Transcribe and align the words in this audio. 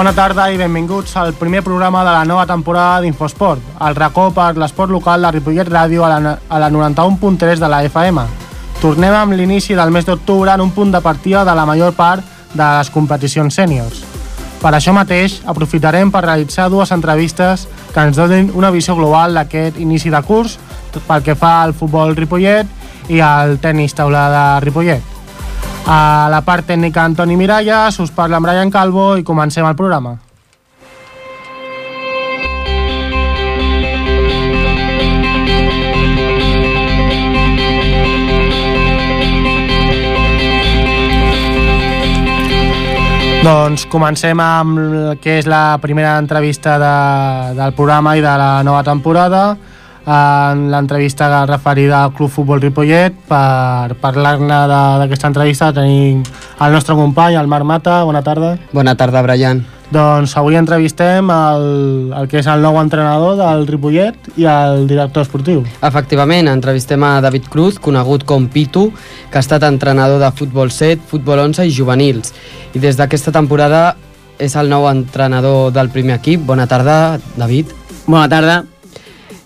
Bona 0.00 0.14
tarda 0.16 0.46
i 0.48 0.56
benvinguts 0.56 1.12
al 1.20 1.34
primer 1.36 1.60
programa 1.60 2.00
de 2.00 2.12
la 2.14 2.24
nova 2.24 2.46
temporada 2.48 3.02
d'Infosport, 3.02 3.60
el 3.84 3.96
racó 3.98 4.30
per 4.32 4.54
l'esport 4.56 4.88
local 4.88 5.20
de 5.20 5.32
Ripollet 5.34 5.68
Ràdio 5.68 6.06
a 6.06 6.08
la, 6.08 6.30
a 6.48 6.60
la 6.62 6.70
91.3 6.72 7.60
de 7.60 7.68
la 7.68 7.82
FM. 7.84 8.24
Tornem 8.80 9.18
amb 9.18 9.36
l'inici 9.36 9.76
del 9.76 9.92
mes 9.92 10.08
d'octubre 10.08 10.54
en 10.56 10.64
un 10.64 10.72
punt 10.72 10.88
de 10.94 11.02
partida 11.04 11.44
de 11.44 11.52
la 11.52 11.66
major 11.68 11.92
part 11.92 12.24
de 12.54 12.62
les 12.78 12.88
competicions 12.96 13.60
sèniors. 13.60 14.00
Per 14.62 14.72
això 14.72 14.96
mateix, 14.96 15.42
aprofitarem 15.44 16.08
per 16.08 16.24
realitzar 16.24 16.70
dues 16.72 16.96
entrevistes 16.96 17.68
que 17.92 18.00
ens 18.00 18.16
donin 18.16 18.48
una 18.56 18.72
visió 18.72 18.96
global 18.96 19.36
d'aquest 19.36 19.76
inici 19.84 20.08
de 20.08 20.24
curs 20.24 20.56
pel 20.96 21.28
que 21.28 21.36
fa 21.36 21.58
al 21.60 21.76
futbol 21.76 22.16
Ripollet 22.16 23.12
i 23.12 23.20
al 23.20 23.58
tennis 23.60 24.00
taula 24.00 24.30
de 24.32 24.44
Ripollet. 24.64 25.19
A 25.86 26.28
la 26.30 26.40
part 26.46 26.66
tècnica 26.68 27.04
Antoni 27.04 27.36
Miralles, 27.36 28.00
us 28.00 28.10
parla 28.10 28.36
en 28.36 28.44
Brian 28.44 28.70
Calvo 28.70 29.16
i 29.16 29.24
comencem 29.24 29.66
el 29.66 29.76
programa. 29.78 30.18
Doncs 43.40 43.86
comencem 43.88 44.36
amb 44.44 44.78
el 44.78 45.18
que 45.22 45.38
és 45.40 45.46
la 45.48 45.78
primera 45.80 46.18
entrevista 46.20 46.74
de, 46.76 46.96
del 47.56 47.72
programa 47.72 48.12
i 48.18 48.20
de 48.20 48.34
la 48.36 48.50
nova 48.62 48.82
temporada 48.84 49.56
en 50.10 50.70
l'entrevista 50.72 51.46
referida 51.46 52.02
al 52.02 52.12
Club 52.12 52.30
Futbol 52.30 52.60
Ripollet 52.60 53.14
per 53.28 53.94
parlar-ne 54.02 54.62
d'aquesta 55.04 55.30
entrevista. 55.30 55.72
Tenim 55.76 56.24
el 56.60 56.72
nostre 56.74 56.96
company, 56.98 57.36
el 57.38 57.50
Marc 57.50 57.66
Mata, 57.68 58.02
bona 58.04 58.22
tarda. 58.26 58.56
Bona 58.72 58.96
tarda, 58.98 59.22
Brian. 59.22 59.62
Doncs 59.90 60.36
avui 60.38 60.54
entrevistem 60.54 61.30
el, 61.34 61.64
el 62.14 62.28
que 62.30 62.38
és 62.38 62.48
el 62.50 62.62
nou 62.62 62.78
entrenador 62.78 63.34
del 63.38 63.64
Ripollet 63.66 64.30
i 64.38 64.46
el 64.50 64.84
director 64.90 65.26
esportiu. 65.26 65.64
Efectivament, 65.86 66.50
entrevistem 66.50 67.02
a 67.06 67.16
David 67.22 67.48
Cruz, 67.50 67.78
conegut 67.82 68.26
com 68.26 68.46
Pitu 68.50 68.88
que 69.30 69.38
ha 69.38 69.42
estat 69.42 69.66
entrenador 69.66 70.22
de 70.22 70.30
futbol 70.34 70.70
7, 70.74 71.02
futbol 71.10 71.42
11 71.46 71.66
i 71.66 71.74
juvenils. 71.74 72.34
I 72.74 72.82
des 72.82 72.98
d'aquesta 72.98 73.34
temporada 73.34 73.96
és 74.38 74.54
el 74.56 74.70
nou 74.70 74.86
entrenador 74.90 75.70
del 75.74 75.90
primer 75.90 76.18
equip. 76.18 76.46
Bona 76.46 76.70
tarda, 76.70 77.18
David. 77.36 77.74
Bona 78.06 78.28
tarda 78.30 78.62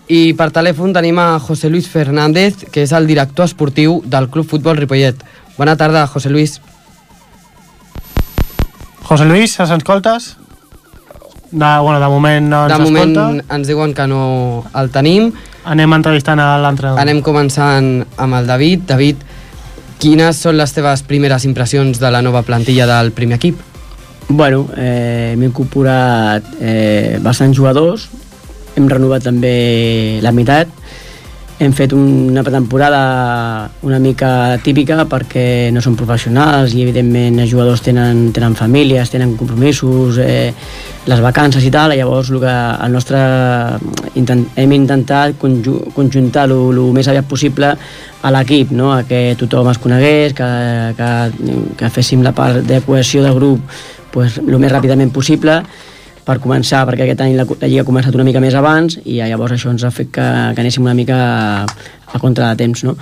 i 0.08 0.34
per 0.36 0.50
telèfon 0.52 0.92
tenim 0.92 1.18
a 1.18 1.38
José 1.40 1.70
Luis 1.72 1.88
Fernández, 1.88 2.66
que 2.70 2.84
és 2.84 2.92
el 2.92 3.06
director 3.08 3.48
esportiu 3.48 4.02
del 4.04 4.28
Club 4.28 4.48
Futbol 4.48 4.76
Ripollet. 4.76 5.20
Bona 5.56 5.76
tarda, 5.76 6.06
José 6.06 6.30
Luis. 6.30 6.60
José 9.04 9.24
Luis, 9.24 9.58
ens 9.60 9.70
escoltes? 9.70 10.36
De, 11.50 11.78
bueno, 11.78 12.00
de 12.00 12.08
moment 12.08 12.48
no 12.50 12.64
ens 12.66 12.72
de 12.72 12.82
moment 12.82 13.16
escolta. 13.16 13.54
ens 13.54 13.68
diuen 13.68 13.94
que 13.94 14.06
no 14.10 14.64
el 14.74 14.90
tenim. 14.90 15.30
Anem 15.64 15.92
entrevistant 15.96 16.40
a 16.42 16.56
l'entrenador. 16.60 17.00
Anem 17.00 17.22
començant 17.24 18.02
amb 18.20 18.40
el 18.40 18.48
David. 18.48 18.88
David, 18.88 19.22
quines 20.02 20.36
són 20.36 20.58
les 20.58 20.74
teves 20.74 21.04
primeres 21.06 21.46
impressions 21.48 22.00
de 22.00 22.10
la 22.10 22.20
nova 22.20 22.42
plantilla 22.42 22.88
del 22.90 23.12
primer 23.16 23.38
equip? 23.38 23.60
Bueno, 24.28 24.66
eh, 24.76 25.34
m'he 25.36 25.46
incorporat 25.50 26.44
eh, 26.60 27.18
bastants 27.22 27.56
jugadors, 27.56 28.08
hem 28.74 28.88
renovat 28.90 29.24
també 29.26 29.54
la 30.22 30.32
meitat, 30.34 30.70
hem 31.58 31.72
fet 31.72 31.92
una 31.94 32.42
pretemporada 32.42 33.70
una 33.86 34.00
mica 34.02 34.58
típica 34.58 35.04
perquè 35.06 35.70
no 35.70 35.80
són 35.84 35.94
professionals 35.94 36.74
i 36.74 36.82
evidentment 36.82 37.38
els 37.44 37.52
jugadors 37.52 37.84
tenen, 37.84 38.32
tenen 38.34 38.56
famílies, 38.58 39.12
tenen 39.12 39.36
compromisos, 39.38 40.18
eh, 40.18 40.50
les 41.06 41.22
vacances 41.22 41.62
i 41.62 41.70
tal, 41.70 41.94
i 41.94 42.00
llavors 42.00 42.32
el, 42.32 42.40
que 42.42 42.56
el 42.86 42.92
nostre 42.92 43.22
intent, 44.18 44.44
hem 44.58 44.74
intentat 44.74 45.38
conju, 45.38 45.78
conjuntar 45.94 46.48
el 46.50 46.82
més 46.96 47.08
aviat 47.08 47.30
possible 47.30 47.70
a 47.70 48.34
l'equip, 48.34 48.74
no? 48.74 48.90
a 48.92 49.04
que 49.06 49.36
tothom 49.38 49.70
es 49.70 49.78
conegués, 49.78 50.34
que, 50.34 50.50
que, 50.98 51.10
que 51.78 51.94
féssim 51.94 52.24
la 52.26 52.34
part 52.34 52.64
de 52.66 52.82
cohesió 52.82 53.22
del 53.22 53.38
grup 53.38 53.62
pues, 54.10 54.40
el 54.42 54.58
més 54.58 54.74
ràpidament 54.74 55.14
possible 55.14 55.62
per 56.24 56.38
començar, 56.40 56.84
perquè 56.88 57.04
aquest 57.04 57.22
any 57.24 57.36
la, 57.36 57.44
la 57.44 57.68
Lliga 57.68 57.84
ha 57.84 57.88
començat 57.88 58.16
una 58.16 58.24
mica 58.26 58.40
més 58.40 58.56
abans 58.56 58.98
i 59.04 59.20
llavors 59.20 59.54
això 59.56 59.70
ens 59.72 59.84
ha 59.84 59.92
fet 59.94 60.10
que, 60.14 60.24
que 60.56 60.64
anéssim 60.64 60.84
una 60.86 60.96
mica 60.96 61.18
a, 61.20 61.64
a 62.16 62.20
contra 62.22 62.50
de 62.50 62.64
temps, 62.64 62.84
no? 62.88 62.96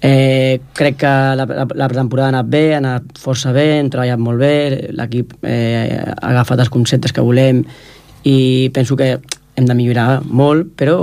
Eh, 0.00 0.60
crec 0.72 0.96
que 1.02 1.10
la, 1.36 1.44
la, 1.44 1.66
la 1.76 1.88
temporada 1.92 2.30
ha 2.30 2.32
anat 2.32 2.48
bé, 2.48 2.62
ha 2.72 2.78
anat 2.78 3.18
força 3.20 3.52
bé, 3.52 3.66
hem 3.80 3.90
treballat 3.92 4.22
molt 4.22 4.40
bé, 4.40 4.54
l'equip 4.96 5.34
eh, 5.44 5.98
ha 5.98 6.30
agafat 6.30 6.62
els 6.64 6.72
conceptes 6.72 7.12
que 7.12 7.24
volem 7.24 7.60
i 8.24 8.70
penso 8.72 8.96
que 8.96 9.18
hem 9.18 9.66
de 9.68 9.76
millorar 9.76 10.22
molt, 10.24 10.72
però 10.78 10.96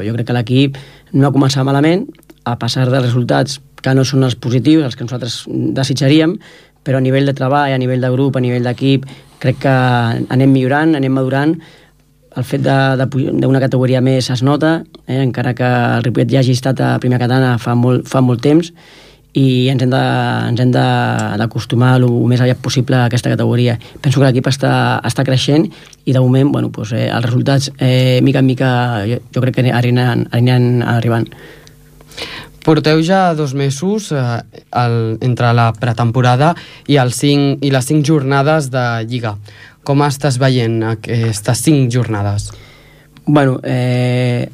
jo 0.00 0.14
crec 0.16 0.30
que 0.30 0.36
l'equip 0.38 0.78
no 1.12 1.28
ha 1.28 1.34
començat 1.34 1.66
malament, 1.66 2.06
a 2.48 2.56
passar 2.56 2.86
dels 2.88 3.04
resultats 3.10 3.58
que 3.82 3.92
no 3.94 4.04
són 4.08 4.24
els 4.24 4.38
positius, 4.40 4.86
els 4.86 4.96
que 4.96 5.04
nosaltres 5.04 5.42
desitjaríem, 5.76 6.38
però 6.86 6.98
a 6.98 7.04
nivell 7.04 7.28
de 7.28 7.34
treball, 7.36 7.74
a 7.74 7.80
nivell 7.80 8.00
de 8.00 8.10
grup, 8.14 8.38
a 8.38 8.40
nivell 8.40 8.64
d'equip, 8.64 9.04
crec 9.42 9.60
que 9.64 9.74
anem 10.34 10.52
millorant, 10.52 10.96
anem 10.98 11.12
madurant, 11.14 11.56
el 12.38 12.46
fet 12.46 12.62
d'una 12.62 13.60
categoria 13.62 14.00
més 14.04 14.30
es 14.30 14.42
nota, 14.46 14.82
eh, 15.06 15.20
encara 15.22 15.54
que 15.58 15.66
el 15.66 16.04
Ripollet 16.06 16.30
ja 16.30 16.40
hagi 16.42 16.54
estat 16.54 16.80
a 16.80 16.96
primera 17.02 17.24
catalana 17.24 17.56
fa 17.58 17.74
molt, 17.74 18.06
fa 18.08 18.22
molt 18.22 18.42
temps, 18.44 18.72
i 19.38 19.68
ens 19.70 19.82
hem 19.84 20.72
d'acostumar 20.72 21.94
el 21.98 22.06
més 22.30 22.40
aviat 22.40 22.60
possible 22.64 22.96
a 22.96 23.06
aquesta 23.06 23.30
categoria. 23.30 23.76
Penso 24.02 24.20
que 24.20 24.26
l'equip 24.26 24.48
està, 24.50 24.72
està 25.04 25.24
creixent 25.26 25.68
i 26.06 26.14
de 26.14 26.22
moment 26.22 26.50
bueno, 26.54 26.72
doncs, 26.74 26.94
eh, 26.96 27.08
els 27.12 27.26
resultats 27.26 27.70
eh, 27.78 28.20
mica 28.24 28.42
en 28.42 28.48
mica 28.48 28.70
jo, 29.06 29.20
jo 29.34 29.44
crec 29.44 29.58
que 29.58 29.66
aniran, 29.68 30.26
aniran 30.32 30.82
arribant. 30.82 31.28
Porteu 32.68 33.00
ja 33.00 33.32
dos 33.32 33.54
mesos 33.54 34.12
eh, 34.12 34.18
el, 34.76 35.16
entre 35.24 35.54
la 35.56 35.70
pretemporada 35.72 36.50
i, 36.84 36.98
el 37.00 37.14
cinc, 37.16 37.62
i 37.64 37.70
les 37.72 37.86
cinc 37.88 38.04
jornades 38.04 38.66
de 38.68 38.82
Lliga. 39.08 39.38
Com 39.88 40.02
estàs 40.04 40.36
veient 40.36 40.82
aquestes 40.90 41.62
cinc 41.64 41.88
jornades? 41.94 42.50
Bueno, 43.24 43.56
eh, 43.64 44.50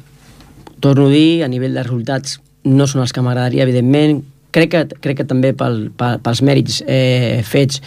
torno 0.79 1.09
a 1.09 1.11
dir, 1.11 1.43
a 1.43 1.49
nivell 1.51 1.75
de 1.75 1.83
resultats 1.83 2.37
no 2.63 2.87
són 2.87 3.03
els 3.03 3.11
que 3.11 3.19
m'agradaria, 3.25 3.67
evidentment. 3.67 4.21
Crec 4.55 4.71
que, 4.71 4.85
crec 5.03 5.19
que 5.19 5.27
també 5.27 5.51
pel, 5.51 5.89
pel, 5.99 6.21
pels 6.23 6.39
mèrits 6.47 6.85
eh, 6.87 7.43
fets 7.43 7.81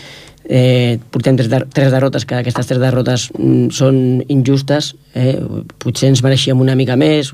eh, 0.44 0.98
portem 1.08 1.40
tres, 1.40 1.48
tres 1.72 1.88
derrotes, 1.88 2.28
que 2.28 2.42
aquestes 2.42 2.68
tres 2.68 2.84
derrotes 2.84 3.30
mm, 3.32 3.72
són 3.72 4.20
injustes. 4.28 4.92
Eh, 5.16 5.38
potser 5.80 6.12
ens 6.12 6.20
mereixíem 6.20 6.60
una 6.60 6.76
mica 6.76 7.00
més, 7.00 7.32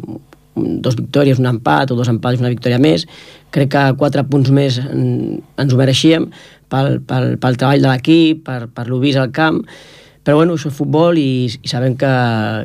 dos 0.55 0.97
victòries, 0.97 1.41
un 1.43 1.51
empat, 1.51 1.91
o 1.91 1.99
dos 1.99 2.11
empats, 2.13 2.41
una 2.41 2.53
victòria 2.53 2.79
més. 2.79 3.07
Crec 3.55 3.73
que 3.75 3.85
quatre 3.99 4.25
punts 4.29 4.51
més 4.55 4.79
ens 4.81 5.75
ho 5.75 5.81
mereixíem 5.81 6.31
pel, 6.71 7.01
pel, 7.07 7.35
pel 7.43 7.61
treball 7.61 7.83
de 7.83 7.91
l'equip, 7.91 8.45
per, 8.47 8.65
per 8.73 8.89
l'obís 8.89 9.19
al 9.21 9.33
camp, 9.35 9.63
però 10.25 10.39
bueno, 10.39 10.55
això 10.57 10.71
és 10.71 10.77
futbol 10.79 11.19
i, 11.21 11.45
i 11.45 11.69
sabem 11.69 11.99
que, 12.01 12.11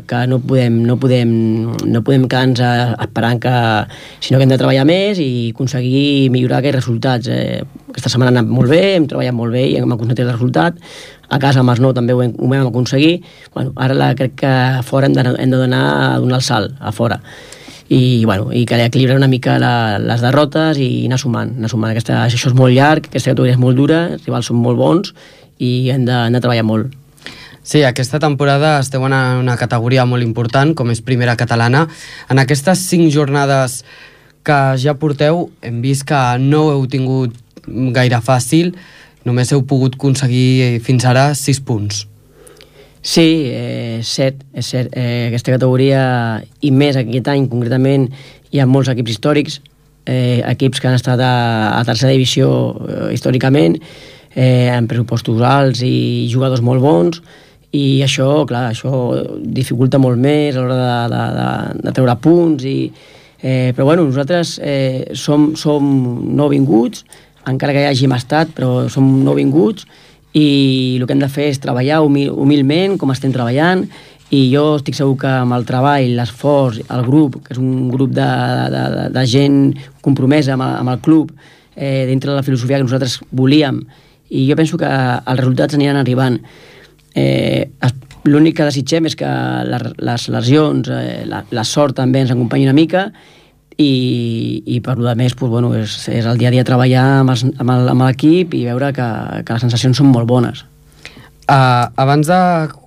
que 0.07 0.21
no 0.31 0.37
podem, 0.39 0.77
no 0.87 0.95
podem, 1.01 1.33
no 1.91 2.01
podem 2.07 2.23
quedar-nos 2.31 2.61
esperant 3.03 3.41
que, 3.43 3.55
sinó 4.23 4.39
que 4.39 4.47
hem 4.47 4.53
de 4.53 4.59
treballar 4.61 4.85
més 4.87 5.19
i 5.19 5.49
aconseguir 5.51 6.31
millorar 6.31 6.61
aquests 6.61 6.79
resultats. 6.79 7.27
Eh, 7.27 7.59
aquesta 7.91 8.13
setmana 8.13 8.31
ha 8.31 8.37
anat 8.37 8.55
molt 8.55 8.71
bé, 8.71 8.79
hem 8.95 9.09
treballat 9.11 9.35
molt 9.35 9.57
bé 9.57 9.65
i 9.73 9.75
hem 9.75 9.91
aconseguit 9.91 10.23
el 10.23 10.31
resultat. 10.31 10.79
A 11.27 11.43
casa 11.43 11.59
amb 11.59 11.75
els 11.75 11.83
nou 11.83 11.91
també 11.93 12.15
ho 12.15 12.23
hem, 12.23 12.31
ho 12.39 12.47
vam 12.47 12.71
aconseguir. 12.71 13.17
Bueno, 13.51 13.75
ara 13.75 13.97
la, 13.97 14.13
crec 14.15 14.39
que 14.39 14.55
fora 14.87 15.11
hem 15.11 15.19
de, 15.19 15.27
hem 15.35 15.51
de 15.51 15.63
donar, 15.67 15.87
donar 16.23 16.39
el 16.39 16.47
salt, 16.47 16.79
a 16.79 16.95
fora 16.95 17.19
i, 17.89 18.23
bueno, 18.23 18.53
i 18.53 18.65
que 18.69 18.77
equilibrar 18.85 19.17
una 19.17 19.27
mica 19.27 19.57
la, 19.57 19.97
les 19.97 20.21
derrotes 20.21 20.77
i 20.77 21.07
anar 21.07 21.17
sumant, 21.17 21.55
anar 21.57 21.71
sumant. 21.71 21.89
Aquesta, 21.91 22.21
això 22.27 22.51
és 22.51 22.55
molt 22.55 22.75
llarg, 22.75 23.09
aquesta 23.09 23.33
categoria 23.33 23.57
és 23.57 23.61
molt 23.61 23.77
dura, 23.81 24.03
els 24.13 24.27
rivals 24.27 24.51
són 24.51 24.61
molt 24.61 24.77
bons 24.77 25.13
i 25.57 25.89
hem 25.89 26.05
de, 26.05 26.13
hem 26.13 26.37
de 26.37 26.41
treballar 26.43 26.67
molt. 26.69 26.93
Sí, 27.65 27.81
aquesta 27.83 28.21
temporada 28.21 28.77
esteu 28.79 29.03
en 29.05 29.13
una 29.13 29.57
categoria 29.57 30.05
molt 30.05 30.23
important, 30.23 30.75
com 30.77 30.93
és 30.93 31.01
primera 31.05 31.35
catalana. 31.37 31.87
En 32.29 32.39
aquestes 32.41 32.85
cinc 32.85 33.11
jornades 33.13 33.83
que 34.45 34.59
ja 34.79 34.95
porteu, 34.97 35.49
hem 35.61 35.81
vist 35.81 36.05
que 36.07 36.21
no 36.41 36.69
heu 36.71 36.85
tingut 36.89 37.35
gaire 37.93 38.21
fàcil, 38.25 38.71
només 39.25 39.51
heu 39.51 39.65
pogut 39.67 39.97
aconseguir 39.97 40.79
fins 40.85 41.05
ara 41.09 41.33
sis 41.37 41.59
punts. 41.59 42.05
Sí, 43.01 43.47
eh, 43.47 44.01
cert, 44.03 44.41
és 44.53 44.67
cert. 44.67 44.91
Eh, 44.91 45.27
aquesta 45.29 45.53
categoria, 45.55 46.43
i 46.59 46.71
més 46.71 46.97
aquest 46.99 47.27
any 47.31 47.47
concretament, 47.47 48.09
hi 48.51 48.59
ha 48.59 48.67
molts 48.67 48.89
equips 48.91 49.13
històrics, 49.15 49.59
eh, 50.05 50.41
equips 50.51 50.81
que 50.81 50.89
han 50.89 50.97
estat 50.97 51.21
a, 51.23 51.33
a 51.77 51.83
tercera 51.87 52.11
divisió 52.11 52.49
eh, 52.75 53.13
històricament, 53.15 53.77
eh, 54.35 54.67
amb 54.73 54.91
pressupostos 54.91 55.39
alts 55.41 55.83
i 55.85 56.27
jugadors 56.31 56.61
molt 56.65 56.83
bons, 56.83 57.21
i 57.71 58.01
això, 58.03 58.43
clar, 58.49 58.65
això 58.73 58.91
dificulta 59.45 60.01
molt 60.01 60.19
més 60.19 60.57
a 60.57 60.63
l'hora 60.63 60.79
de, 60.81 61.15
de, 61.15 61.23
de, 61.37 61.49
de 61.85 61.95
treure 61.95 62.17
punts, 62.19 62.65
i, 62.65 62.91
eh, 63.39 63.71
però 63.77 63.85
bueno, 63.93 64.03
nosaltres 64.09 64.57
eh, 64.59 65.15
som, 65.15 65.53
som 65.55 65.87
no 66.35 66.49
vinguts, 66.51 67.05
encara 67.47 67.73
que 67.73 67.85
hi 67.85 67.89
hàgim 67.93 68.11
estat, 68.17 68.51
però 68.57 68.89
som 68.91 69.07
no 69.23 69.37
vinguts, 69.37 69.87
i 70.37 70.97
el 70.99 71.05
que 71.07 71.15
hem 71.15 71.21
de 71.23 71.29
fer 71.31 71.49
és 71.49 71.61
treballar 71.61 72.01
humil, 72.05 72.31
humilment, 72.31 72.97
com 73.01 73.11
estem 73.13 73.33
treballant, 73.33 73.85
i 74.29 74.43
jo 74.51 74.75
estic 74.77 74.97
segur 74.97 75.15
que 75.23 75.29
amb 75.41 75.55
el 75.57 75.65
treball, 75.65 76.11
l'esforç, 76.19 76.83
el 76.93 77.05
grup, 77.07 77.39
que 77.45 77.55
és 77.55 77.61
un 77.61 77.87
grup 77.89 78.11
de, 78.13 78.27
de, 78.75 78.83
de, 78.95 79.05
de 79.15 79.23
gent 79.29 79.57
compromesa 80.05 80.53
amb, 80.53 80.67
amb 80.67 80.93
el 80.93 81.01
club, 81.05 81.31
eh, 81.73 82.05
dintre 82.09 82.31
de 82.31 82.37
la 82.37 82.45
filosofia 82.45 82.77
que 82.77 82.85
nosaltres 82.85 83.17
volíem, 83.31 83.81
i 84.29 84.45
jo 84.45 84.57
penso 84.59 84.77
que 84.77 84.89
els 84.89 85.39
resultats 85.39 85.77
aniran 85.77 85.97
arribant. 85.97 86.37
Eh, 87.17 87.65
L'únic 88.29 88.57
que 88.57 88.65
desitgem 88.67 89.07
és 89.07 89.15
que 89.15 89.27
les, 89.65 89.83
les 90.03 90.23
lesions, 90.35 90.89
eh, 90.91 91.23
la, 91.25 91.39
la 91.55 91.63
sort 91.65 91.95
també 91.97 92.19
ens 92.21 92.33
acompanyi 92.35 92.67
una 92.67 92.75
mica 92.75 93.05
i, 93.79 94.61
i 94.67 94.79
per 94.83 94.97
lo 94.99 95.13
més 95.15 95.35
pues, 95.39 95.49
bueno, 95.49 95.71
és, 95.77 95.95
és 96.11 96.25
el 96.27 96.37
dia 96.37 96.49
a 96.49 96.53
dia 96.53 96.67
treballar 96.67 97.23
amb 97.23 98.01
l'equip 98.03 98.53
i 98.57 98.65
veure 98.67 98.91
que, 98.95 99.07
que 99.47 99.55
les 99.55 99.63
sensacions 99.63 100.01
són 100.01 100.11
molt 100.11 100.27
bones. 100.27 100.65
Uh, 101.49 101.87
abans 101.97 102.27
de 102.29 102.39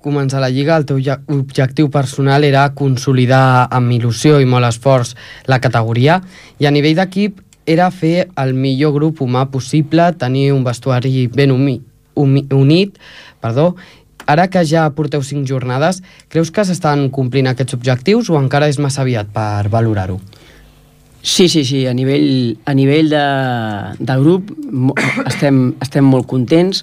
començar 0.05 0.39
la 0.39 0.47
Lliga, 0.53 0.77
el 0.79 0.85
teu 0.87 1.01
objectiu 1.35 1.89
personal 1.91 2.45
era 2.47 2.69
consolidar 2.77 3.67
amb 3.73 3.91
il·lusió 3.91 4.37
i 4.39 4.47
molt 4.47 4.69
esforç 4.69 5.17
la 5.51 5.59
categoria 5.59 6.21
i 6.61 6.69
a 6.69 6.71
nivell 6.71 6.95
d'equip 7.01 7.41
era 7.67 7.89
fer 7.91 8.29
el 8.39 8.53
millor 8.53 8.93
grup 8.95 9.19
humà 9.25 9.49
possible, 9.51 10.05
tenir 10.19 10.53
un 10.53 10.63
vestuari 10.63 11.27
ben 11.27 11.51
umi, 11.51 11.75
umi, 12.15 12.45
unit, 12.55 12.95
perdó, 13.43 13.73
ara 14.27 14.47
que 14.47 14.63
ja 14.63 14.85
porteu 14.95 15.23
cinc 15.27 15.47
jornades, 15.49 15.99
creus 16.29 16.51
que 16.51 16.63
s'estan 16.63 17.09
complint 17.11 17.49
aquests 17.51 17.75
objectius 17.75 18.31
o 18.31 18.39
encara 18.39 18.71
és 18.71 18.79
massa 18.79 19.03
aviat 19.03 19.31
per 19.33 19.67
valorar-ho? 19.73 20.21
Sí, 21.25 21.47
sí, 21.47 21.63
sí, 21.63 21.87
a 21.87 21.93
nivell, 21.95 22.57
a 22.65 22.73
nivell 22.75 23.07
de, 23.07 23.23
de 23.95 24.15
grup 24.19 24.49
estem, 25.23 25.69
estem 25.79 26.03
molt 26.03 26.27
contents, 26.27 26.81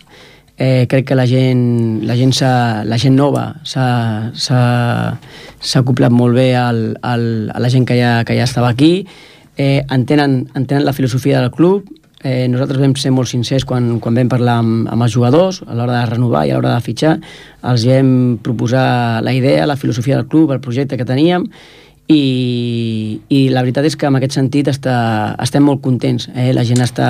eh, 0.56 0.86
crec 0.88 1.10
que 1.10 1.18
la 1.18 1.26
gent, 1.28 2.00
la 2.08 2.16
gent, 2.16 2.32
la 2.88 2.96
gent 2.96 3.18
nova 3.20 3.42
s'ha 3.68 4.62
acoplat 5.76 6.08
molt 6.16 6.40
bé 6.40 6.54
al, 6.56 6.80
al, 7.04 7.24
a 7.52 7.60
la 7.60 7.68
gent 7.68 7.84
que 7.84 7.98
ja, 8.00 8.22
que 8.24 8.38
ja 8.38 8.46
estava 8.48 8.70
aquí, 8.72 9.04
eh, 9.60 9.84
entenen, 9.92 10.46
entenen 10.56 10.86
la 10.88 10.96
filosofia 10.96 11.42
del 11.44 11.52
club, 11.52 11.84
eh, 12.24 12.48
nosaltres 12.48 12.80
vam 12.80 12.96
ser 12.96 13.12
molt 13.12 13.28
sincers 13.28 13.68
quan, 13.68 13.98
quan 14.00 14.16
vam 14.16 14.32
parlar 14.32 14.56
amb, 14.62 14.88
amb 14.88 15.04
els 15.04 15.12
jugadors 15.18 15.60
a 15.66 15.76
l'hora 15.76 15.98
de 15.98 16.06
renovar 16.14 16.46
i 16.46 16.54
a 16.54 16.56
l'hora 16.56 16.78
de 16.78 16.86
fitxar. 16.88 17.18
Els 17.68 17.84
vam 17.92 18.38
proposar 18.40 19.20
la 19.20 19.36
idea, 19.36 19.68
la 19.68 19.76
filosofia 19.76 20.16
del 20.16 20.32
club, 20.32 20.56
el 20.56 20.64
projecte 20.64 20.96
que 20.96 21.08
teníem 21.08 21.44
i, 22.10 23.20
i 23.30 23.40
la 23.54 23.62
veritat 23.62 23.86
és 23.86 23.94
que 23.94 24.08
en 24.08 24.16
aquest 24.18 24.34
sentit 24.34 24.66
està, 24.72 24.94
estem 25.42 25.62
molt 25.62 25.78
contents. 25.84 26.26
Eh? 26.34 26.48
La 26.56 26.64
gent 26.66 26.82
està, 26.82 27.08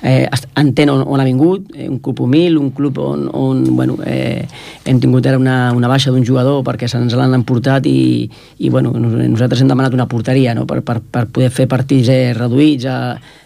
eh, 0.00 0.24
entén 0.60 0.92
on, 0.92 1.02
on 1.04 1.20
ha 1.20 1.26
vingut, 1.28 1.68
eh, 1.76 1.90
un 1.90 1.98
club 2.00 2.22
humil, 2.24 2.56
un 2.60 2.70
club 2.72 2.98
on, 3.02 3.26
on 3.36 3.62
bueno, 3.76 3.98
eh, 4.08 4.46
hem 4.88 5.02
tingut 5.02 5.28
ara 5.28 5.40
una, 5.40 5.58
una 5.76 5.90
baixa 5.92 6.14
d'un 6.14 6.24
jugador 6.24 6.62
perquè 6.64 6.88
se'ns 6.88 7.12
l'han 7.18 7.36
emportat 7.36 7.86
i, 7.90 8.24
i 8.58 8.72
bueno, 8.72 8.94
nosaltres 8.96 9.60
hem 9.60 9.68
demanat 9.68 9.92
una 9.92 10.08
porteria 10.08 10.56
no? 10.56 10.64
per, 10.66 10.80
per, 10.86 11.02
per 11.04 11.26
poder 11.28 11.52
fer 11.52 11.68
partits 11.68 12.08
eh, 12.12 12.32
reduïts 12.38 12.88
a, 12.88 12.98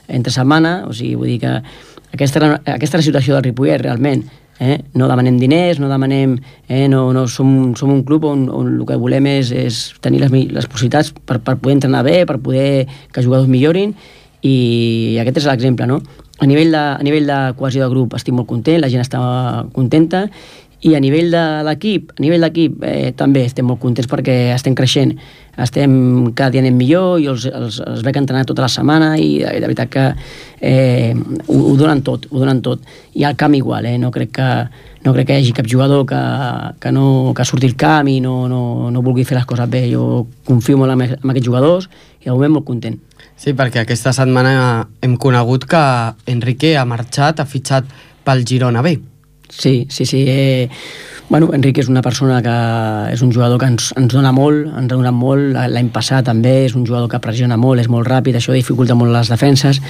entre 0.06 0.30
setmana, 0.30 0.78
o 0.86 0.94
sigui, 0.94 1.16
vull 1.18 1.34
dir 1.34 1.40
que 1.42 1.54
aquesta, 2.14 2.56
aquesta 2.62 2.94
és 2.94 3.00
la 3.02 3.06
situació 3.10 3.34
del 3.34 3.48
Ripollet 3.50 3.82
realment 3.82 4.22
Eh? 4.60 4.78
No 4.94 5.08
demanem 5.10 5.38
diners, 5.40 5.80
no 5.82 5.88
demanem... 5.90 6.36
Eh? 6.68 6.86
No, 6.88 7.12
no, 7.12 7.26
som, 7.28 7.74
som 7.76 7.92
un 7.92 8.04
club 8.08 8.24
on, 8.24 8.46
on 8.48 8.70
el 8.72 8.84
que 8.88 8.98
volem 9.00 9.28
és, 9.36 9.52
és 9.52 9.80
tenir 10.04 10.22
les, 10.22 10.32
les 10.32 10.68
possibilitats 10.70 11.12
per, 11.12 11.40
per 11.44 11.58
poder 11.60 11.76
entrenar 11.78 12.04
bé, 12.06 12.22
per 12.28 12.38
poder 12.42 12.86
que 12.86 13.20
els 13.20 13.28
jugadors 13.28 13.50
millorin 13.52 13.94
i 14.46 15.18
aquest 15.20 15.42
és 15.42 15.50
l'exemple, 15.50 15.88
no? 15.90 16.00
A 16.36 16.46
nivell, 16.48 16.72
de, 16.72 16.82
a 17.00 17.04
nivell 17.04 17.28
de 17.28 17.38
cohesió 17.56 17.86
de 17.86 17.92
grup 17.92 18.14
estic 18.18 18.34
molt 18.36 18.48
content, 18.48 18.82
la 18.82 18.90
gent 18.92 19.00
està 19.00 19.20
contenta 19.72 20.26
i 20.86 20.94
a 20.94 21.00
nivell 21.02 21.32
de 21.34 21.42
l'equip, 21.66 22.12
a 22.14 22.22
nivell 22.22 22.46
d'equip 22.46 22.84
eh, 22.86 23.10
també 23.18 23.42
estem 23.46 23.66
molt 23.66 23.80
contents 23.82 24.08
perquè 24.10 24.36
estem 24.54 24.76
creixent 24.78 25.16
estem 25.56 26.32
cada 26.36 26.52
dia 26.52 26.60
anem 26.60 26.76
millor 26.76 27.20
i 27.22 27.30
els, 27.32 27.46
els, 27.48 27.78
els 27.80 28.02
veig 28.04 28.18
entrenar 28.20 28.44
tota 28.48 28.66
la 28.66 28.70
setmana 28.70 29.14
i 29.16 29.38
de, 29.40 29.54
de 29.56 29.64
veritat 29.64 29.90
que 29.92 30.04
eh, 30.60 31.14
ho, 31.46 31.56
ho 31.56 31.74
donen 31.80 32.02
tot, 32.06 32.28
ho 32.30 32.42
donen 32.42 32.60
tot 32.62 32.84
i 33.16 33.24
al 33.24 33.38
camp 33.40 33.56
igual, 33.56 33.88
eh? 33.88 33.96
no 33.98 34.12
crec 34.14 34.34
que 34.36 34.50
no 35.06 35.14
crec 35.14 35.30
que 35.30 35.38
hi 35.38 35.44
hagi 35.44 35.56
cap 35.56 35.68
jugador 35.70 36.04
que, 36.06 36.20
que, 36.82 36.92
no, 36.92 37.32
que 37.36 37.48
surti 37.48 37.70
al 37.70 37.76
camp 37.80 38.10
i 38.12 38.20
no, 38.20 38.36
no, 38.52 38.90
no 38.92 39.04
vulgui 39.06 39.24
fer 39.24 39.38
les 39.40 39.48
coses 39.48 39.70
bé 39.70 39.86
jo 39.90 40.26
confio 40.46 40.78
molt 40.78 40.94
en, 40.94 41.06
en 41.16 41.34
aquests 41.34 41.48
jugadors 41.48 41.90
i 42.20 42.28
de 42.28 42.34
moment 42.34 42.58
molt 42.58 42.68
content 42.68 43.00
Sí, 43.36 43.52
perquè 43.52 43.82
aquesta 43.82 44.14
setmana 44.16 44.86
hem 45.04 45.18
conegut 45.20 45.66
que 45.68 45.82
Enrique 46.32 46.72
ha 46.76 46.86
marxat, 46.88 47.40
ha 47.40 47.44
fitxat 47.44 47.88
pel 48.24 48.46
Girona 48.48 48.80
B. 48.82 48.96
Sí, 49.48 49.86
sí, 49.90 50.06
sí. 50.06 50.24
Eh, 50.28 50.68
Bueno, 51.28 51.48
Enric 51.52 51.80
és 51.82 51.88
una 51.90 52.04
persona 52.06 52.36
que 52.38 52.52
és 53.10 53.22
un 53.24 53.32
jugador 53.34 53.58
que 53.58 53.66
ens, 53.66 53.88
ens 53.98 54.12
dona 54.14 54.30
molt, 54.30 54.68
ens 54.78 54.92
ha 54.92 54.94
donat 54.94 55.14
molt, 55.14 55.56
l'any 55.74 55.88
passat 55.90 56.28
també, 56.28 56.68
és 56.68 56.76
un 56.78 56.84
jugador 56.86 57.10
que 57.10 57.18
pressiona 57.18 57.58
molt, 57.58 57.82
és 57.82 57.90
molt 57.90 58.06
ràpid, 58.06 58.38
això 58.38 58.54
dificulta 58.54 58.94
molt 58.94 59.10
les 59.10 59.32
defenses 59.32 59.80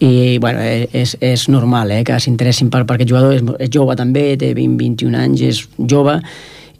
i 0.00 0.38
bueno, 0.40 0.64
eh, 0.64 0.88
és, 0.96 1.12
és 1.20 1.46
normal 1.52 1.92
eh, 1.92 2.00
que 2.00 2.16
s'interessin 2.16 2.72
per, 2.72 2.86
per 2.88 2.96
aquest 2.96 3.12
jugador, 3.12 3.36
és, 3.36 3.44
és 3.66 3.72
jove 3.76 3.96
també, 4.00 4.24
té 4.40 4.54
20-21 4.56 5.20
anys, 5.20 5.44
és 5.44 5.62
jove 5.84 6.16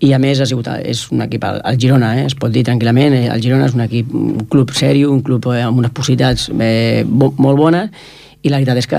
i 0.00 0.14
a 0.16 0.20
més 0.20 0.40
ha 0.40 0.48
sigut, 0.48 0.72
és 0.80 1.06
un 1.12 1.20
equip, 1.26 1.44
el, 1.44 1.60
el 1.68 1.80
Girona, 1.84 2.14
eh, 2.16 2.26
es 2.30 2.40
pot 2.40 2.52
dir 2.52 2.64
tranquil·lament, 2.64 3.20
eh, 3.20 3.26
el 3.34 3.44
Girona 3.44 3.68
és 3.68 3.76
un 3.76 3.84
equip, 3.84 4.16
un 4.16 4.46
club 4.48 4.72
sèrio, 4.72 5.12
un 5.12 5.20
club 5.28 5.52
eh, 5.52 5.60
amb 5.66 5.84
unes 5.84 5.92
possibilitats 5.92 6.48
eh, 6.56 7.04
bo, 7.04 7.34
molt 7.36 7.60
bones 7.60 8.14
i 8.44 8.50
la 8.52 8.60
veritat 8.60 8.78
és 8.78 8.86
que 8.86 8.98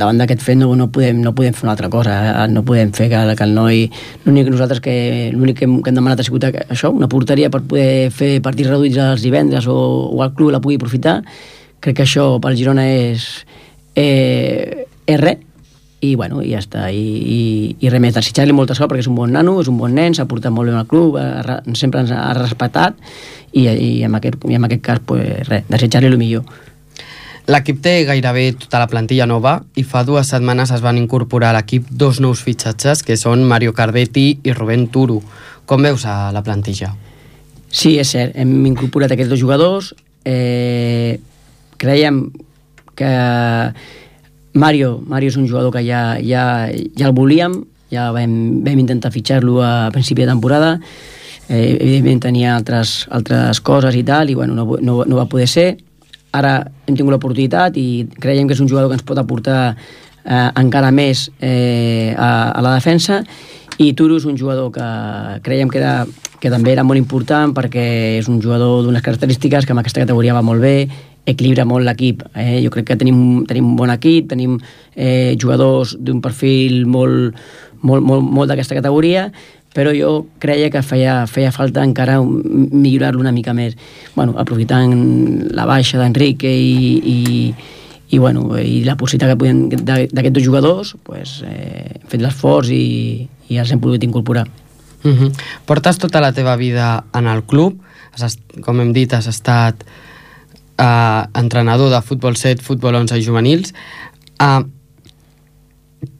davant 0.00 0.18
d'aquest 0.18 0.42
fet 0.42 0.58
no, 0.58 0.70
no, 0.78 0.88
podem, 0.90 1.20
no 1.22 1.34
podem 1.36 1.54
fer 1.54 1.66
una 1.66 1.74
altra 1.76 1.90
cosa, 1.92 2.16
eh? 2.30 2.46
no 2.50 2.64
podem 2.66 2.90
fer 2.96 3.10
que, 3.12 3.20
que 3.38 3.46
el 3.46 3.54
noi, 3.54 3.84
l'únic 4.24 4.48
que 4.48 4.54
nosaltres 4.54 4.80
que 4.82 4.94
l'únic 5.34 5.60
que, 5.60 5.68
hem, 5.68 5.76
que 5.84 5.92
hem 5.92 6.00
demanat 6.00 6.22
ha 6.22 6.26
sigut 6.26 6.48
això, 6.48 6.90
una 6.90 7.10
porteria 7.12 7.52
per 7.52 7.62
poder 7.70 8.10
fer 8.14 8.32
partits 8.42 8.72
reduïts 8.72 8.98
els 9.04 9.26
divendres 9.26 9.68
o, 9.70 9.76
o 10.10 10.24
el 10.24 10.34
club 10.34 10.54
la 10.56 10.62
pugui 10.64 10.80
aprofitar, 10.80 11.20
crec 11.80 12.00
que 12.00 12.08
això 12.08 12.32
pel 12.42 12.58
Girona 12.58 12.88
és, 12.88 13.28
eh, 13.94 14.88
és 15.06 15.20
res, 15.20 15.46
i 16.00 16.14
bueno, 16.16 16.40
i 16.40 16.54
ja 16.54 16.60
està. 16.62 16.86
I, 16.90 16.96
i, 17.04 17.40
i 17.84 17.90
res 17.92 18.00
més, 18.00 18.14
desitjar-li 18.16 18.56
molta 18.56 18.74
sort 18.76 18.90
perquè 18.90 19.04
és 19.04 19.10
un 19.10 19.18
bon 19.18 19.30
nano, 19.36 19.58
és 19.60 19.68
un 19.68 19.76
bon 19.78 19.92
nen, 19.94 20.16
s'ha 20.16 20.26
portat 20.28 20.52
molt 20.54 20.72
bé 20.72 20.78
al 20.78 20.88
club 20.88 21.18
ha, 21.20 21.60
sempre 21.76 22.00
ens 22.02 22.12
ha 22.16 22.32
respectat 22.38 22.96
i, 23.52 23.66
i, 23.68 23.90
en, 24.06 24.16
aquest, 24.16 24.40
i 24.48 24.56
en 24.56 24.66
aquest 24.66 24.84
cas 24.86 25.02
pues, 25.06 25.44
res, 25.50 25.66
desitjar-li 25.68 26.08
el 26.08 26.18
millor 26.20 26.48
L'equip 27.50 27.80
té 27.82 28.04
gairebé 28.06 28.52
tota 28.54 28.78
la 28.78 28.86
plantilla 28.86 29.26
nova 29.26 29.56
i 29.74 29.82
fa 29.82 30.04
dues 30.06 30.28
setmanes 30.30 30.70
es 30.70 30.82
van 30.84 30.98
incorporar 31.00 31.48
a 31.50 31.56
l'equip 31.56 31.88
dos 31.90 32.20
nous 32.22 32.42
fitxatges 32.46 33.02
que 33.02 33.16
són 33.18 33.42
Mario 33.48 33.72
Cardetti 33.74 34.26
i 34.46 34.54
Rubén 34.54 34.86
Turo. 34.94 35.16
Com 35.66 35.82
veus 35.82 36.04
a 36.06 36.30
la 36.30 36.44
plantilla? 36.46 36.92
Sí, 37.70 37.96
és 37.98 38.12
cert. 38.14 38.36
Hem 38.38 38.52
incorporat 38.70 39.16
aquests 39.16 39.32
dos 39.34 39.42
jugadors. 39.42 39.90
Eh, 40.22 41.18
creiem 41.80 42.22
que 42.94 43.10
Mario, 44.54 44.94
Mario 45.02 45.34
és 45.34 45.40
un 45.40 45.50
jugador 45.50 45.74
que 45.74 45.82
ja, 45.82 46.20
ja, 46.22 46.44
ja 46.70 47.10
el 47.10 47.18
volíem, 47.18 47.64
ja 47.90 48.10
vam, 48.14 48.62
vam 48.62 48.78
intentar 48.78 49.10
fitxar-lo 49.10 49.58
a 49.64 49.90
principi 49.90 50.22
de 50.22 50.30
temporada, 50.30 50.76
eh, 51.48 51.78
evidentment 51.80 52.26
tenia 52.30 52.54
altres, 52.54 53.08
altres 53.10 53.58
coses 53.60 53.98
i 53.98 54.06
tal, 54.06 54.30
i 54.30 54.38
bueno, 54.38 54.54
no, 54.54 54.78
no, 54.78 55.02
no 55.02 55.18
va 55.18 55.30
poder 55.30 55.48
ser, 55.50 55.70
ara 56.32 56.54
hem 56.86 56.94
tingut 56.96 57.14
l'oportunitat 57.14 57.76
i 57.80 58.06
creiem 58.20 58.48
que 58.48 58.54
és 58.54 58.62
un 58.62 58.68
jugador 58.70 58.90
que 58.90 58.98
ens 58.98 59.06
pot 59.06 59.18
aportar 59.18 59.60
eh, 60.24 60.50
encara 60.60 60.92
més 60.94 61.28
eh, 61.40 62.14
a, 62.16 62.52
a 62.52 62.60
la 62.62 62.76
defensa 62.76 63.22
i 63.80 63.94
Turo 63.96 64.18
és 64.20 64.26
un 64.28 64.36
jugador 64.36 64.68
que 64.74 64.86
creiem 65.42 65.70
que, 65.72 65.80
era, 65.80 66.04
que 66.40 66.50
també 66.52 66.74
era 66.74 66.84
molt 66.84 67.00
important 67.00 67.54
perquè 67.56 67.84
és 68.18 68.28
un 68.28 68.40
jugador 68.42 68.84
d'unes 68.84 69.02
característiques 69.02 69.64
que 69.64 69.72
en 69.72 69.80
aquesta 69.80 70.02
categoria 70.02 70.36
va 70.36 70.44
molt 70.44 70.60
bé, 70.60 70.84
equilibra 71.30 71.64
molt 71.64 71.86
l'equip. 71.86 72.26
Eh? 72.34 72.60
Jo 72.64 72.72
crec 72.74 72.90
que 72.90 72.98
tenim, 73.00 73.46
tenim 73.48 73.72
un 73.72 73.78
bon 73.78 73.92
equip, 73.92 74.28
tenim 74.28 74.58
eh, 74.94 75.32
jugadors 75.40 75.94
d'un 75.96 76.20
perfil 76.20 76.84
molt, 76.84 77.40
molt, 77.80 78.04
molt, 78.04 78.26
molt 78.26 78.52
d'aquesta 78.52 78.76
categoria 78.76 79.30
però 79.74 79.92
jo 79.94 80.26
creia 80.42 80.70
que 80.70 80.82
feia, 80.82 81.26
feia 81.30 81.52
falta 81.54 81.84
encara 81.86 82.18
millorar-lo 82.22 83.22
una 83.22 83.32
mica 83.32 83.54
més. 83.54 83.76
Bueno, 84.16 84.34
aprofitant 84.40 84.94
la 85.54 85.66
baixa 85.68 86.00
d'Enrique 86.00 86.50
i, 86.50 86.96
i, 86.98 87.18
i, 88.10 88.18
bueno, 88.18 88.48
i 88.58 88.82
la 88.86 88.96
possibilitat 88.98 89.34
que 89.34 89.38
podien 89.38 89.68
d'aquests 89.70 90.34
dos 90.34 90.46
jugadors 90.46 90.96
pues, 91.06 91.38
eh, 91.46 92.00
hem 92.00 92.08
fet 92.10 92.24
l'esforç 92.24 92.72
i, 92.74 93.28
i 93.50 93.60
els 93.62 93.70
hem 93.70 93.82
pogut 93.82 94.02
incorporar. 94.02 94.48
Uh 95.04 95.14
-huh. 95.14 95.30
Portes 95.64 95.98
tota 95.98 96.20
la 96.20 96.32
teva 96.32 96.56
vida 96.56 97.04
en 97.14 97.26
el 97.26 97.44
club. 97.44 97.80
Has, 98.20 98.38
com 98.60 98.80
hem 98.80 98.92
dit 98.92 99.12
has 99.12 99.26
estat 99.26 99.84
eh, 100.76 101.22
entrenador 101.34 101.90
de 101.90 102.02
futbol 102.02 102.36
7, 102.36 102.62
futbol 102.62 102.94
11 102.94 103.18
i 103.18 103.24
juvenils. 103.24 103.72
Eh, 104.40 104.64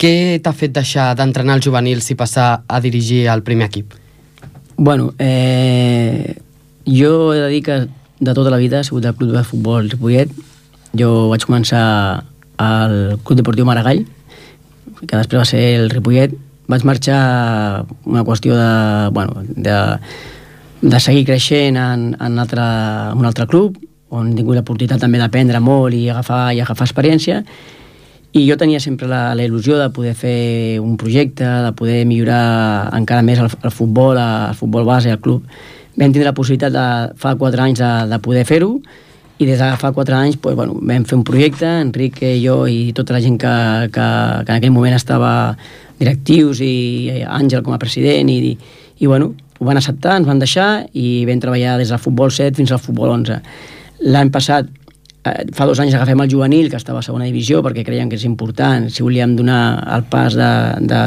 què 0.00 0.40
t'ha 0.42 0.52
fet 0.52 0.75
deixar 0.76 1.14
d'entrenar 1.16 1.56
els 1.58 1.64
juvenils 1.64 2.10
i 2.12 2.16
passar 2.18 2.62
a 2.68 2.80
dirigir 2.80 3.26
el 3.32 3.42
primer 3.42 3.70
equip? 3.70 3.94
Bueno, 4.76 5.12
eh, 5.18 6.37
jo 6.87 7.32
he 7.34 7.40
de 7.40 7.49
dir 7.49 7.62
que 7.62 7.80
de 8.20 8.34
tota 8.34 8.50
la 8.50 8.60
vida 8.60 8.80
he 8.80 8.84
sigut 8.84 9.02
del 9.02 9.14
club 9.14 9.32
de 9.32 9.44
futbol 9.44 9.88
Ripollet. 9.90 10.32
Jo 10.96 11.28
vaig 11.30 11.44
començar 11.49 12.25
al 12.60 13.18
Club 13.25 13.38
Deportiu 13.40 13.64
Maragall, 13.64 14.04
que 15.00 15.16
després 15.16 15.40
va 15.40 15.49
ser 15.49 15.62
el 15.78 15.88
Ripollet, 15.92 16.34
vaig 16.68 16.84
marxar 16.84 17.87
una 18.04 18.25
qüestió 18.25 18.56
de, 18.56 19.10
bueno, 19.16 19.44
de, 19.49 19.76
de 20.82 21.00
seguir 21.00 21.25
creixent 21.28 21.78
en, 21.80 22.10
en 22.20 22.38
altre, 22.38 22.66
un 23.16 23.26
altre 23.26 23.46
club, 23.50 23.78
on 24.10 24.32
he 24.32 24.37
tingut 24.37 24.58
l'oportunitat 24.58 25.00
també 25.00 25.20
d'aprendre 25.22 25.60
molt 25.62 25.94
i 25.96 26.08
agafar, 26.10 26.50
i 26.52 26.60
agafar 26.60 26.88
experiència, 26.88 27.42
i 28.32 28.44
jo 28.46 28.56
tenia 28.56 28.78
sempre 28.80 29.08
la, 29.10 29.34
la 29.34 29.44
il·lusió 29.46 29.76
de 29.80 29.90
poder 29.90 30.14
fer 30.14 30.78
un 30.78 30.96
projecte, 30.96 31.44
de 31.44 31.72
poder 31.75 32.04
millorar 32.06 32.90
encara 32.94 33.26
més 33.26 33.42
el, 33.42 33.50
el 33.50 33.75
futbol, 33.75 34.18
el 34.18 34.56
futbol 34.58 34.87
base, 34.87 35.10
el 35.10 35.22
club. 35.22 35.46
Vam 35.99 36.12
tindre 36.12 36.28
la 36.28 36.37
possibilitat 36.37 36.75
de, 36.75 36.88
fa 37.18 37.34
4 37.38 37.64
anys 37.66 37.82
de, 37.82 37.92
de 38.12 38.18
poder 38.22 38.44
fer-ho, 38.46 38.76
i 39.40 39.46
des 39.49 39.56
de 39.56 39.68
fa 39.80 39.90
4 39.96 40.16
anys 40.16 40.37
pues, 40.37 40.54
bueno, 40.54 40.76
vam 40.76 41.04
fer 41.08 41.16
un 41.16 41.25
projecte, 41.25 41.68
Enric, 41.80 42.20
jo 42.42 42.66
i 42.68 42.92
tota 42.96 43.16
la 43.16 43.22
gent 43.25 43.38
que, 43.40 43.52
que, 43.88 44.08
que 44.44 44.52
en 44.52 44.58
aquell 44.58 44.75
moment 44.75 44.94
estava 44.94 45.32
directius 46.00 46.60
i 46.64 47.22
Àngel 47.25 47.64
com 47.64 47.72
a 47.72 47.80
president 47.80 48.28
i, 48.28 48.52
i, 48.52 49.06
bueno, 49.06 49.32
ho 49.58 49.68
van 49.68 49.80
acceptar, 49.80 50.18
ens 50.20 50.28
van 50.28 50.40
deixar 50.40 50.68
i 50.92 51.25
vam 51.28 51.40
treballar 51.40 51.78
des 51.80 51.92
del 51.92 52.02
futbol 52.02 52.32
7 52.32 52.52
fins 52.60 52.72
al 52.72 52.82
futbol 52.84 53.14
11. 53.16 53.40
L'any 54.12 54.32
passat 54.32 54.68
fa 55.24 55.66
dos 55.68 55.80
anys 55.82 55.94
agafem 55.94 56.20
el 56.24 56.30
juvenil, 56.32 56.70
que 56.70 56.78
estava 56.80 57.00
a 57.00 57.04
segona 57.04 57.26
divisió, 57.28 57.60
perquè 57.64 57.84
creiem 57.84 58.08
que 58.08 58.16
és 58.16 58.24
important, 58.24 58.88
si 58.88 59.04
volíem 59.04 59.34
donar 59.36 59.80
el 59.96 60.06
pas 60.08 60.36
de, 60.36 60.52
de, 60.80 61.02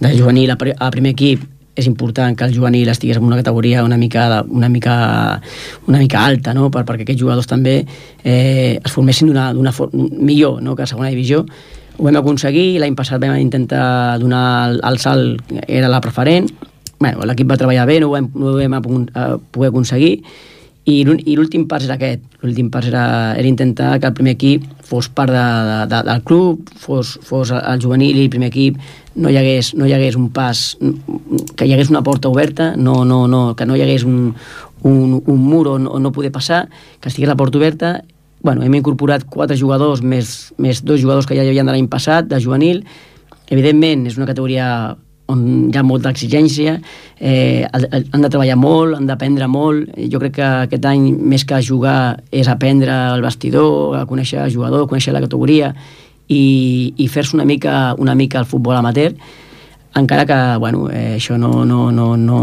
de 0.00 0.14
juvenil 0.16 0.54
a, 0.54 0.56
a 0.56 0.90
primer 0.94 1.12
equip, 1.12 1.44
és 1.74 1.88
important 1.90 2.36
que 2.38 2.46
el 2.46 2.54
juvenil 2.54 2.88
estigués 2.88 3.18
en 3.18 3.24
una 3.26 3.36
categoria 3.36 3.82
una 3.84 3.96
mica, 3.98 4.44
una 4.48 4.68
mica, 4.68 5.40
una 5.88 5.98
mica 5.98 6.24
alta, 6.24 6.54
no? 6.54 6.70
per, 6.70 6.84
perquè 6.86 7.02
aquests 7.02 7.20
jugadors 7.20 7.50
també 7.50 7.80
eh, 8.22 8.78
es 8.78 8.92
formessin 8.92 9.32
d'una 9.34 9.72
forma 9.74 10.06
millor 10.14 10.62
no? 10.62 10.76
que 10.76 10.84
a 10.84 10.86
segona 10.86 11.10
divisió 11.10 11.42
ho 11.42 12.06
vam 12.06 12.16
aconseguir, 12.18 12.78
l'any 12.82 12.94
passat 12.98 13.22
vam 13.22 13.36
intentar 13.38 14.18
donar 14.22 14.70
el, 14.70 14.80
el 14.86 14.98
salt, 14.98 15.52
era 15.66 15.90
la 15.90 16.00
preferent, 16.02 16.48
bueno, 16.98 17.26
l'equip 17.26 17.50
va 17.50 17.58
treballar 17.58 17.86
bé, 17.86 18.00
no 18.02 18.08
ho 18.08 18.14
vam, 18.16 18.30
no 18.34 18.54
ho 18.54 18.56
vam 18.58 18.74
eh, 18.78 19.28
poder 19.54 19.70
aconseguir, 19.70 20.16
i 20.84 20.98
l'últim 21.06 21.64
pas 21.68 21.84
era 21.86 21.96
aquest, 21.96 22.24
l'últim 22.42 22.68
pas 22.70 22.84
era, 22.84 23.04
era 23.38 23.48
intentar 23.48 23.98
que 24.00 24.10
el 24.10 24.16
primer 24.16 24.34
equip 24.36 24.66
fos 24.84 25.08
part 25.08 25.32
de, 25.32 25.40
de, 25.40 25.78
de, 25.88 26.00
del 26.10 26.22
club, 26.28 26.68
fos, 26.76 27.14
fos 27.24 27.54
el 27.56 27.80
juvenil 27.80 28.18
i 28.18 28.26
el 28.26 28.32
primer 28.32 28.50
equip, 28.52 28.76
no 29.16 29.32
hi 29.32 29.38
hagués, 29.40 29.72
no 29.78 29.88
hi 29.88 29.94
hagués 29.96 30.18
un 30.20 30.28
pas, 30.34 30.74
que 31.56 31.64
hi 31.64 31.72
hagués 31.72 31.88
una 31.88 32.04
porta 32.04 32.28
oberta, 32.28 32.74
no, 32.76 33.04
no, 33.08 33.24
no, 33.28 33.54
que 33.56 33.64
no 33.64 33.78
hi 33.78 33.84
hagués 33.86 34.04
un, 34.04 34.34
un, 34.82 35.22
un 35.24 35.40
mur 35.40 35.66
on, 35.72 35.88
on 35.88 36.04
no 36.04 36.12
poder 36.12 36.32
passar, 36.34 36.66
que 37.00 37.08
estigués 37.08 37.32
la 37.32 37.38
porta 37.40 37.58
oberta 37.58 37.96
bueno, 38.44 38.60
hem 38.60 38.74
incorporat 38.76 39.24
quatre 39.24 39.56
jugadors 39.56 40.02
més, 40.04 40.52
més 40.60 40.82
dos 40.84 41.00
jugadors 41.00 41.24
que 41.24 41.32
ja 41.32 41.46
hi 41.46 41.48
havia 41.48 41.64
de 41.64 41.72
l'any 41.72 41.86
passat, 41.88 42.28
de 42.28 42.36
juvenil. 42.44 42.82
Evidentment, 43.48 44.02
és 44.04 44.18
una 44.20 44.26
categoria 44.28 44.66
on 45.32 45.44
hi 45.72 45.78
ha 45.78 45.82
molta 45.86 46.10
exigència, 46.12 46.74
eh, 47.18 47.64
han 47.72 48.24
de 48.24 48.30
treballar 48.30 48.56
molt, 48.60 48.98
han 48.98 49.06
d'aprendre 49.08 49.48
molt. 49.48 49.94
Jo 50.12 50.20
crec 50.20 50.36
que 50.38 50.48
aquest 50.66 50.84
any, 50.90 51.08
més 51.16 51.46
que 51.48 51.62
jugar, 51.64 52.20
és 52.30 52.48
aprendre 52.48 52.92
el 53.14 53.24
vestidor, 53.24 53.96
a 54.00 54.04
conèixer 54.10 54.42
el 54.44 54.52
jugador, 54.52 54.88
conèixer 54.90 55.14
la 55.16 55.24
categoria 55.24 55.72
i, 56.28 56.92
i 56.96 57.08
fer-se 57.08 57.36
una 57.36 57.48
mica, 57.48 57.94
una 57.98 58.14
mica 58.14 58.40
el 58.40 58.48
futbol 58.48 58.76
amateur 58.76 59.14
encara 59.94 60.26
que 60.26 60.56
bueno, 60.58 60.88
eh, 60.90 61.16
això 61.16 61.38
no, 61.38 61.64
no, 61.64 61.92
no, 61.92 62.16
no, 62.16 62.38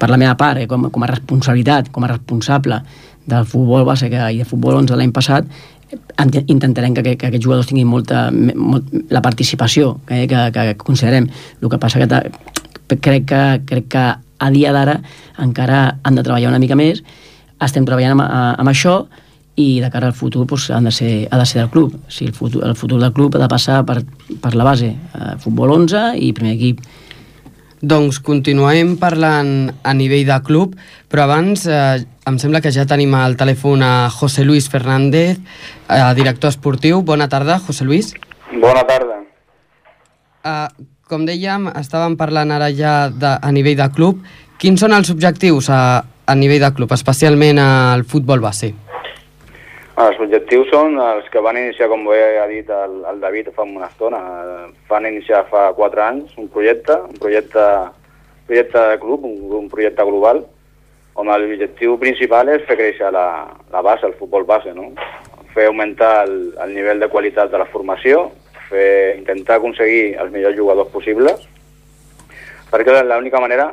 per 0.00 0.08
la 0.08 0.16
meva 0.16 0.36
part, 0.40 0.62
eh, 0.62 0.68
com, 0.68 0.88
com 0.90 1.04
a 1.04 1.10
responsabilitat, 1.10 1.90
com 1.92 2.04
a 2.04 2.08
responsable 2.14 2.80
del 3.26 3.44
futbol 3.48 3.84
base 3.84 4.08
que, 4.12 4.20
i 4.32 4.40
de 4.40 4.48
futbol 4.48 4.78
11 4.80 4.96
l'any 4.96 5.12
passat 5.12 5.48
intentarem 6.46 6.94
que, 6.94 7.02
que, 7.02 7.16
que 7.20 7.30
aquests 7.30 7.44
jugadors 7.44 7.68
tinguin 7.70 7.88
molta, 7.88 8.28
molt, 8.32 8.90
la 9.10 9.22
participació 9.24 9.98
que, 10.08 10.24
que, 10.30 10.46
que 10.54 10.76
considerem. 10.80 11.28
El 11.60 11.72
que 11.72 11.80
passa 11.82 12.02
que 12.02 12.98
crec 13.00 13.26
que, 13.28 13.42
crec 13.66 13.90
que 13.92 14.06
a 14.44 14.50
dia 14.50 14.72
d'ara 14.74 14.98
encara 15.40 15.98
han 16.02 16.18
de 16.18 16.24
treballar 16.24 16.50
una 16.52 16.60
mica 16.62 16.76
més, 16.76 17.02
estem 17.62 17.86
treballant 17.86 18.18
amb, 18.18 18.24
amb 18.60 18.72
això 18.72 19.04
i 19.56 19.78
de 19.80 19.90
cara 19.90 20.08
al 20.10 20.16
futur 20.18 20.44
doncs, 20.46 20.70
han 20.74 20.88
de 20.88 20.92
ser, 20.92 21.28
ha 21.30 21.38
de 21.38 21.46
ser 21.46 21.60
del 21.60 21.70
club. 21.70 21.94
O 21.94 22.10
sigui, 22.10 22.32
el, 22.32 22.34
futur, 22.34 22.64
el 22.66 22.74
futur 22.74 22.98
del 23.00 23.12
club 23.14 23.36
ha 23.36 23.44
de 23.44 23.48
passar 23.50 23.84
per, 23.86 24.00
per 24.42 24.54
la 24.58 24.66
base, 24.66 24.90
eh, 24.90 25.34
futbol 25.42 25.70
11 25.76 26.14
i 26.18 26.32
primer 26.34 26.56
equip 26.56 26.82
doncs 27.84 28.18
continuem 28.24 28.94
parlant 29.00 29.70
a 29.84 29.92
nivell 29.96 30.26
de 30.28 30.38
club, 30.46 30.74
però 31.10 31.26
abans 31.26 31.66
eh, 31.68 32.04
em 32.26 32.38
sembla 32.40 32.62
que 32.64 32.72
ja 32.72 32.86
tenim 32.88 33.14
al 33.16 33.36
telèfon 33.40 33.84
a 33.84 34.08
José 34.12 34.44
Luis 34.44 34.68
Fernández, 34.72 35.38
eh, 35.88 36.14
director 36.16 36.52
esportiu. 36.52 37.02
Bona 37.02 37.28
tarda, 37.28 37.58
José 37.60 37.84
Luis. 37.84 38.14
Bona 38.52 38.84
tarda. 38.88 39.20
Eh, 40.44 40.68
com 41.08 41.26
dèiem, 41.28 41.68
estàvem 41.80 42.16
parlant 42.16 42.50
ara 42.54 42.70
ja 42.72 43.10
de, 43.10 43.36
a 43.36 43.52
nivell 43.52 43.76
de 43.80 43.90
club. 43.92 44.24
Quins 44.58 44.80
són 44.80 44.96
els 44.96 45.10
objectius 45.12 45.68
a, 45.68 45.82
a 46.04 46.34
nivell 46.38 46.64
de 46.64 46.72
club, 46.76 46.92
especialment 46.96 47.60
al 47.60 48.06
futbol 48.08 48.40
base? 48.40 48.72
Els 49.94 50.16
objectius 50.18 50.72
són 50.72 50.96
els 50.98 51.26
que 51.30 51.38
van 51.38 51.54
iniciar, 51.54 51.86
com 51.86 52.02
bé 52.08 52.18
ha 52.42 52.48
dit 52.50 52.70
el, 52.74 52.96
el 53.06 53.20
David 53.22 53.52
fa 53.54 53.62
una 53.62 53.86
estona, 53.86 54.18
van 54.88 55.06
iniciar 55.06 55.44
fa 55.46 55.68
quatre 55.76 56.02
anys 56.02 56.32
un 56.40 56.48
projecte, 56.50 56.96
un 57.12 57.20
projecte, 57.22 57.66
projecte 58.48 58.82
de 58.90 58.96
club, 58.98 59.28
un, 59.28 59.36
un 59.60 59.68
projecte 59.70 60.02
global, 60.08 60.42
on 61.14 61.30
l'objectiu 61.30 61.94
principal 62.02 62.50
és 62.50 62.66
fer 62.66 62.74
créixer 62.80 63.12
la, 63.14 63.28
la 63.70 63.84
base, 63.86 64.08
el 64.08 64.18
futbol 64.18 64.42
base, 64.48 64.74
no? 64.74 64.90
fer 65.54 65.68
augmentar 65.70 66.24
el, 66.24 66.34
el 66.58 66.74
nivell 66.74 66.98
de 66.98 67.10
qualitat 67.12 67.54
de 67.54 67.62
la 67.62 67.70
formació, 67.70 68.32
fer, 68.66 69.14
intentar 69.20 69.60
aconseguir 69.60 70.16
els 70.18 70.34
millors 70.34 70.58
jugadors 70.58 70.90
possibles, 70.90 71.46
perquè 72.74 72.98
l'única 73.06 73.38
manera 73.38 73.70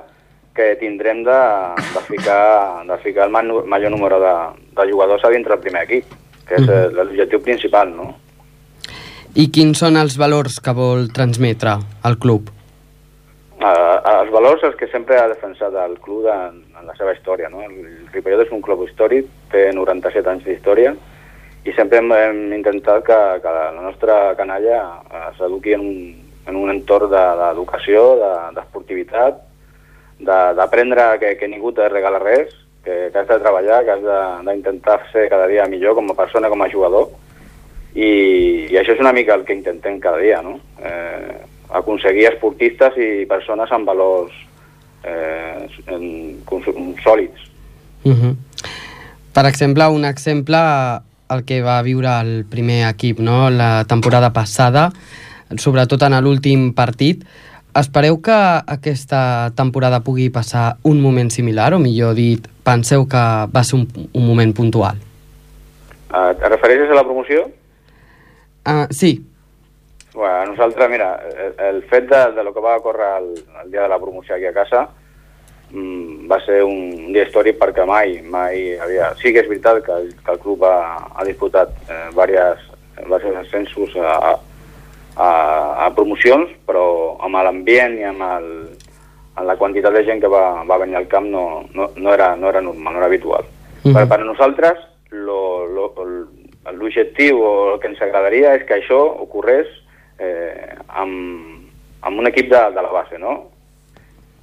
que 0.55 0.75
tindrem 0.79 1.23
de, 1.23 1.39
de, 1.77 2.01
ficar, 2.07 2.83
de 2.87 2.97
ficar 3.03 3.27
el 3.27 3.31
major 3.31 3.91
número 3.91 4.19
de, 4.19 4.33
de 4.75 4.89
jugadors 4.91 5.23
a 5.25 5.29
dintre 5.29 5.55
del 5.55 5.63
primer 5.63 5.85
equip, 5.87 6.11
que 6.47 6.59
és 6.59 6.65
mm. 6.67 6.97
l'objectiu 6.97 7.43
principal, 7.43 7.93
no? 7.95 8.09
I 9.31 9.47
quins 9.47 9.79
són 9.79 9.95
els 9.95 10.17
valors 10.19 10.59
que 10.59 10.73
vol 10.75 11.07
transmetre 11.15 11.77
al 12.03 12.17
club? 12.19 12.49
Uh, 13.61 14.01
els 14.17 14.31
valors 14.33 14.63
els 14.67 14.75
que 14.75 14.89
sempre 14.91 15.19
ha 15.21 15.29
defensat 15.29 15.75
el 15.85 15.93
club 16.03 16.25
en, 16.27 16.57
en 16.79 16.89
la 16.89 16.95
seva 16.97 17.13
història. 17.13 17.47
No? 17.53 17.61
El 17.63 18.09
Ripollet 18.11 18.47
és 18.47 18.51
un 18.51 18.63
club 18.65 18.83
històric, 18.87 19.29
té 19.53 19.69
97 19.77 20.33
anys 20.33 20.49
d'història, 20.49 20.95
i 21.63 21.75
sempre 21.77 22.01
hem, 22.01 22.09
hem 22.11 22.41
intentat 22.57 23.05
que, 23.05 23.19
que 23.43 23.53
la 23.55 23.69
nostra 23.77 24.17
canalla 24.35 24.81
uh, 25.05 25.29
s'eduqui 25.37 25.77
en, 25.77 25.85
un, 25.85 26.01
en 26.49 26.57
un 26.57 26.73
entorn 26.73 27.13
d'educació, 27.13 28.03
de, 28.19 28.33
d'esportivitat, 28.57 29.39
de, 29.39 29.50
d'aprendre 30.25 31.17
que, 31.19 31.35
que 31.39 31.47
ningú 31.49 31.71
te 31.73 31.87
regala 31.89 32.19
res, 32.19 32.53
que, 32.83 33.09
que 33.11 33.17
has 33.17 33.27
de 33.27 33.39
treballar, 33.39 33.83
que 33.85 33.95
has 33.95 34.45
d'intentar 34.45 34.99
ser 35.11 35.27
cada 35.29 35.47
dia 35.47 35.67
millor 35.69 35.95
com 35.97 36.11
a 36.11 36.17
persona, 36.17 36.49
com 36.49 36.61
a 36.61 36.69
jugador, 36.69 37.09
i, 37.93 38.71
i 38.71 38.77
això 38.79 38.95
és 38.95 39.03
una 39.03 39.13
mica 39.13 39.35
el 39.35 39.45
que 39.45 39.55
intentem 39.57 39.99
cada 39.99 40.21
dia, 40.21 40.41
no? 40.45 40.57
Eh, 40.79 41.41
aconseguir 41.81 42.29
esportistes 42.31 42.97
i 42.99 43.25
persones 43.29 43.71
amb 43.71 43.87
valors 43.87 44.33
eh, 45.03 45.67
en, 45.87 46.05
en, 46.41 46.95
sòlids. 47.03 47.49
Uh 48.03 48.11
-huh. 48.11 48.35
Per 49.33 49.45
exemple, 49.45 49.87
un 49.87 50.05
exemple 50.05 50.57
el 51.29 51.45
que 51.45 51.61
va 51.61 51.81
viure 51.81 52.09
el 52.21 52.45
primer 52.49 52.89
equip 52.89 53.19
no? 53.19 53.49
la 53.49 53.85
temporada 53.87 54.33
passada, 54.33 54.91
sobretot 55.57 56.01
en 56.03 56.17
l'últim 56.23 56.73
partit, 56.73 57.23
Espereu 57.71 58.17
que 58.19 58.35
aquesta 58.67 59.51
temporada 59.55 60.01
pugui 60.03 60.27
passar 60.29 60.75
un 60.83 60.99
moment 60.99 61.29
similar, 61.31 61.71
o 61.73 61.79
millor 61.79 62.17
dit, 62.17 62.43
penseu 62.67 63.05
que 63.07 63.23
va 63.47 63.63
ser 63.63 63.77
un, 63.79 63.85
un 64.11 64.25
moment 64.27 64.51
puntual? 64.51 64.99
Uh, 66.11 66.33
et 66.35 66.47
refereixes 66.51 66.91
a 66.91 66.97
la 66.97 67.05
promoció? 67.07 67.45
Uh, 68.67 68.91
sí. 68.91 69.13
Bueno, 70.13 70.51
nosaltres, 70.51 70.89
mira, 70.91 71.13
el, 71.31 71.53
el 71.69 71.83
fet 71.87 72.09
de, 72.11 72.19
de 72.35 72.43
lo 72.43 72.51
que 72.53 72.59
va 72.59 72.81
córrer 72.83 73.13
el, 73.21 73.29
el 73.63 73.71
dia 73.71 73.83
de 73.83 73.93
la 73.93 73.99
promoció 73.99 74.35
aquí 74.35 74.45
a 74.45 74.53
casa 74.53 74.89
mm, 75.71 76.27
va 76.27 76.41
ser 76.43 76.65
un 76.67 77.13
dia 77.13 77.23
històric 77.23 77.55
perquè 77.61 77.87
mai, 77.87 78.19
mai 78.19 78.75
havia... 78.83 79.13
Sí 79.23 79.31
que 79.31 79.45
és 79.45 79.47
veritat 79.47 79.79
que 79.85 79.95
el, 79.95 80.11
que 80.19 80.35
el 80.35 80.43
club 80.43 80.67
ha, 80.67 81.07
ha 81.15 81.23
disputat 81.23 81.71
eh, 81.87 82.09
diversos, 82.11 82.67
diversos 82.99 83.39
ascensos 83.45 83.95
a, 83.95 84.17
a 84.33 84.50
a, 85.15 85.85
a 85.85 85.89
promocions, 85.95 86.49
però 86.67 87.17
amb 87.23 87.35
l'ambient 87.43 87.97
i 87.99 88.03
amb, 88.07 88.21
el, 88.21 88.47
amb 89.35 89.47
la 89.47 89.57
quantitat 89.59 89.93
de 89.95 90.03
gent 90.07 90.21
que 90.21 90.31
va, 90.31 90.63
va 90.67 90.77
venir 90.81 90.95
al 90.99 91.07
camp 91.11 91.27
no, 91.31 91.63
no, 91.73 91.89
no, 91.95 92.13
era, 92.13 92.35
no 92.35 92.49
era 92.49 92.61
normal, 92.61 92.93
no 92.93 92.99
era 92.99 93.07
habitual. 93.07 93.43
Uh 93.83 93.89
-huh. 93.89 93.93
per, 93.93 94.07
per 94.07 94.19
a 94.21 94.23
nosaltres, 94.23 94.77
l'objectiu 96.71 97.41
o 97.41 97.73
el 97.73 97.79
que 97.79 97.87
ens 97.87 98.01
agradaria 98.01 98.55
és 98.55 98.63
que 98.63 98.75
això 98.75 98.99
ocorrés 99.19 99.67
eh, 100.19 100.75
amb, 100.87 101.13
amb 102.01 102.19
un 102.19 102.27
equip 102.27 102.49
de, 102.49 102.61
de 102.75 102.81
la 102.81 102.91
base, 102.91 103.17
no? 103.17 103.49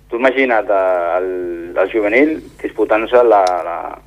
Tu 0.08 0.16
imagina't 0.16 0.68
eh, 0.70 1.16
el, 1.18 1.76
el 1.76 1.90
juvenil 1.92 2.42
disputant-se 2.62 3.22
la, 3.24 3.44
la, 3.64 3.98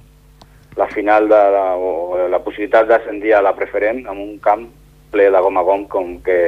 la 0.76 0.88
final 0.88 1.28
de 1.30 1.42
la, 1.56 1.76
o 1.76 2.28
la 2.28 2.40
possibilitat 2.40 2.88
d'ascendir 2.88 3.34
a 3.34 3.42
la 3.42 3.56
preferent 3.56 4.08
amb 4.08 4.20
un 4.20 4.40
camp 4.40 4.68
ple 5.12 5.30
de 5.32 5.42
gom 5.44 5.58
a 5.58 5.64
gom 5.68 5.86
com 5.92 6.18
que 6.26 6.40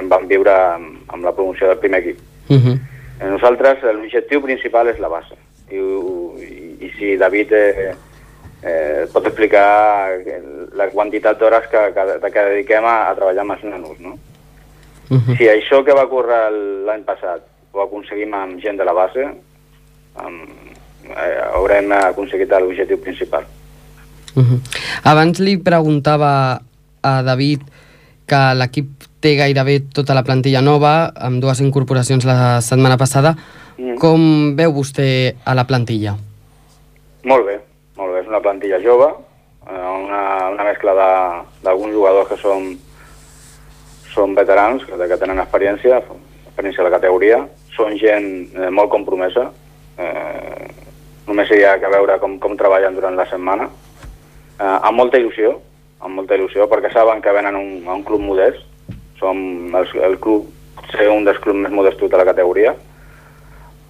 em 0.00 0.08
van 0.08 0.26
viure 0.28 0.52
amb, 0.52 0.98
amb 1.12 1.24
la 1.24 1.34
promoció 1.36 1.68
del 1.70 1.78
primer 1.82 2.00
equip. 2.00 2.18
Uh 2.48 2.56
-huh. 2.56 2.78
Eh, 3.20 3.28
Nosaltres, 3.28 3.82
l'objectiu 3.82 4.42
principal 4.42 4.88
és 4.88 4.98
la 4.98 5.08
base. 5.08 5.34
I, 5.70 5.76
i, 5.76 6.76
i 6.86 6.92
si 6.98 7.16
David 7.16 7.52
eh, 7.52 7.94
eh, 8.62 9.06
pot 9.12 9.26
explicar 9.26 10.10
la 10.74 10.88
quantitat 10.88 11.38
d'hores 11.38 11.66
que, 11.70 11.92
que, 11.94 12.30
que 12.30 12.44
dediquem 12.50 12.84
a, 12.84 13.08
a 13.10 13.14
treballar 13.14 13.42
amb 13.42 13.52
els 13.52 13.64
nanos, 13.64 13.98
no? 13.98 14.18
Uh 15.08 15.18
-huh. 15.18 15.36
Si 15.36 15.44
això 15.48 15.84
que 15.84 15.94
va 15.94 16.08
córrer 16.08 16.50
l'any 16.86 17.04
passat 17.04 17.42
ho 17.72 17.82
aconseguim 17.82 18.34
amb 18.34 18.60
gent 18.60 18.76
de 18.76 18.84
la 18.84 18.92
base, 18.92 19.24
amb, 20.14 20.48
eh, 21.04 21.40
haurem 21.54 21.92
aconseguit 21.92 22.50
l'objectiu 22.50 22.98
principal. 22.98 23.44
Uh 24.34 24.42
-huh. 24.42 24.60
Abans 25.02 25.38
li 25.38 25.56
preguntava 25.58 26.60
a 27.06 27.20
David 27.26 27.62
que 28.26 28.40
l'equip 28.58 29.06
té 29.22 29.36
gairebé 29.38 29.78
tota 29.94 30.14
la 30.16 30.24
plantilla 30.26 30.62
nova, 30.62 31.12
amb 31.14 31.40
dues 31.42 31.62
incorporacions 31.62 32.26
la 32.26 32.58
setmana 32.64 32.98
passada. 32.98 33.36
Mm. 33.76 33.96
Com 34.02 34.20
veu 34.58 34.74
vostè 34.74 35.08
a 35.44 35.54
la 35.54 35.66
plantilla? 35.68 36.16
Molt 37.26 37.46
bé, 37.46 37.58
molt 37.98 38.14
bé. 38.14 38.22
És 38.24 38.30
una 38.30 38.42
plantilla 38.42 38.80
jove, 38.82 39.08
eh, 39.66 39.88
una, 40.06 40.22
una 40.54 40.66
mescla 40.66 40.94
d'alguns 41.64 41.94
jugadors 41.94 42.30
que 42.30 42.40
són, 42.40 42.72
són 44.14 44.34
veterans, 44.38 44.84
que, 44.86 44.98
que 44.98 45.20
tenen 45.20 45.42
experiència, 45.42 46.02
experiència 46.46 46.82
de 46.82 46.88
la 46.88 46.96
categoria, 46.98 47.40
són 47.76 47.96
gent 48.00 48.28
eh, 48.56 48.70
molt 48.70 48.90
compromesa, 48.94 49.50
eh, 49.98 50.68
només 51.26 51.50
hi 51.50 51.64
ha 51.66 51.76
que 51.82 51.90
veure 51.92 52.18
com, 52.22 52.38
com 52.42 52.56
treballen 52.58 52.94
durant 52.96 53.18
la 53.18 53.26
setmana, 53.30 53.68
eh, 53.68 54.76
amb 54.76 54.96
molta 54.96 55.20
il·lusió, 55.20 55.56
amb 56.06 56.20
molta 56.20 56.38
il·lusió, 56.38 56.68
perquè 56.70 56.92
saben 56.94 57.22
que 57.22 57.34
venen 57.34 57.58
un, 57.58 57.70
a 57.86 57.94
un 57.98 58.04
club 58.06 58.22
modest, 58.22 58.62
som 59.18 59.38
el, 59.74 59.88
el 60.06 60.18
club, 60.22 60.48
ser 60.92 61.08
un 61.10 61.26
dels 61.26 61.40
clubs 61.42 61.58
més 61.64 61.74
modestos 61.74 62.10
de 62.12 62.20
la 62.20 62.26
categoria, 62.28 62.74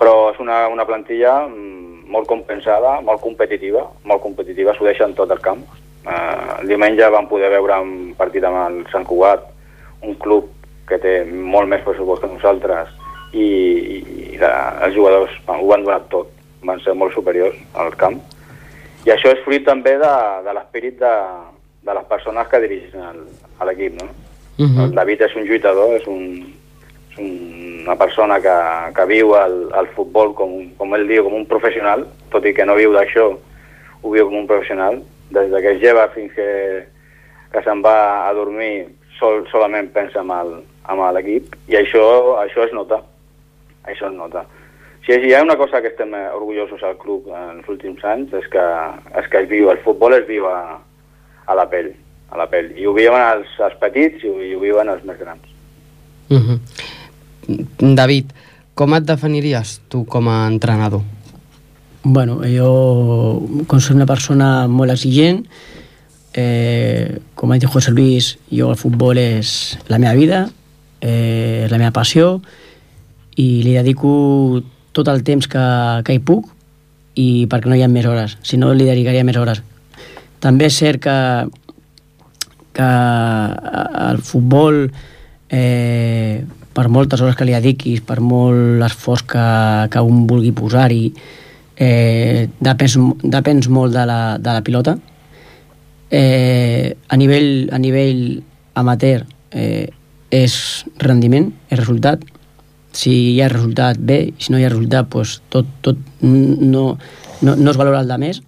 però 0.01 0.31
és 0.33 0.41
una, 0.41 0.67
una 0.73 0.87
plantilla 0.89 1.39
mm, 1.47 2.07
molt 2.13 2.29
compensada, 2.31 3.01
molt 3.05 3.23
competitiva, 3.25 3.85
molt 4.09 4.23
competitiva, 4.25 4.75
s'ho 4.75 4.87
deixen 4.89 5.17
tot 5.19 5.33
el 5.35 5.43
camp. 5.45 5.65
Eh, 6.07 6.67
diumenge 6.69 7.09
vam 7.13 7.29
poder 7.29 7.51
veure 7.53 7.81
un 7.83 8.15
partit 8.19 8.45
amb 8.47 8.63
el 8.63 8.79
Sant 8.93 9.07
Cugat, 9.09 9.49
un 10.07 10.15
club 10.23 10.53
que 10.87 11.01
té 11.03 11.19
molt 11.27 11.69
més 11.69 11.83
pressupost 11.83 12.23
que 12.23 12.31
nosaltres 12.31 12.93
i, 13.35 13.43
i, 13.43 13.99
i 14.37 14.39
la, 14.39 14.53
els 14.87 14.95
jugadors 14.95 15.35
ho 15.51 15.67
van 15.67 15.83
donar 15.83 16.05
tot, 16.13 16.31
van 16.63 16.79
ser 16.85 16.95
molt 16.95 17.17
superiors 17.17 17.59
al 17.75 17.97
camp. 17.99 18.21
I 19.07 19.13
això 19.15 19.33
és 19.33 19.43
fruit 19.45 19.67
també 19.67 19.97
de, 19.99 20.15
de 20.47 20.55
l'esperit 20.55 21.01
de, 21.03 21.15
de 21.87 21.95
les 21.95 22.07
persones 22.11 22.49
que 22.51 22.63
dirigeixen 22.65 23.25
l'equip, 23.69 24.01
no? 24.01 24.09
Uh 24.59 24.67
-huh. 24.67 24.85
El 24.85 24.95
David 24.95 25.23
és 25.23 25.37
un 25.37 25.45
lluitador, 25.45 25.95
és, 25.97 26.07
un, 26.07 26.55
és 27.11 27.19
una 27.19 27.97
persona 27.97 28.41
que, 28.41 28.59
que 28.95 29.05
viu 29.07 29.35
el, 29.37 29.69
el 29.81 29.87
futbol, 29.95 30.35
com, 30.35 30.71
com 30.77 30.95
ell 30.95 31.07
diu, 31.09 31.25
com 31.25 31.35
un 31.35 31.47
professional, 31.47 32.07
tot 32.31 32.45
i 32.45 32.55
que 32.55 32.65
no 32.65 32.75
viu 32.75 32.93
d'això, 32.93 33.37
ho 34.03 34.11
viu 34.11 34.27
com 34.27 34.39
un 34.39 34.47
professional. 34.47 35.03
Des 35.31 35.51
de 35.51 35.61
que 35.61 35.73
es 35.73 35.81
lleva 35.81 36.09
fins 36.09 36.33
que, 36.33 36.87
que 37.53 37.63
se'n 37.63 37.83
va 37.83 38.29
a 38.29 38.33
dormir, 38.33 38.87
sol, 39.19 39.47
solament 39.51 39.89
pensa 39.93 40.21
en 40.21 41.15
l'equip, 41.15 41.57
i 41.69 41.77
això, 41.77 42.39
això 42.45 42.65
es 42.65 42.73
nota. 42.73 43.03
Això 43.85 44.07
es 44.07 44.15
nota. 44.15 44.47
Si 45.05 45.13
hi 45.13 45.35
ha 45.35 45.43
una 45.43 45.57
cosa 45.57 45.81
que 45.81 45.89
estem 45.89 46.15
orgullosos 46.35 46.83
al 46.83 46.97
club 46.99 47.29
en 47.29 47.59
els 47.59 47.69
últims 47.69 48.03
anys 48.05 48.33
és 48.35 48.49
que, 48.49 48.65
és 49.15 49.29
que 49.29 49.39
es 49.39 49.49
viu, 49.49 49.71
el 49.71 49.79
futbol 49.79 50.15
es 50.15 50.27
viu 50.27 50.47
a, 50.51 50.81
a 51.47 51.55
la 51.55 51.69
pell, 51.71 51.93
a 52.31 52.39
la 52.39 52.49
pell. 52.51 52.73
I 52.79 52.87
ho 52.87 52.95
viuen 52.97 53.23
els, 53.23 53.53
els 53.63 53.79
petits 53.81 54.25
i 54.25 54.31
ho, 54.31 54.37
i 54.43 54.55
ho 54.55 54.61
viuen 54.63 54.91
els 54.93 55.05
més 55.07 55.19
grans. 55.19 55.43
Uh 56.29 56.43
-huh. 56.43 56.59
David, 57.95 58.33
com 58.75 58.95
et 58.95 59.05
definiries 59.05 59.81
tu 59.89 60.05
com 60.05 60.29
a 60.29 60.47
entrenador? 60.49 61.03
Bueno, 62.03 62.41
jo, 62.45 63.43
com 63.67 63.81
soc 63.81 63.97
una 63.97 64.07
persona 64.07 64.69
molt 64.69 64.91
exigent, 64.91 65.47
eh, 66.35 67.19
com 67.35 67.51
ha 67.51 67.59
dit 67.59 67.69
José 67.69 67.91
Luis, 67.91 68.39
jo 68.51 68.71
el 68.71 68.77
futbol 68.77 69.19
és 69.19 69.79
la 69.89 69.99
meva 69.99 70.15
vida, 70.15 70.51
eh, 71.01 71.65
és 71.65 71.71
la 71.71 71.79
meva 71.79 71.91
passió, 71.91 72.43
i 73.35 73.63
li 73.65 73.73
dedico 73.73 74.63
tot 74.93 75.09
el 75.09 75.25
temps 75.25 75.49
que, 75.49 75.65
que 76.05 76.15
hi 76.15 76.21
puc, 76.21 76.47
i 77.17 77.47
perquè 77.51 77.73
no 77.73 77.75
hi 77.75 77.83
ha 77.83 77.89
més 77.89 78.07
hores, 78.07 78.37
si 78.45 78.61
no 78.61 78.75
li 78.75 78.85
dedicaria 78.85 79.25
més 79.25 79.37
hores. 79.41 79.63
També 80.43 80.69
és 80.69 80.77
cert 80.77 81.03
que, 81.03 81.17
que 82.77 82.91
el 84.11 84.21
futbol, 84.23 84.85
eh, 85.49 86.45
per 86.77 86.89
moltes 86.93 87.23
hores 87.25 87.37
que 87.39 87.47
li 87.49 87.57
dediquis, 87.57 88.03
per 88.05 88.21
molt 88.21 88.85
esforç 88.85 89.25
que, 89.33 89.49
que 89.93 90.05
un 90.05 90.27
vulgui 90.29 90.53
posar-hi, 90.57 91.05
eh, 91.77 92.49
depens, 92.61 92.99
depens 93.23 93.69
molt 93.73 93.97
de 93.97 94.05
la, 94.09 94.21
de 94.39 94.57
la 94.59 94.65
pilota. 94.65 94.97
Eh, 96.11 96.97
a, 97.09 97.17
nivell, 97.17 97.69
a 97.73 97.79
nivell 97.83 98.43
amateur 98.79 99.25
eh, 99.51 99.89
és 100.31 100.57
rendiment, 101.03 101.49
és 101.71 101.81
resultat. 101.81 102.23
Si 102.97 103.13
hi 103.35 103.41
ha 103.43 103.49
resultat, 103.53 103.99
bé, 103.99 104.21
si 104.39 104.53
no 104.53 104.61
hi 104.61 104.67
ha 104.67 104.73
resultat, 104.73 105.09
doncs 105.13 105.41
tot, 105.53 105.73
tot 105.85 105.99
no, 106.23 106.97
no, 107.43 107.57
no 107.57 107.73
es 107.73 107.81
valora 107.81 108.05
el 108.05 108.13
de 108.13 108.21
més. 108.21 108.43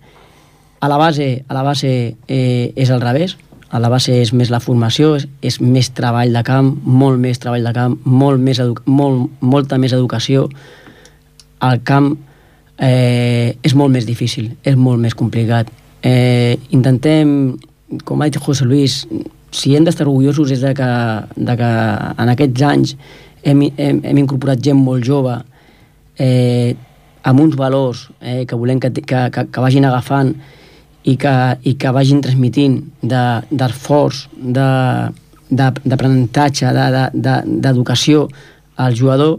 A 0.81 0.89
la 0.89 0.97
base, 0.97 1.45
a 1.49 1.55
la 1.55 1.63
base 1.63 2.17
eh, 2.29 2.73
és 2.77 2.91
al 2.91 3.01
revés, 3.01 3.37
a 3.71 3.81
la 3.83 3.91
base 3.91 4.15
és 4.23 4.33
més 4.33 4.51
la 4.51 4.61
formació, 4.63 5.17
és, 5.19 5.27
és 5.43 5.59
més 5.61 5.91
treball 5.93 6.33
de 6.33 6.43
camp, 6.47 6.71
molt 6.85 7.19
més 7.21 7.41
treball 7.43 7.67
de 7.67 7.73
camp, 7.77 7.99
molt 8.05 8.41
més 8.41 8.61
molt, 8.87 9.29
molta 9.41 9.79
més 9.79 9.93
educació. 9.93 10.47
Al 11.61 11.83
camp 11.83 12.13
eh, 12.79 13.59
és 13.63 13.75
molt 13.75 13.93
més 13.93 14.07
difícil, 14.07 14.53
és 14.63 14.79
molt 14.79 15.03
més 15.03 15.19
complicat. 15.19 15.69
Eh, 16.03 16.57
intentem, 16.71 17.59
com 18.07 18.23
ha 18.23 18.31
dit 18.31 18.39
José 18.41 18.65
Luis, 18.65 19.03
si 19.51 19.75
hem 19.75 19.85
d'estar 19.85 20.07
orgullosos 20.07 20.53
és 20.55 20.63
de 20.63 20.73
que, 20.77 20.91
de 21.37 21.57
que 21.59 21.71
en 22.23 22.33
aquests 22.33 22.65
anys 22.69 22.95
hem, 23.43 23.65
hem, 23.77 24.01
hem 24.05 24.21
incorporat 24.23 24.63
gent 24.63 24.79
molt 24.79 25.05
jove 25.05 25.35
eh, 26.21 26.77
amb 27.29 27.41
uns 27.41 27.57
valors 27.59 28.09
eh, 28.21 28.45
que 28.47 28.57
volem 28.57 28.81
que, 28.81 28.93
que, 29.01 29.25
que, 29.33 29.47
que 29.51 29.65
vagin 29.65 29.89
agafant 29.89 30.35
i 31.05 31.15
que, 31.21 31.35
i 31.63 31.75
que 31.79 31.93
vagin 31.95 32.21
transmitint 32.25 32.81
d'esforç, 33.03 34.27
de, 34.35 34.69
de, 35.51 35.71
d'aprenentatge, 35.85 36.73
d'educació 36.75 37.13
de, 37.15 37.23
de, 37.23 37.61
d'educació 37.65 38.27
al 38.77 38.97
jugador. 38.99 39.39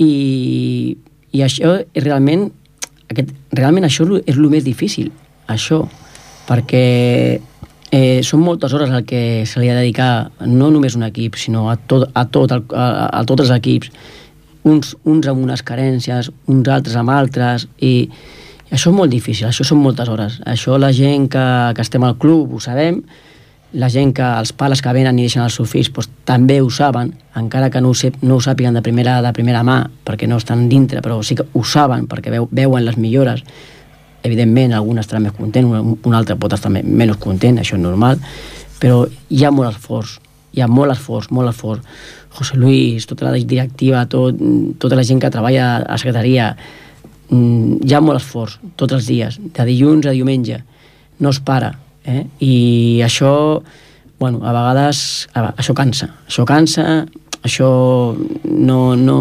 I, 0.00 0.96
i 1.32 1.42
això 1.44 1.76
és 1.82 2.04
realment 2.04 2.48
aquest, 3.10 3.34
realment 3.56 3.86
això 3.86 4.06
és 4.22 4.38
el 4.38 4.48
més 4.52 4.64
difícil 4.64 5.10
això, 5.50 5.82
perquè 6.48 6.84
eh, 7.90 8.20
són 8.26 8.42
moltes 8.44 8.72
hores 8.72 8.90
el 8.94 9.04
que 9.06 9.44
se 9.46 9.60
li 9.60 9.68
ha 9.68 9.76
de 9.76 9.84
dedicar 9.84 10.30
no 10.46 10.70
només 10.70 10.96
un 10.96 11.04
equip, 11.06 11.36
sinó 11.36 11.68
a 11.70 11.76
tot, 11.76 12.08
a, 12.14 12.24
tot 12.30 12.54
el, 12.54 12.64
a, 12.70 13.10
a 13.20 13.24
tots 13.26 13.46
els 13.46 13.54
equips. 13.58 13.90
Uns, 14.70 14.94
uns 15.08 15.26
amb 15.30 15.40
unes 15.40 15.62
carències 15.64 16.28
uns 16.52 16.68
altres 16.68 16.96
amb 17.00 17.08
altres 17.14 17.64
i 17.80 18.10
això 18.70 18.90
és 18.90 18.96
molt 18.96 19.10
difícil, 19.10 19.48
això 19.48 19.64
són 19.66 19.82
moltes 19.82 20.08
hores. 20.08 20.38
Això 20.46 20.78
la 20.78 20.92
gent 20.92 21.28
que, 21.32 21.44
que 21.74 21.82
estem 21.82 22.04
al 22.06 22.16
club 22.18 22.54
ho 22.54 22.60
sabem, 22.60 23.02
la 23.72 23.88
gent 23.88 24.12
que 24.14 24.22
els 24.26 24.52
pares 24.52 24.80
que 24.82 24.92
venen 24.92 25.18
i 25.18 25.26
deixen 25.28 25.42
els 25.44 25.54
seus 25.54 25.70
fills 25.70 25.90
doncs, 25.94 26.08
també 26.26 26.60
ho 26.60 26.70
saben, 26.70 27.12
encara 27.38 27.68
que 27.70 27.80
no 27.80 27.92
ho, 27.92 28.10
no 28.22 28.36
ho 28.36 28.40
sàpiguen 28.42 28.74
de 28.74 28.82
primera, 28.82 29.20
de 29.22 29.32
primera 29.32 29.62
mà 29.62 29.84
perquè 30.06 30.26
no 30.26 30.38
estan 30.42 30.68
dintre, 30.68 31.02
però 31.02 31.20
sí 31.22 31.36
que 31.38 31.46
ho 31.52 31.62
saben 31.64 32.08
perquè 32.10 32.30
veu, 32.30 32.48
veuen 32.50 32.84
les 32.84 32.96
millores. 32.98 33.44
Evidentment 34.22 34.74
algun 34.76 34.98
estarà 35.00 35.20
més 35.22 35.32
content 35.32 35.64
un, 35.70 35.94
un 36.04 36.14
altre 36.14 36.36
pot 36.36 36.52
estar 36.52 36.70
me- 36.70 36.82
menys 36.82 37.16
content, 37.22 37.58
això 37.62 37.78
és 37.78 37.82
normal 37.82 38.18
però 38.80 39.04
hi 39.28 39.44
ha 39.44 39.50
molt 39.52 39.74
esforç 39.74 40.18
hi 40.52 40.62
ha 40.64 40.66
molt 40.66 40.90
esforç, 40.90 41.28
molt 41.30 41.50
esforç. 41.52 41.84
José 42.34 42.56
Luis, 42.58 43.04
tota 43.06 43.28
la 43.28 43.36
directiva 43.38 44.00
tot, 44.10 44.34
tota 44.82 44.96
la 44.98 45.04
gent 45.06 45.20
que 45.22 45.30
treballa 45.30 45.76
a 45.76 45.92
la 45.92 45.98
secretaria 45.98 46.56
mm, 47.30 47.86
hi 47.86 47.94
ha 47.94 48.02
molt 48.04 48.20
esforç 48.20 48.58
tots 48.76 48.96
els 48.96 49.08
dies, 49.08 49.38
de 49.40 49.66
dilluns 49.68 50.06
a 50.06 50.14
diumenge 50.16 50.60
no 51.20 51.32
es 51.32 51.40
para 51.40 51.74
eh? 52.04 52.26
i 52.40 53.00
això 53.04 53.62
bueno, 54.20 54.42
a 54.44 54.52
vegades 54.52 55.28
a, 55.34 55.52
això 55.56 55.74
cansa 55.76 56.10
això 56.28 56.44
cansa, 56.48 57.06
això 57.42 57.70
no, 58.44 58.80
no 58.96 59.18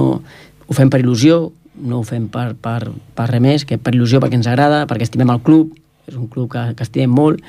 ho 0.67 0.75
fem 0.75 0.91
per 0.91 1.01
il·lusió 1.03 1.47
no 1.79 2.01
ho 2.01 2.03
fem 2.03 2.27
per, 2.31 2.53
per, 2.59 2.91
per 3.15 3.29
res 3.29 3.43
més 3.43 3.65
que 3.65 3.79
per 3.79 3.93
il·lusió, 3.95 4.19
perquè 4.19 4.39
ens 4.39 4.49
agrada, 4.51 4.83
perquè 4.89 5.07
estimem 5.07 5.31
el 5.31 5.43
club 5.45 5.75
és 6.09 6.17
un 6.17 6.27
club 6.27 6.49
que, 6.51 6.71
que 6.75 6.85
estimem 6.85 7.13
molt 7.13 7.43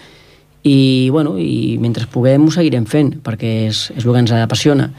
i, 0.62 1.09
bueno, 1.11 1.38
i 1.40 1.79
mentre 1.81 2.07
puguem 2.12 2.44
ho 2.46 2.53
seguirem 2.53 2.87
fent 2.87 3.16
perquè 3.25 3.55
és, 3.70 3.88
és 3.96 4.05
el 4.05 4.12
que 4.12 4.23
ens 4.23 4.37
apassiona 4.37 4.90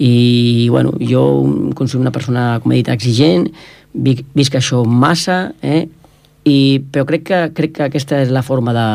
i 0.00 0.68
bueno, 0.72 0.94
jo 0.96 1.44
considero 1.76 2.00
una 2.00 2.12
persona, 2.12 2.44
com 2.62 2.72
he 2.72 2.80
dit, 2.80 2.88
exigent 2.88 3.50
vi- 3.94 4.24
visc 4.34 4.54
això 4.58 4.84
massa 4.84 5.52
eh? 5.62 5.86
I, 6.44 6.80
però 6.90 7.04
crec 7.08 7.26
que, 7.28 7.40
crec 7.54 7.74
que 7.76 7.88
aquesta 7.88 8.20
és 8.22 8.30
la 8.32 8.42
forma 8.42 8.72
de, 8.72 8.86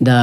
de, 0.00 0.20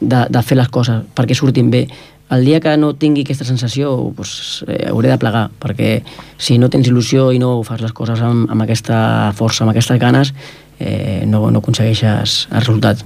de, 0.00 0.22
de 0.32 0.42
fer 0.42 0.56
les 0.56 0.70
coses 0.72 1.04
perquè 1.14 1.36
surtin 1.36 1.70
bé 1.70 1.86
el 2.30 2.44
dia 2.46 2.60
que 2.62 2.76
no 2.78 2.92
tingui 2.94 3.24
aquesta 3.26 3.44
sensació 3.44 4.12
pues, 4.14 4.62
eh, 4.70 4.86
hauré 4.86 5.10
de 5.10 5.18
plegar, 5.18 5.48
perquè 5.58 5.96
si 6.38 6.60
no 6.62 6.68
tens 6.70 6.86
il·lusió 6.86 7.32
i 7.34 7.40
no 7.42 7.56
fas 7.66 7.82
les 7.82 7.90
coses 7.92 8.22
amb, 8.22 8.46
amb 8.54 8.62
aquesta 8.62 9.32
força, 9.34 9.64
amb 9.64 9.72
aquestes 9.72 9.98
ganes, 9.98 10.30
eh, 10.78 11.24
no, 11.26 11.48
no 11.50 11.58
aconsegueixes 11.58 12.44
el 12.52 12.60
resultat. 12.62 13.02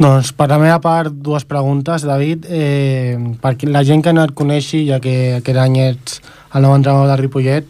Doncs 0.00 0.32
per 0.32 0.48
la 0.48 0.58
meva 0.58 0.80
part, 0.82 1.12
dues 1.12 1.44
preguntes, 1.44 2.02
David. 2.08 2.46
Eh, 2.48 3.14
per 3.40 3.54
la 3.68 3.84
gent 3.84 4.02
que 4.02 4.14
no 4.16 4.24
et 4.24 4.34
coneixi, 4.34 4.86
ja 4.88 4.98
que 4.98 5.36
aquest 5.38 5.60
any 5.60 5.76
ets 5.84 6.18
el 6.56 6.64
nou 6.64 6.74
entrenador 6.74 7.10
de 7.12 7.18
Ripollet, 7.20 7.68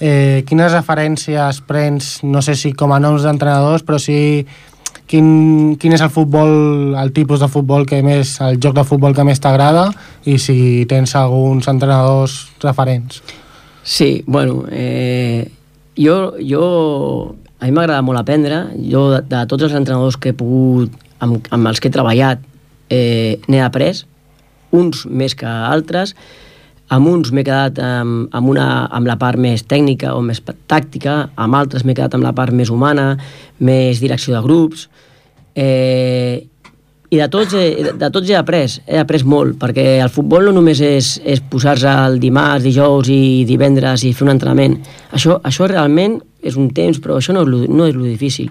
eh, 0.00 0.44
quines 0.46 0.72
referències 0.72 1.62
prens, 1.66 2.18
no 2.22 2.42
sé 2.42 2.54
si 2.58 2.72
com 2.72 2.92
a 2.94 3.00
noms 3.02 3.26
d'entrenadors, 3.26 3.84
però 3.86 3.98
sí 4.02 4.46
quin, 5.08 5.76
quin 5.80 5.96
és 5.96 6.04
el 6.04 6.12
futbol, 6.12 6.94
el 7.00 7.12
tipus 7.16 7.42
de 7.42 7.48
futbol 7.50 7.86
que 7.88 8.00
més, 8.04 8.36
el 8.44 8.60
joc 8.62 8.76
de 8.76 8.86
futbol 8.86 9.16
que 9.16 9.26
més 9.26 9.40
t'agrada 9.42 9.88
i 10.28 10.38
si 10.42 10.86
tens 10.90 11.16
alguns 11.18 11.68
entrenadors 11.70 12.40
referents. 12.62 13.22
Sí, 13.82 14.22
bueno, 14.26 14.66
eh, 14.70 15.48
jo, 15.96 16.36
jo, 16.44 17.34
a 17.58 17.66
mi 17.66 17.72
m'agrada 17.72 18.04
molt 18.04 18.20
aprendre. 18.20 18.66
Jo, 18.76 19.08
de, 19.14 19.22
de 19.26 19.44
tots 19.50 19.64
els 19.66 19.74
entrenadors 19.74 20.18
que 20.20 20.34
he 20.34 20.36
pogut, 20.36 20.92
amb, 21.24 21.48
amb 21.50 21.70
els 21.72 21.80
que 21.80 21.88
he 21.88 21.94
treballat, 21.94 22.44
eh, 22.92 23.40
n'he 23.48 23.64
après, 23.64 24.04
uns 24.76 25.06
més 25.08 25.34
que 25.34 25.48
altres. 25.48 26.14
Amb 26.94 27.08
uns 27.10 27.32
m'he 27.36 27.44
quedat 27.44 27.78
amb, 27.84 28.30
amb, 28.32 28.48
una, 28.48 28.68
amb 28.96 29.08
la 29.08 29.18
part 29.20 29.36
més 29.40 29.66
tècnica 29.68 30.14
o 30.16 30.22
més 30.24 30.40
tàctica, 30.70 31.28
amb 31.36 31.58
altres 31.58 31.84
m'he 31.84 31.96
quedat 31.96 32.16
amb 32.16 32.24
la 32.24 32.32
part 32.36 32.54
més 32.56 32.70
humana, 32.72 33.10
més 33.60 34.00
direcció 34.00 34.32
de 34.32 34.40
grups. 34.46 34.86
Eh, 35.52 36.46
i 37.08 37.16
de 37.16 37.26
tots, 37.32 37.54
he, 37.56 37.92
de 37.96 38.08
tots 38.12 38.28
he 38.28 38.36
après, 38.36 38.68
he 38.84 38.98
après 39.00 39.24
molt, 39.24 39.56
perquè 39.60 39.98
el 40.04 40.10
futbol 40.12 40.44
no 40.48 40.52
només 40.56 40.80
és, 40.84 41.14
és 41.24 41.40
posar-se 41.40 41.88
el 41.88 42.18
dimarts, 42.20 42.66
dijous 42.66 43.08
i 43.12 43.44
divendres 43.48 44.04
i 44.04 44.12
fer 44.16 44.26
un 44.26 44.32
entrenament. 44.34 44.78
Això, 45.16 45.38
això 45.48 45.68
realment 45.68 46.18
és 46.44 46.56
un 46.60 46.68
temps, 46.76 47.00
però 47.04 47.16
això 47.16 47.36
no 47.36 47.44
és 47.44 47.52
lo, 47.52 47.62
no 47.68 47.88
és 47.88 47.96
lo 47.96 48.04
difícil. 48.04 48.48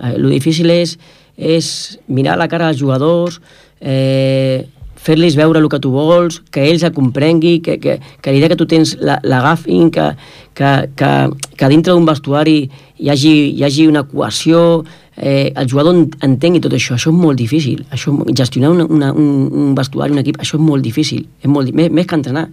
Eh, 0.00 0.14
lo 0.16 0.32
difícil 0.32 0.72
és, 0.72 0.96
és 1.36 1.70
mirar 2.08 2.36
la 2.40 2.48
cara 2.48 2.68
als 2.68 2.80
jugadors, 2.80 3.40
eh, 3.80 4.64
fer-los 5.00 5.36
veure 5.38 5.60
el 5.60 5.68
que 5.72 5.80
tu 5.80 5.92
vols, 5.94 6.40
que 6.52 6.66
ells 6.68 6.84
el 6.84 6.92
comprengui, 6.96 7.60
que, 7.64 7.78
que, 7.80 7.98
que 8.20 8.32
l'idea 8.34 8.52
que 8.52 8.58
tu 8.60 8.66
tens 8.68 8.96
l'agafin, 9.00 9.90
que, 9.94 10.10
que, 10.54 10.72
que, 10.96 11.12
que 11.56 11.70
dintre 11.72 11.94
d'un 11.94 12.08
vestuari 12.08 12.58
hi 13.00 13.12
hagi, 13.12 13.34
hi 13.56 13.64
hagi 13.64 13.86
una 13.88 14.04
cohesió, 14.08 14.84
eh, 15.16 15.52
el 15.56 15.70
jugador 15.70 15.96
entengui 16.26 16.60
tot 16.60 16.76
això, 16.76 16.98
això 16.98 17.12
és 17.12 17.16
molt 17.16 17.40
difícil. 17.40 17.84
Això, 17.92 18.12
gestionar 18.36 18.74
una, 18.74 18.86
una, 18.88 19.12
un, 19.12 19.48
un 19.48 19.72
vestuari, 19.78 20.12
un 20.16 20.22
equip, 20.24 20.40
això 20.40 20.60
és 20.60 20.64
molt 20.64 20.84
difícil, 20.84 21.24
és 21.40 21.48
molt, 21.50 21.72
més, 21.76 21.90
més 21.92 22.08
que 22.08 22.20
entrenar. 22.20 22.48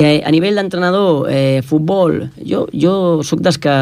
Eh, 0.00 0.22
a 0.24 0.30
nivell 0.32 0.56
d'entrenador, 0.56 1.26
eh, 1.28 1.60
futbol, 1.60 2.30
jo, 2.40 2.62
jo 2.72 3.20
sóc 3.20 3.42
des 3.44 3.58
que... 3.60 3.72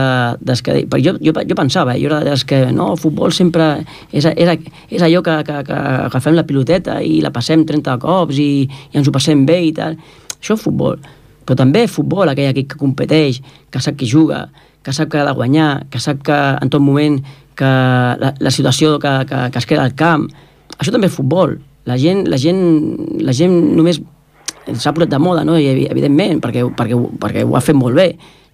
Des 0.43 0.63
que 0.67 0.81
jo, 0.99 1.13
jo, 1.23 1.31
jo 1.47 1.55
pensava, 1.55 1.95
eh, 1.95 2.01
jo 2.03 2.09
era 2.11 2.25
des 2.27 2.43
que 2.43 2.73
no, 2.75 2.97
futbol 2.99 3.31
sempre 3.31 3.85
és, 4.11 4.27
és, 4.27 4.51
és 4.91 5.05
allò 5.07 5.23
que, 5.23 5.37
que, 5.47 5.61
que 5.69 5.77
agafem 6.09 6.35
la 6.35 6.43
piloteta 6.43 6.97
i 7.07 7.21
la 7.23 7.31
passem 7.31 7.63
30 7.63 7.95
cops 8.03 8.43
i, 8.43 8.67
i 8.67 8.99
ens 8.99 9.07
ho 9.07 9.15
passem 9.15 9.47
bé 9.47 9.61
i 9.69 9.71
tal. 9.79 9.95
Això 10.41 10.59
és 10.59 10.67
futbol. 10.67 10.99
Però 11.47 11.61
també 11.63 11.87
futbol, 11.87 12.27
aquell 12.27 12.51
equip 12.51 12.73
que 12.75 12.83
competeix, 12.83 13.39
que 13.71 13.79
sap 13.79 14.03
qui 14.03 14.11
juga, 14.11 14.49
que 14.83 14.91
sap 14.91 15.15
que 15.15 15.23
ha 15.23 15.31
de 15.31 15.39
guanyar, 15.39 15.87
que 15.87 16.03
sap 16.03 16.27
que 16.27 16.43
en 16.59 16.75
tot 16.75 16.83
moment 16.83 17.23
que 17.55 17.73
la, 18.19 18.35
la 18.35 18.57
situació 18.59 18.97
que, 18.99 19.21
que, 19.23 19.47
que 19.55 19.63
es 19.63 19.71
crea 19.71 19.87
al 19.87 19.95
camp, 19.95 20.27
això 20.81 20.91
també 20.91 21.07
és 21.07 21.15
futbol. 21.15 21.61
La 21.87 21.95
gent, 21.95 22.27
la 22.27 22.43
gent, 22.43 22.65
la 23.23 23.31
gent 23.31 23.55
només 23.79 24.03
s'ha 24.75 24.93
posat 24.93 25.13
de 25.13 25.21
moda, 25.23 25.45
no? 25.47 25.57
I, 25.59 25.87
evidentment, 25.89 26.43
perquè, 26.45 26.67
perquè, 26.77 26.99
perquè 27.23 27.47
ho 27.47 27.57
ha 27.57 27.65
fet 27.65 27.79
molt 27.79 27.97
bé 27.97 28.09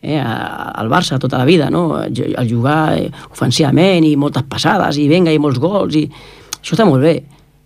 eh, 0.04 0.20
al 0.20 0.88
Barça 0.92 1.18
tota 1.18 1.38
la 1.38 1.44
vida, 1.44 1.70
no? 1.70 2.02
el 2.04 2.50
jugar 2.50 2.92
ofensivament 3.32 4.04
i 4.04 4.14
moltes 4.20 4.44
passades 4.48 5.00
i 5.00 5.08
venga 5.08 5.32
i 5.32 5.40
molts 5.40 5.58
gols 5.58 5.96
i 5.96 6.04
això 6.60 6.76
està 6.76 6.86
molt 6.88 7.02
bé, 7.02 7.18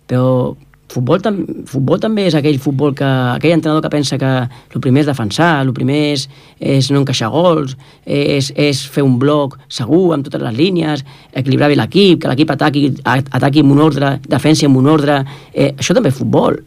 però 0.07 0.55
futbol, 0.89 1.21
tam 1.21 1.37
futbol 1.69 1.99
també 2.01 2.25
és 2.29 2.35
aquell 2.37 2.57
futbol 2.61 2.95
que 2.97 3.05
aquell 3.05 3.53
entrenador 3.53 3.83
que 3.85 3.91
pensa 3.93 4.17
que 4.17 4.31
el 4.47 4.81
primer 4.81 5.03
és 5.03 5.11
defensar, 5.11 5.51
el 5.61 5.73
primer 5.75 5.99
és, 6.15 6.25
és 6.59 6.89
no 6.91 7.03
encaixar 7.03 7.29
gols, 7.33 7.75
és, 8.05 8.49
és 8.55 8.81
fer 8.89 9.05
un 9.05 9.19
bloc 9.21 9.59
segur 9.69 10.15
amb 10.15 10.25
totes 10.25 10.41
les 10.47 10.57
línies, 10.57 11.05
equilibrar 11.37 11.69
bé 11.69 11.77
l'equip, 11.77 12.23
que 12.23 12.31
l'equip 12.31 12.55
ataqui, 12.55 12.87
ataqui 13.05 13.63
amb 13.63 13.75
un 13.75 13.85
ordre, 13.85 14.15
defensi 14.27 14.65
amb 14.65 14.81
un 14.81 14.89
ordre, 14.89 15.21
eh, 15.53 15.73
això 15.77 15.93
també 15.93 16.09
és 16.09 16.17
futbol. 16.17 16.57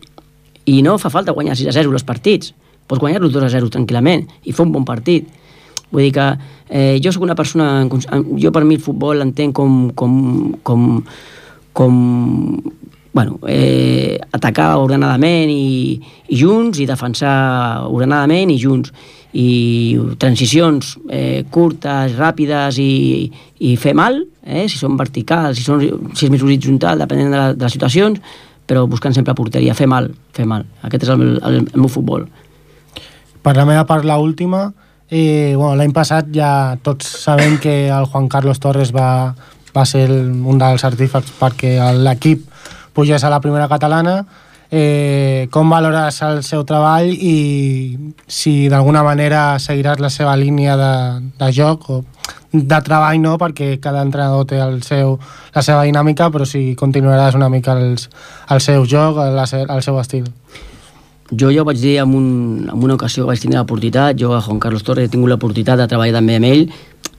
I 0.66 0.82
no 0.86 0.98
fa 0.98 1.10
falta 1.10 1.34
guanyar 1.34 1.56
6 1.58 1.70
a 1.70 1.76
0 1.80 1.94
els 1.96 2.06
partits, 2.06 2.52
pots 2.86 3.02
guanyar-los 3.02 3.32
2 3.34 3.46
a 3.46 3.52
0 3.52 3.70
tranquil·lament 3.72 4.26
i 4.44 4.52
fer 4.52 4.66
un 4.66 4.74
bon 4.74 4.84
partit. 4.86 5.28
Vull 5.92 6.06
dir 6.06 6.12
que 6.16 6.28
eh, 6.68 7.00
jo 7.04 7.12
sóc 7.12 7.24
una 7.26 7.36
persona... 7.38 7.86
Jo 8.40 8.52
per 8.52 8.64
mi 8.64 8.78
el 8.78 8.84
futbol 8.84 9.18
l'entenc 9.20 9.54
com, 9.56 9.90
com, 9.98 10.14
com, 10.64 10.86
com 11.76 11.98
bueno, 13.12 13.38
eh, 13.46 14.18
atacar 14.32 14.78
ordenadament 14.80 15.50
i, 15.52 15.98
i 16.32 16.38
junts 16.40 16.80
i 16.80 16.88
defensar 16.88 17.84
ordenadament 17.90 18.54
i 18.54 18.56
junts 18.60 18.92
i 19.32 19.96
transicions 20.20 20.94
eh, 21.08 21.44
curtes, 21.52 22.16
ràpides 22.16 22.78
i, 22.80 23.28
i 23.64 23.76
fer 23.80 23.94
mal, 23.96 24.18
eh, 24.44 24.66
si 24.68 24.80
són 24.80 24.96
verticals, 25.00 25.56
si, 25.56 25.64
són, 25.64 25.84
si 26.16 26.26
és 26.26 26.32
més 26.32 26.44
horitzontal, 26.44 27.00
depenent 27.00 27.32
de, 27.32 27.38
la, 27.38 27.52
de 27.56 27.64
les 27.64 27.76
situacions, 27.76 28.20
però 28.66 28.86
buscant 28.86 29.14
sempre 29.14 29.34
porteria, 29.38 29.74
fer 29.74 29.88
mal, 29.90 30.10
fer 30.34 30.46
mal. 30.48 30.66
Aquest 30.86 31.06
és 31.06 31.12
el, 31.14 31.24
el, 31.42 31.58
el 31.62 31.80
meu 31.80 31.90
futbol. 31.92 32.26
Per 33.42 33.54
la 33.56 33.66
meva 33.66 33.84
part, 33.88 34.06
l'última, 34.06 34.68
eh, 35.10 35.54
bueno, 35.56 35.74
l'any 35.76 35.92
passat 35.92 36.30
ja 36.34 36.78
tots 36.82 37.08
sabem 37.24 37.58
que 37.60 37.88
el 37.90 38.06
Juan 38.06 38.30
Carlos 38.32 38.62
Torres 38.62 38.94
va, 38.94 39.34
va 39.74 39.84
ser 39.88 40.06
el, 40.08 40.30
un 40.46 40.60
dels 40.62 40.84
artífecs 40.88 41.34
perquè 41.40 41.74
l'equip 41.98 42.46
puges 42.96 43.24
a 43.24 43.32
la 43.32 43.40
primera 43.40 43.68
catalana, 43.68 44.22
eh, 44.72 45.48
com 45.52 45.68
valores 45.68 46.22
el 46.24 46.40
seu 46.42 46.64
treball 46.64 47.10
i 47.12 47.36
si 48.24 48.70
d'alguna 48.72 49.02
manera 49.04 49.58
seguiràs 49.60 50.00
la 50.00 50.08
seva 50.10 50.32
línia 50.40 50.78
de, 50.80 50.94
de 51.36 51.48
joc 51.52 51.90
o 51.92 51.98
de 52.52 52.78
treball 52.84 53.20
no, 53.20 53.36
perquè 53.40 53.76
cada 53.84 54.00
entrenador 54.04 54.46
té 54.48 54.58
el 54.64 54.80
seu, 54.84 55.18
la 55.52 55.62
seva 55.64 55.84
dinàmica, 55.84 56.30
però 56.32 56.48
si 56.48 56.72
continuaràs 56.76 57.36
una 57.36 57.50
mica 57.52 57.76
els, 57.76 58.08
el 58.48 58.60
seu 58.64 58.88
joc, 58.88 59.20
el, 59.20 59.36
el 59.62 59.84
seu 59.84 59.98
estil. 60.00 60.30
Jo 61.32 61.48
ja 61.52 61.62
ho 61.62 61.68
vaig 61.68 61.80
dir 61.80 61.98
en, 62.00 62.12
un, 62.16 62.26
en 62.68 62.84
una 62.84 62.96
ocasió 62.96 63.24
vaig 63.28 63.40
tenir 63.40 63.58
l'oportunitat, 63.60 64.16
jo 64.20 64.32
a 64.36 64.40
Juan 64.44 64.60
Carlos 64.60 64.84
Torres 64.84 65.08
he 65.08 65.12
tingut 65.12 65.32
l'oportunitat 65.32 65.80
de 65.80 65.88
treballar 65.88 66.16
també 66.20 66.36
amb 66.40 66.48
ell 66.48 66.64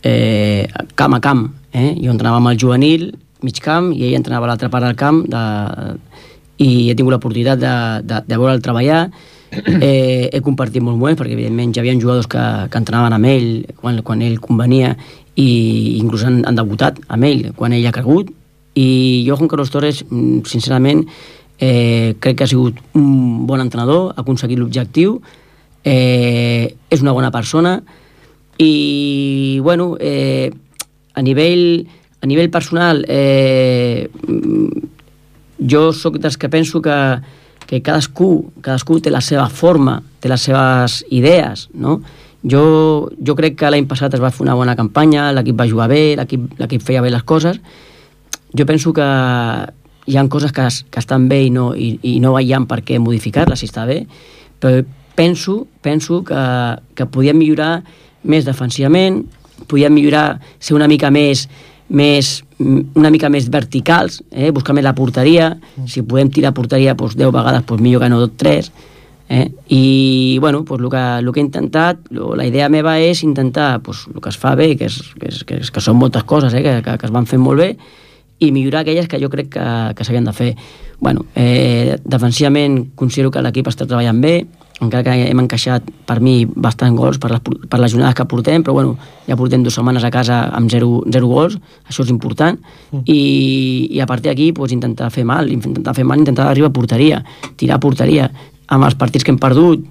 eh, 0.02 0.66
camp 0.98 1.18
a 1.18 1.22
camp. 1.22 1.48
Eh? 1.74 1.96
Jo 2.02 2.14
entrenava 2.14 2.42
amb 2.42 2.54
el 2.54 2.60
juvenil, 2.62 3.12
mig 3.46 3.62
camp 3.62 3.92
i 3.94 4.08
ell 4.08 4.18
entrenava 4.18 4.50
l'altra 4.50 4.70
part 4.74 4.86
del 4.86 4.98
camp 4.98 5.24
de, 5.30 5.44
i 6.64 6.90
he 6.90 6.96
tingut 6.96 7.14
l'oportunitat 7.14 7.60
de, 7.60 7.76
de, 8.08 8.20
de 8.28 8.40
veure'l 8.40 8.64
treballar. 8.64 9.06
Eh, 9.54 10.32
he 10.34 10.40
compartit 10.42 10.82
molts 10.82 10.98
moments 10.98 11.20
perquè 11.20 11.36
evidentment 11.36 11.76
ja 11.76 11.84
hi 11.84 11.84
havia 11.84 12.00
jugadors 12.02 12.26
que, 12.26 12.42
que 12.74 12.80
entrenaven 12.80 13.14
amb 13.14 13.28
ell 13.30 13.50
quan, 13.78 14.00
quan 14.02 14.24
ell 14.26 14.40
convenia 14.42 14.96
i 15.38 16.00
inclús 16.00 16.24
han, 16.26 16.40
han 16.50 16.58
debutat 16.58 16.98
amb 17.06 17.28
ell 17.28 17.52
quan 17.54 17.76
ell 17.78 17.86
ha 17.86 17.94
cregut. 17.94 18.32
I 18.74 18.88
jo 19.28 19.38
Juan 19.38 19.52
Carlos 19.52 19.70
Torres 19.70 20.02
mm, 20.08 20.42
sincerament 20.50 21.04
eh, 21.60 22.16
crec 22.18 22.40
que 22.40 22.48
ha 22.48 22.50
sigut 22.50 22.82
un 22.98 23.46
bon 23.46 23.62
entrenador 23.62 24.16
ha 24.16 24.24
aconseguit 24.26 24.58
l'objectiu 24.58 25.20
eh, 25.86 26.74
és 26.90 27.06
una 27.06 27.14
bona 27.14 27.30
persona 27.30 27.78
i 28.58 29.60
bueno 29.62 29.94
eh, 30.02 30.50
a 31.14 31.22
nivell 31.22 31.86
a 32.24 32.26
nivell 32.26 32.50
personal, 32.50 33.04
eh, 33.10 34.10
jo 35.60 35.92
sóc 35.94 36.18
dels 36.22 36.38
que 36.38 36.50
penso 36.50 36.82
que, 36.82 36.98
que 37.68 37.82
cadascú, 37.82 38.52
cadascú 38.62 39.00
té 39.00 39.12
la 39.14 39.22
seva 39.22 39.48
forma, 39.50 40.02
té 40.20 40.30
les 40.32 40.42
seves 40.50 41.02
idees, 41.14 41.70
no? 41.74 42.02
Jo, 42.44 43.10
jo 43.24 43.36
crec 43.40 43.56
que 43.56 43.70
l'any 43.72 43.88
passat 43.88 44.18
es 44.18 44.22
va 44.22 44.32
fer 44.34 44.44
una 44.44 44.56
bona 44.60 44.76
campanya, 44.76 45.32
l'equip 45.32 45.60
va 45.60 45.70
jugar 45.70 45.88
bé, 45.88 46.18
l'equip 46.18 46.84
feia 46.84 47.02
bé 47.02 47.14
les 47.14 47.24
coses. 47.24 47.62
Jo 48.52 48.66
penso 48.68 48.92
que 48.94 49.06
hi 50.06 50.18
han 50.20 50.28
coses 50.28 50.52
que, 50.52 50.66
que 50.92 51.00
estan 51.00 51.30
bé 51.30 51.46
i 51.46 51.54
no, 51.54 51.72
i, 51.76 51.96
i 52.04 52.18
no 52.20 52.34
veiem 52.36 52.68
per 52.68 52.82
què 52.84 53.00
modificar-les 53.00 53.64
si 53.64 53.70
està 53.72 53.86
bé, 53.88 54.02
però 54.60 54.84
penso, 55.16 55.62
penso 55.82 56.20
que, 56.28 56.44
que 56.98 57.08
podíem 57.08 57.40
millorar 57.40 57.78
més 58.28 58.44
defensivament, 58.44 59.22
podíem 59.72 59.96
millorar, 59.96 60.42
ser 60.60 60.76
una 60.76 60.90
mica 60.92 61.14
més 61.14 61.48
més, 61.94 62.44
una 62.64 63.12
mica 63.14 63.30
més 63.30 63.50
verticals, 63.52 64.22
eh? 64.32 64.52
buscar 64.56 64.76
més 64.76 64.86
la 64.86 64.96
porteria, 64.96 65.52
mm. 65.56 65.88
si 65.90 66.04
podem 66.08 66.32
tirar 66.34 66.54
porteria 66.56 66.96
doncs, 66.98 67.18
10 67.20 67.32
vegades, 67.34 67.66
doncs 67.70 67.84
millor 67.84 68.04
que 68.04 68.10
no 68.12 68.22
3, 68.28 68.72
eh? 69.30 69.46
i 69.70 70.38
bueno, 70.42 70.64
doncs, 70.64 70.82
el, 70.82 70.90
que, 70.90 71.04
el 71.20 71.32
que 71.32 71.42
he 71.42 71.46
intentat, 71.46 72.08
la 72.12 72.48
idea 72.48 72.70
meva 72.70 72.98
és 73.02 73.24
intentar 73.24 73.76
doncs, 73.84 74.08
el 74.14 74.22
que 74.22 74.32
es 74.32 74.40
fa 74.40 74.56
bé, 74.60 74.74
que, 74.80 74.90
és, 74.92 75.02
que, 75.20 75.30
és, 75.30 75.44
que, 75.44 75.60
és, 75.64 75.72
que 75.74 75.84
són 75.84 76.00
moltes 76.00 76.26
coses 76.30 76.54
eh? 76.54 76.64
que, 76.66 76.80
que, 76.86 76.98
que 76.98 77.10
es 77.10 77.14
van 77.14 77.30
fent 77.30 77.44
molt 77.44 77.64
bé, 77.64 77.74
i 78.44 78.52
millorar 78.52 78.82
aquelles 78.84 79.08
que 79.08 79.20
jo 79.22 79.30
crec 79.32 79.54
que, 79.54 79.68
que 79.96 80.04
s'havien 80.04 80.26
de 80.28 80.34
fer. 80.36 80.50
Bueno, 81.00 81.28
eh, 81.36 81.98
defensivament 82.04 82.94
considero 83.00 83.32
que 83.32 83.44
l'equip 83.44 83.70
està 83.72 83.88
treballant 83.88 84.20
bé, 84.24 84.36
encara 84.86 85.04
que 85.06 85.28
hem 85.30 85.42
encaixat 85.44 85.88
per 86.08 86.20
mi 86.24 86.44
bastant 86.46 86.96
gols 86.98 87.20
per 87.22 87.32
les, 87.32 87.42
per 87.44 87.80
les 87.82 87.94
jornades 87.94 88.16
que 88.18 88.26
portem, 88.30 88.64
però 88.64 88.76
bueno, 88.78 88.96
ja 89.28 89.38
portem 89.40 89.64
dues 89.64 89.76
setmanes 89.78 90.04
a 90.04 90.12
casa 90.14 90.44
amb 90.56 90.72
zero, 90.72 91.02
zero 91.12 91.30
gols, 91.32 91.58
això 91.90 92.06
és 92.06 92.14
important, 92.14 92.60
mm. 92.92 93.04
i, 93.10 93.20
i 93.98 94.02
a 94.04 94.08
partir 94.10 94.32
d'aquí 94.32 94.52
pues, 94.56 94.76
intentar 94.76 95.10
fer 95.14 95.26
mal, 95.28 95.52
intentar 95.52 95.96
fer 95.98 96.08
mal, 96.08 96.22
intentar 96.22 96.50
arribar 96.50 96.72
a 96.72 96.76
porteria, 96.76 97.22
tirar 97.58 97.80
a 97.80 97.84
porteria. 97.84 98.32
Amb 98.74 98.88
els 98.88 98.96
partits 99.00 99.26
que 99.26 99.34
hem 99.34 99.40
perdut, 99.42 99.84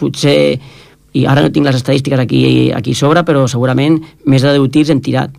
potser, 0.00 0.38
i 1.16 1.26
ara 1.26 1.42
no 1.42 1.52
tinc 1.52 1.66
les 1.66 1.78
estadístiques 1.80 2.20
aquí, 2.22 2.42
aquí 2.76 2.94
sobre, 2.94 3.24
però 3.26 3.46
segurament 3.50 3.98
més 4.30 4.44
de 4.46 4.54
10 4.56 4.74
tirs 4.74 4.92
hem 4.94 5.00
tirat. 5.04 5.32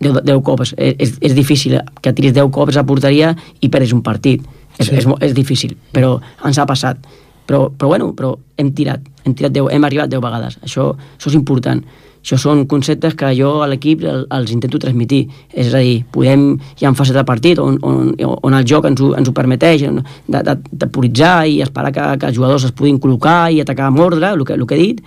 10, 0.00 0.22
10 0.24 0.40
cops. 0.44 0.72
És, 0.80 0.94
és, 0.96 1.16
és 1.28 1.34
difícil 1.36 1.76
que 2.00 2.12
tiris 2.16 2.32
10 2.32 2.48
cops 2.54 2.78
a 2.80 2.86
porteria 2.88 3.34
i 3.60 3.68
perdis 3.68 3.92
un 3.92 4.02
partit. 4.02 4.46
És, 4.78 4.88
sí. 4.88 4.96
és, 4.96 5.06
és 5.26 5.34
difícil, 5.36 5.74
però 5.92 6.14
ens 6.46 6.58
ha 6.58 6.64
passat 6.68 7.02
però, 7.50 7.64
però 7.74 7.90
bueno, 7.90 8.12
però 8.14 8.36
hem 8.54 8.70
tirat, 8.78 9.02
hem 9.24 9.34
tirat 9.34 9.56
10, 9.56 9.72
hem 9.74 9.88
arribat 9.88 10.12
10 10.12 10.22
vegades, 10.22 10.60
això, 10.62 10.92
això 11.18 11.32
és 11.32 11.36
important. 11.38 11.82
Això 12.20 12.36
són 12.36 12.66
conceptes 12.68 13.14
que 13.16 13.30
jo 13.32 13.48
a 13.64 13.66
l'equip 13.70 14.02
els 14.04 14.50
intento 14.52 14.78
transmitir. 14.78 15.22
És 15.56 15.72
a 15.72 15.80
dir, 15.80 16.02
podem, 16.12 16.52
hi 16.76 16.84
ha 16.84 16.92
fases 16.94 17.16
de 17.16 17.24
partit 17.24 17.58
on, 17.58 17.78
on, 17.80 18.12
on 18.20 18.56
el 18.58 18.66
joc 18.68 18.86
ens 18.90 19.00
ho, 19.00 19.14
ens 19.16 19.30
ho 19.30 19.34
permeteix 19.34 19.86
de, 19.88 20.42
de, 20.44 20.56
de 20.70 20.88
puritzar 20.92 21.48
i 21.48 21.62
esperar 21.64 21.94
que, 21.96 22.06
que 22.20 22.28
els 22.28 22.36
jugadors 22.36 22.68
es 22.68 22.76
puguin 22.76 23.00
col·locar 23.00 23.48
i 23.50 23.62
atacar 23.64 23.88
amb 23.88 24.04
ordre, 24.04 24.34
el 24.34 24.44
que, 24.44 24.58
el 24.58 24.66
que 24.68 24.76
he 24.76 24.82
dit, 24.84 25.00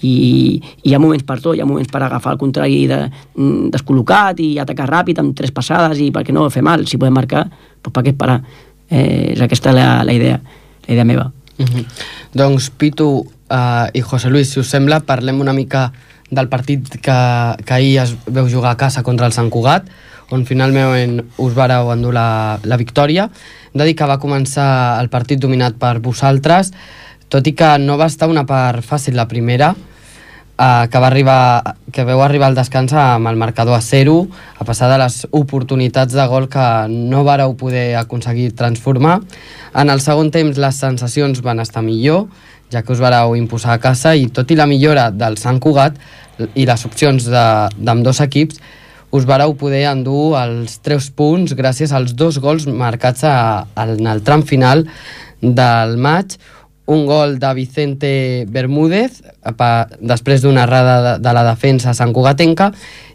i, 0.00 0.14
i 0.14 0.88
hi 0.88 0.94
ha 0.94 1.02
moments 1.02 1.26
per 1.26 1.40
tot, 1.42 1.58
hi 1.58 1.64
ha 1.64 1.68
moments 1.68 1.90
per 1.90 2.04
agafar 2.06 2.36
el 2.36 2.40
contrari 2.40 2.86
de, 2.88 3.02
mm, 3.34 3.74
descol·locat 3.74 4.40
i 4.46 4.54
atacar 4.62 4.88
ràpid 4.94 5.20
amb 5.20 5.34
tres 5.36 5.52
passades 5.52 5.98
i 6.00 6.08
per 6.14 6.22
què 6.24 6.32
no 6.32 6.46
fer 6.54 6.62
mal, 6.64 6.86
si 6.86 7.02
podem 7.02 7.18
marcar, 7.18 7.48
doncs 7.82 7.98
per 7.98 8.06
què 8.06 8.14
esperar? 8.14 8.40
Eh, 8.88 9.34
és 9.34 9.42
aquesta 9.42 9.74
la, 9.74 9.90
la 10.06 10.14
idea, 10.14 10.40
la 10.86 10.94
idea 10.94 11.06
meva. 11.06 11.30
-hmm. 11.64 11.84
Doncs 12.34 12.70
Pitu 12.70 13.08
uh, 13.50 13.86
i 13.92 14.00
José 14.00 14.30
Luis, 14.30 14.50
si 14.52 14.60
us 14.60 14.68
sembla, 14.68 15.00
parlem 15.00 15.40
una 15.40 15.52
mica 15.52 15.92
del 16.30 16.48
partit 16.48 16.88
que, 17.02 17.18
que 17.66 17.74
ahir 17.74 17.98
es 17.98 18.14
veu 18.26 18.48
jugar 18.48 18.72
a 18.72 18.76
casa 18.76 19.02
contra 19.02 19.26
el 19.26 19.32
Sant 19.32 19.50
Cugat, 19.50 19.90
on 20.30 20.46
finalment 20.46 21.20
us 21.38 21.54
vareu 21.54 21.90
endur 21.92 22.14
la, 22.14 22.58
la 22.62 22.76
victòria. 22.76 23.28
Hem 23.72 23.78
de 23.82 23.84
dir 23.84 23.96
que 23.98 24.06
va 24.06 24.20
començar 24.22 25.00
el 25.02 25.10
partit 25.10 25.40
dominat 25.42 25.74
per 25.74 25.98
vosaltres, 25.98 26.72
tot 27.28 27.46
i 27.46 27.52
que 27.52 27.78
no 27.78 27.98
va 27.98 28.06
estar 28.06 28.28
una 28.30 28.46
part 28.46 28.84
fàcil 28.86 29.18
la 29.18 29.26
primera, 29.26 29.74
eh, 30.60 30.88
que, 30.90 30.98
va 30.98 31.08
arribar, 31.08 31.76
que 31.92 32.04
veu 32.04 32.20
arribar 32.22 32.50
al 32.50 32.58
descans 32.58 32.92
amb 32.92 33.30
el 33.30 33.38
marcador 33.40 33.78
a 33.78 33.80
0, 33.80 34.16
a 34.58 34.66
passar 34.68 34.90
de 34.92 34.98
les 35.00 35.22
oportunitats 35.30 36.12
de 36.12 36.26
gol 36.28 36.50
que 36.52 36.66
no 36.90 37.24
vareu 37.24 37.56
poder 37.56 37.96
aconseguir 37.96 38.52
transformar. 38.56 39.20
En 39.74 39.90
el 39.90 40.04
segon 40.04 40.30
temps 40.34 40.60
les 40.60 40.82
sensacions 40.84 41.40
van 41.46 41.64
estar 41.64 41.82
millor, 41.82 42.28
ja 42.70 42.84
que 42.84 42.92
us 42.92 43.00
vareu 43.02 43.34
imposar 43.38 43.74
a 43.74 43.82
casa 43.82 44.14
i 44.14 44.28
tot 44.28 44.50
i 44.50 44.58
la 44.58 44.68
millora 44.70 45.08
del 45.10 45.38
Sant 45.40 45.58
Cugat 45.62 45.96
i 46.54 46.66
les 46.68 46.84
opcions 46.86 47.26
d'amb 47.30 48.04
dos 48.04 48.20
equips, 48.22 48.60
us 49.10 49.26
vareu 49.26 49.56
poder 49.58 49.88
endur 49.90 50.36
els 50.38 50.76
3 50.86 51.08
punts 51.18 51.56
gràcies 51.58 51.90
als 51.90 52.14
dos 52.14 52.38
gols 52.38 52.68
marcats 52.70 53.24
a, 53.26 53.66
a, 53.74 53.86
en 53.90 54.06
el 54.06 54.22
tram 54.22 54.44
final 54.46 54.84
del 55.42 55.96
maig, 55.98 56.36
un 56.90 57.06
gol 57.06 57.38
de 57.38 57.50
Vicente 57.54 58.10
Bermúdez 58.50 59.20
pa, 59.56 59.86
després 60.00 60.42
d'una 60.42 60.64
errada 60.66 60.94
de, 61.04 61.12
de 61.22 61.34
la 61.36 61.44
defensa 61.46 61.94
Sant 61.94 62.14
Cugatenca 62.16 62.70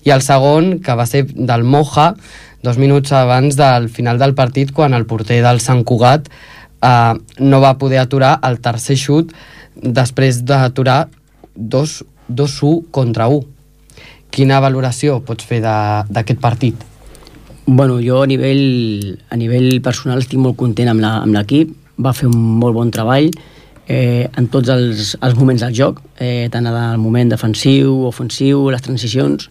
i 0.07 0.13
el 0.15 0.23
segon 0.23 0.77
que 0.83 0.95
va 0.95 1.07
ser 1.09 1.25
del 1.27 1.65
Moja 1.67 2.13
dos 2.63 2.79
minuts 2.79 3.11
abans 3.11 3.57
del 3.59 3.89
final 3.91 4.21
del 4.21 4.35
partit 4.37 4.71
quan 4.71 4.95
el 4.95 5.05
porter 5.05 5.41
del 5.43 5.59
Sant 5.59 5.83
Cugat 5.83 6.29
eh, 6.31 7.13
no 7.43 7.59
va 7.59 7.75
poder 7.81 7.99
aturar 7.99 8.37
el 8.47 8.61
tercer 8.63 8.95
xut 9.01 9.35
després 9.75 10.45
d'aturar 10.47 11.01
2-1 11.59 12.91
contra 12.95 13.27
1 13.27 13.55
quina 14.35 14.59
valoració 14.63 15.21
pots 15.23 15.47
fer 15.47 15.61
d'aquest 15.63 16.39
partit? 16.43 16.75
Bueno, 17.65 17.97
jo 18.03 18.21
a 18.21 18.27
nivell, 18.29 19.17
a 19.31 19.37
nivell 19.39 19.79
personal 19.81 20.21
estic 20.21 20.39
molt 20.41 20.57
content 20.59 20.91
amb 20.91 21.33
l'equip, 21.33 21.71
va 21.97 22.13
fer 22.13 22.27
un 22.29 22.35
molt 22.61 22.75
bon 22.75 22.91
treball, 22.93 23.31
eh, 23.87 24.27
en 24.37 24.47
tots 24.51 24.69
els, 24.73 25.13
els 25.21 25.37
moments 25.37 25.61
del 25.61 25.75
joc, 25.75 26.01
eh, 26.19 26.47
tant 26.51 26.65
en 26.65 26.75
el 26.75 26.97
moment 27.01 27.29
defensiu, 27.31 28.05
ofensiu, 28.09 28.69
les 28.73 28.81
transicions, 28.81 29.49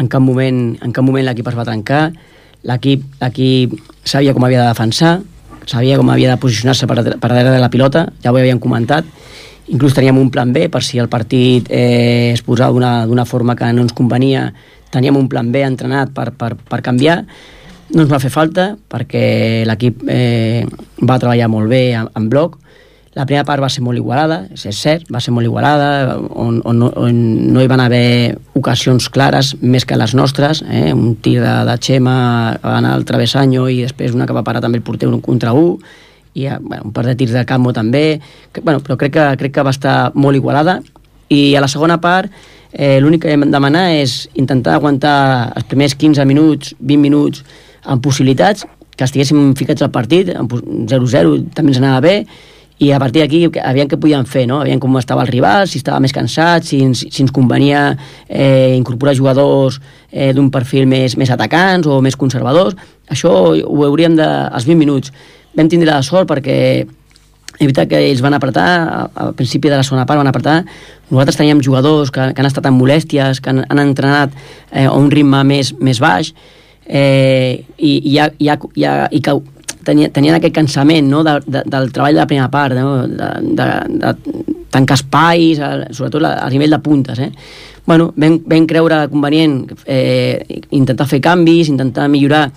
en 0.00 0.08
cap 0.10 0.22
moment, 0.22 0.74
en 0.82 0.92
cap 0.92 1.04
moment 1.06 1.24
l'equip 1.26 1.48
es 1.50 1.56
va 1.58 1.66
trencar, 1.68 2.08
l'equip 2.64 3.04
sabia 4.04 4.34
com 4.34 4.44
havia 4.44 4.62
de 4.62 4.68
defensar, 4.72 5.18
sabia 5.66 5.98
com 6.00 6.10
havia 6.10 6.32
de 6.32 6.40
posicionar-se 6.40 6.88
per, 6.88 6.98
per 7.20 7.30
darrere 7.30 7.54
de 7.54 7.60
la 7.62 7.70
pilota, 7.70 8.08
ja 8.22 8.32
ho 8.32 8.38
havíem 8.38 8.60
comentat, 8.60 9.04
inclús 9.68 9.94
teníem 9.96 10.18
un 10.20 10.30
plan 10.30 10.52
B 10.52 10.68
per 10.68 10.82
si 10.84 10.98
el 11.00 11.08
partit 11.08 11.68
eh, 11.70 12.32
es 12.34 12.42
posava 12.44 13.04
d'una 13.08 13.24
forma 13.24 13.56
que 13.56 13.70
no 13.72 13.84
ens 13.84 13.96
convenia, 13.96 14.50
teníem 14.92 15.16
un 15.16 15.28
plan 15.28 15.52
B 15.52 15.64
entrenat 15.64 16.12
per, 16.14 16.32
per, 16.36 16.54
per 16.56 16.80
canviar, 16.84 17.22
no 17.94 18.02
ens 18.02 18.10
va 18.10 18.20
fer 18.20 18.32
falta 18.32 18.72
perquè 18.90 19.64
l'equip 19.68 20.04
eh, 20.08 20.64
va 21.04 21.18
treballar 21.20 21.50
molt 21.52 21.68
bé 21.68 21.86
en, 21.96 22.08
en 22.16 22.28
bloc, 22.32 22.58
la 23.14 23.26
primera 23.26 23.44
part 23.46 23.62
va 23.62 23.70
ser 23.70 23.82
molt 23.86 23.98
igualada, 23.98 24.40
és 24.50 24.64
cert, 24.74 25.06
va 25.12 25.20
ser 25.22 25.32
molt 25.34 25.46
igualada, 25.46 26.16
on, 26.34 26.58
on, 26.66 26.82
on 26.82 27.20
no 27.54 27.62
hi 27.62 27.68
van 27.70 27.82
haver 27.84 28.34
ocasions 28.58 29.06
clares 29.14 29.52
més 29.62 29.86
que 29.86 29.98
les 29.98 30.16
nostres, 30.18 30.64
eh? 30.66 30.90
un 30.92 31.14
tir 31.22 31.36
de, 31.38 31.52
de 31.68 31.76
Xema 31.78 32.16
va 32.58 32.78
anar 32.80 32.96
al 32.96 33.06
travessanyo 33.06 33.68
i 33.70 33.84
després 33.84 34.16
una 34.18 34.26
que 34.26 34.34
va 34.34 34.42
parar 34.46 34.64
també 34.64 34.80
el 34.80 34.86
porter 34.86 35.06
un 35.06 35.20
contra 35.22 35.54
un, 35.54 35.76
i 36.34 36.48
bueno, 36.58 36.88
un 36.88 36.92
par 36.92 37.06
de 37.06 37.14
tirs 37.14 37.32
de 37.32 37.44
Campo 37.46 37.72
també, 37.72 38.18
que, 38.52 38.60
bueno, 38.60 38.82
però 38.82 38.98
crec 38.98 39.14
que, 39.14 39.26
crec 39.38 39.54
que 39.54 39.66
va 39.66 39.74
estar 39.74 40.10
molt 40.18 40.34
igualada, 40.34 40.80
i 41.30 41.54
a 41.54 41.62
la 41.62 41.70
segona 41.70 42.00
part 42.02 42.32
eh, 42.72 42.98
l'únic 43.00 43.22
que 43.22 43.32
hem 43.32 43.46
de 43.46 43.52
demanar 43.54 43.92
és 43.94 44.24
intentar 44.34 44.74
aguantar 44.74 45.52
els 45.54 45.68
primers 45.70 45.94
15 45.94 46.26
minuts, 46.26 46.74
20 46.80 47.00
minuts 47.06 47.44
amb 47.86 48.02
possibilitats, 48.02 48.66
que 48.94 49.06
estiguéssim 49.06 49.54
ficats 49.58 49.82
al 49.82 49.94
partit, 49.94 50.34
0-0 50.34 51.38
també 51.54 51.72
ens 51.72 51.80
anava 51.80 52.02
bé, 52.02 52.16
i 52.78 52.90
a 52.90 52.98
partir 52.98 53.22
d'aquí 53.22 53.44
aviam 53.62 53.88
què 53.90 53.98
podíem 54.00 54.24
fer, 54.26 54.48
no? 54.50 54.58
aviam 54.64 54.80
com 54.82 54.98
estava 54.98 55.22
el 55.22 55.30
rival, 55.30 55.68
si 55.70 55.78
estava 55.78 56.00
més 56.02 56.12
cansat, 56.12 56.66
si 56.66 56.80
ens, 56.82 57.04
si 57.06 57.22
ens 57.22 57.32
convenia 57.32 57.92
eh, 58.26 58.74
incorporar 58.74 59.14
jugadors 59.14 59.78
eh, 60.10 60.32
d'un 60.34 60.50
perfil 60.50 60.88
més, 60.90 61.14
més 61.16 61.30
atacants 61.30 61.86
o 61.86 62.00
més 62.02 62.18
conservadors, 62.18 62.74
això 63.10 63.30
ho 63.54 63.86
hauríem 63.86 64.18
de... 64.18 64.26
als 64.26 64.66
20 64.66 64.80
minuts. 64.80 65.14
Vam 65.54 65.70
tindre 65.70 65.92
la 65.92 66.02
sort 66.02 66.26
perquè 66.26 66.58
veritat 67.60 67.88
que 67.88 68.00
ells 68.10 68.22
van 68.24 68.34
apretar, 68.34 68.66
al 69.14 69.32
principi 69.38 69.70
de 69.70 69.78
la 69.78 69.86
segona 69.86 70.06
part 70.06 70.18
van 70.18 70.30
apretar, 70.30 70.58
nosaltres 71.10 71.38
teníem 71.38 71.62
jugadors 71.62 72.10
que, 72.10 72.32
que 72.34 72.42
han 72.42 72.50
estat 72.50 72.66
amb 72.66 72.80
molèsties, 72.82 73.40
que 73.40 73.52
han, 73.52 73.62
han 73.68 73.82
entrenat 73.84 74.34
eh, 74.72 74.86
a 74.88 74.92
un 74.98 75.10
ritme 75.14 75.44
més, 75.46 75.70
més 75.78 76.02
baix, 76.02 76.32
eh, 76.86 77.64
i, 77.78 77.92
i, 78.10 78.18
ha, 78.18 78.30
i, 78.38 78.50
ha, 78.50 78.58
i, 78.74 78.84
ha, 78.88 78.94
i 79.14 79.22
que 79.22 79.38
tenien, 79.84 80.12
tenien 80.12 80.38
aquest 80.38 80.54
cansament 80.56 81.08
no? 81.10 81.22
de, 81.26 81.38
de, 81.46 81.62
del 81.70 81.92
treball 81.92 82.16
de 82.16 82.22
la 82.22 82.28
primera 82.30 82.50
part, 82.52 82.76
no? 82.78 83.04
de, 83.08 83.30
de, 83.60 83.68
de 84.00 84.14
tancar 84.74 84.98
espais, 84.98 85.62
sobretot 85.94 86.24
a, 86.26 86.34
a 86.44 86.50
nivell 86.52 86.76
de 86.76 86.80
puntes. 86.82 87.20
Eh? 87.22 87.30
Bueno, 87.86 88.10
vam, 88.16 88.40
vam 88.48 88.66
creure 88.70 89.04
convenient 89.12 89.62
eh, 89.84 90.60
intentar 90.76 91.06
fer 91.10 91.20
canvis, 91.24 91.70
intentar 91.72 92.08
millorar, 92.10 92.48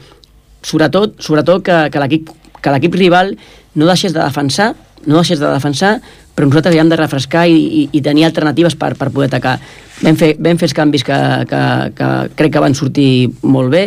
sobretot, 0.63 1.19
sobretot 1.23 1.63
que, 1.63 1.79
que 1.93 2.03
l'equip 2.03 2.35
que 2.61 2.73
l'equip 2.73 2.95
rival 2.97 3.35
no 3.77 3.87
deixés 3.87 4.13
de 4.13 4.21
defensar, 4.21 4.73
no 5.05 5.21
deixés 5.21 5.39
de 5.39 5.49
defensar, 5.51 5.97
però 6.35 6.47
nosaltres 6.47 6.73
havíem 6.73 6.89
de 6.89 6.99
refrescar 6.99 7.47
i, 7.49 7.57
i, 7.57 7.83
i 7.97 8.01
tenir 8.03 8.25
alternatives 8.27 8.75
per, 8.77 8.93
per 8.97 9.09
poder 9.13 9.29
atacar. 9.31 9.57
Vam 10.03 10.17
fer, 10.19 10.33
vam 10.41 10.59
fer 10.59 10.69
els 10.69 10.75
canvis 10.77 11.05
que, 11.05 11.17
que, 11.49 11.61
que 11.97 12.09
crec 12.37 12.53
que 12.53 12.63
van 12.63 12.77
sortir 12.77 13.09
molt 13.41 13.73
bé, 13.73 13.85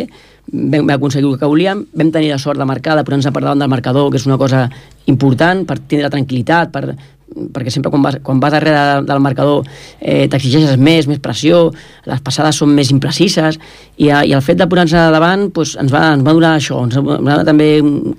vam 0.51 0.89
aconseguir 0.91 1.29
el 1.29 1.39
que 1.39 1.47
volíem, 1.47 1.85
vam 1.93 2.11
tenir 2.11 2.33
la 2.33 2.39
sort 2.39 2.59
de 2.59 2.67
marcar, 2.67 2.97
de 2.97 3.05
posar-nos 3.07 3.31
per 3.31 3.43
davant 3.43 3.59
del 3.59 3.71
marcador, 3.71 4.11
que 4.11 4.19
és 4.19 4.27
una 4.27 4.37
cosa 4.37 4.67
important 5.07 5.65
per 5.67 5.79
tindre 5.79 6.11
tranquil·litat, 6.11 6.71
per, 6.73 6.95
perquè 7.31 7.71
sempre 7.71 7.91
quan 7.91 8.03
vas, 8.03 8.17
quan 8.23 8.39
vas 8.43 8.51
darrere 8.51 9.01
del 9.07 9.21
marcador 9.23 9.63
eh, 9.99 10.27
t'exigeixes 10.27 10.75
més, 10.77 11.07
més 11.07 11.21
pressió, 11.23 11.69
les 12.09 12.23
passades 12.23 12.59
són 12.59 12.73
més 12.75 12.91
imprecises, 12.91 13.59
i, 13.97 14.09
i 14.09 14.35
el 14.35 14.43
fet 14.43 14.59
de 14.59 14.67
posar-nos 14.67 15.13
davant 15.15 15.47
pues, 15.55 15.77
ens, 15.79 15.93
va, 15.93 16.09
ens 16.17 16.25
va 16.27 16.35
donar 16.35 16.57
això, 16.57 16.81
ens 16.87 16.99
va 16.99 17.19
donar 17.21 17.41
també 17.47 17.71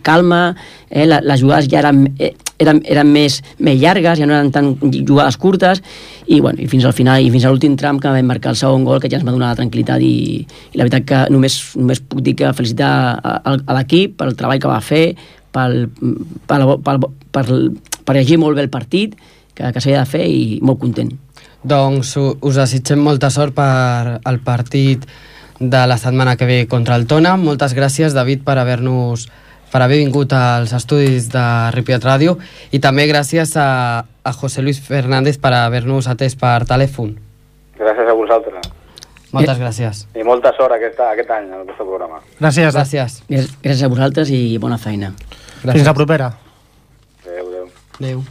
calma, 0.07 0.45
eh, 0.88 1.05
les, 1.07 1.29
les 1.29 1.45
jugades 1.45 1.68
ja 1.68 1.83
eren, 1.85 2.07
eh, 2.18 2.33
eren, 2.61 2.83
eren 2.85 3.09
més, 3.12 3.41
més 3.59 3.79
llargues, 3.81 4.19
ja 4.19 4.27
no 4.29 4.37
eren 4.37 4.53
tan 4.55 4.73
jugades 4.83 5.38
curtes, 5.41 5.83
i, 6.27 6.41
bueno, 6.41 6.61
i 6.62 6.69
fins 6.71 6.87
al 6.88 6.95
final, 6.97 7.23
i 7.23 7.31
fins 7.33 7.47
a 7.47 7.53
l'últim 7.53 7.77
tram 7.81 8.01
que 8.01 8.12
vam 8.12 8.29
marcar 8.29 8.53
el 8.53 8.61
segon 8.61 8.85
gol, 8.88 9.01
que 9.03 9.11
ja 9.11 9.19
ens 9.21 9.27
va 9.27 9.35
donar 9.35 9.53
la 9.53 9.61
tranquil·litat, 9.61 10.03
i, 10.05 10.45
i 10.73 10.81
la 10.81 10.87
veritat 10.87 11.09
que 11.09 11.23
només, 11.35 11.59
només 11.79 12.03
puc 12.05 12.23
dir 12.25 12.37
que 12.38 12.53
felicitar 12.57 12.93
a, 13.17 13.37
a, 13.41 13.57
a 13.57 13.79
l'equip 13.79 14.17
pel 14.21 14.37
treball 14.38 14.62
que 14.62 14.71
va 14.71 14.81
fer, 14.85 15.05
pel, 15.53 15.87
pel, 16.49 16.67
pel, 16.85 17.05
per, 17.35 17.45
per 18.07 18.17
llegir 18.17 18.41
molt 18.41 18.59
bé 18.59 18.67
el 18.67 18.73
partit, 18.73 19.19
que, 19.55 19.69
que 19.69 19.81
s'havia 19.81 20.05
de 20.05 20.12
fer, 20.15 20.25
i 20.29 20.59
molt 20.65 20.81
content. 20.83 21.12
Doncs 21.62 22.17
us 22.19 22.57
desitgem 22.59 22.99
molta 22.99 23.31
sort 23.31 23.55
per 23.55 24.19
al 24.19 24.41
partit 24.43 25.05
de 25.62 25.87
la 25.87 25.99
setmana 25.99 26.35
que 26.37 26.47
ve 26.49 26.67
contra 26.67 26.97
el 26.99 27.07
Tona. 27.07 27.37
Moltes 27.38 27.77
gràcies, 27.77 28.17
David, 28.17 28.43
per 28.43 28.57
haver-nos 28.59 29.29
per 29.72 29.80
haver 29.80 30.02
vingut 30.02 30.32
als 30.37 30.74
estudis 30.76 31.30
de 31.32 31.44
Ripollet 31.72 32.04
Ràdio 32.04 32.37
i 32.70 32.80
també 32.82 33.08
gràcies 33.08 33.56
a, 33.56 34.04
a 34.04 34.32
José 34.37 34.62
Luis 34.62 34.82
Fernández 34.85 35.40
per 35.40 35.54
haver-nos 35.56 36.11
atès 36.12 36.37
per 36.37 36.61
telèfon. 36.68 37.16
Gràcies 37.80 38.08
a 38.08 38.14
vosaltres. 38.14 38.68
Moltes 39.32 39.56
gràcies. 39.56 40.04
I 40.12 40.24
molta 40.28 40.52
sort 40.58 40.76
aquest, 40.76 41.00
aquest 41.00 41.30
any 41.32 41.48
en 41.48 41.64
vostre 41.64 41.87
programa. 41.88 42.20
Gràcies. 42.37 42.74
Gràcies. 42.76 43.22
Gràcies 43.30 43.56
gràcies 43.64 43.87
a 43.88 43.88
vosaltres 43.88 44.28
i 44.30 44.58
bona 44.61 44.76
feina. 44.76 45.14
Fins 45.62 45.87
la 45.88 45.94
propera. 45.96 46.28
Adéu, 47.24 47.48
adéu. 47.48 47.66
Adéu. 47.98 48.22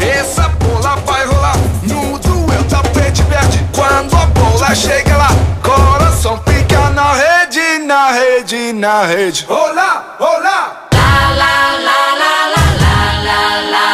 Essa 0.00 0.46
bola 0.62 0.94
vai 1.08 1.26
rolar 1.26 1.56
no 1.90 2.18
duelo 2.22 2.64
tapete 2.70 3.22
verde. 3.32 3.58
Quando 3.74 4.14
a 4.14 4.26
bola 4.26 4.74
chega 4.74 5.16
lá, 5.16 5.30
coração 5.60 6.38
fica 6.46 6.90
na 6.90 7.12
rede, 7.14 7.39
na 7.86 8.12
rede, 8.12 8.72
na 8.72 9.06
rede. 9.06 9.44
Rola, 9.48 10.16
rola. 10.18 10.90
I 13.72 13.89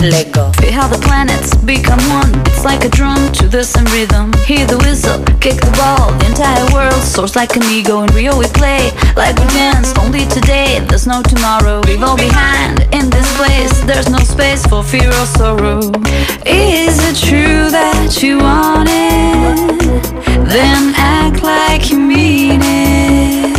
Lego. 0.00 0.52
Feel 0.60 0.72
how 0.72 0.88
the 0.88 0.98
planets 0.98 1.54
become 1.64 2.00
one. 2.08 2.30
It's 2.46 2.64
like 2.64 2.84
a 2.84 2.88
drum 2.88 3.32
to 3.32 3.48
the 3.48 3.64
same 3.64 3.86
rhythm. 3.86 4.32
Hear 4.44 4.66
the 4.66 4.78
whistle, 4.78 5.18
kick 5.40 5.56
the 5.60 5.72
ball. 5.76 6.12
The 6.18 6.26
entire 6.26 6.66
world 6.72 7.02
soars 7.02 7.34
like 7.34 7.56
an 7.56 7.64
ego. 7.64 8.02
In 8.02 8.14
Rio 8.14 8.36
we 8.38 8.46
play 8.48 8.90
like 9.16 9.36
we 9.38 9.46
danced 9.48 9.98
only 9.98 10.26
today. 10.26 10.80
There's 10.88 11.06
no 11.06 11.22
tomorrow. 11.22 11.80
Leave 11.80 12.02
all 12.02 12.16
behind 12.16 12.80
in 12.92 13.10
this 13.10 13.28
place. 13.36 13.72
There's 13.84 14.08
no 14.08 14.18
space 14.18 14.64
for 14.66 14.82
fear 14.84 15.08
or 15.08 15.26
sorrow. 15.26 15.80
Is 16.44 16.96
it 17.08 17.16
true 17.16 17.70
that 17.70 18.22
you 18.22 18.38
want 18.38 18.88
it? 18.88 20.02
Then 20.48 20.92
act 20.96 21.42
like 21.42 21.90
you 21.90 21.98
mean 21.98 22.60
it. 22.62 23.56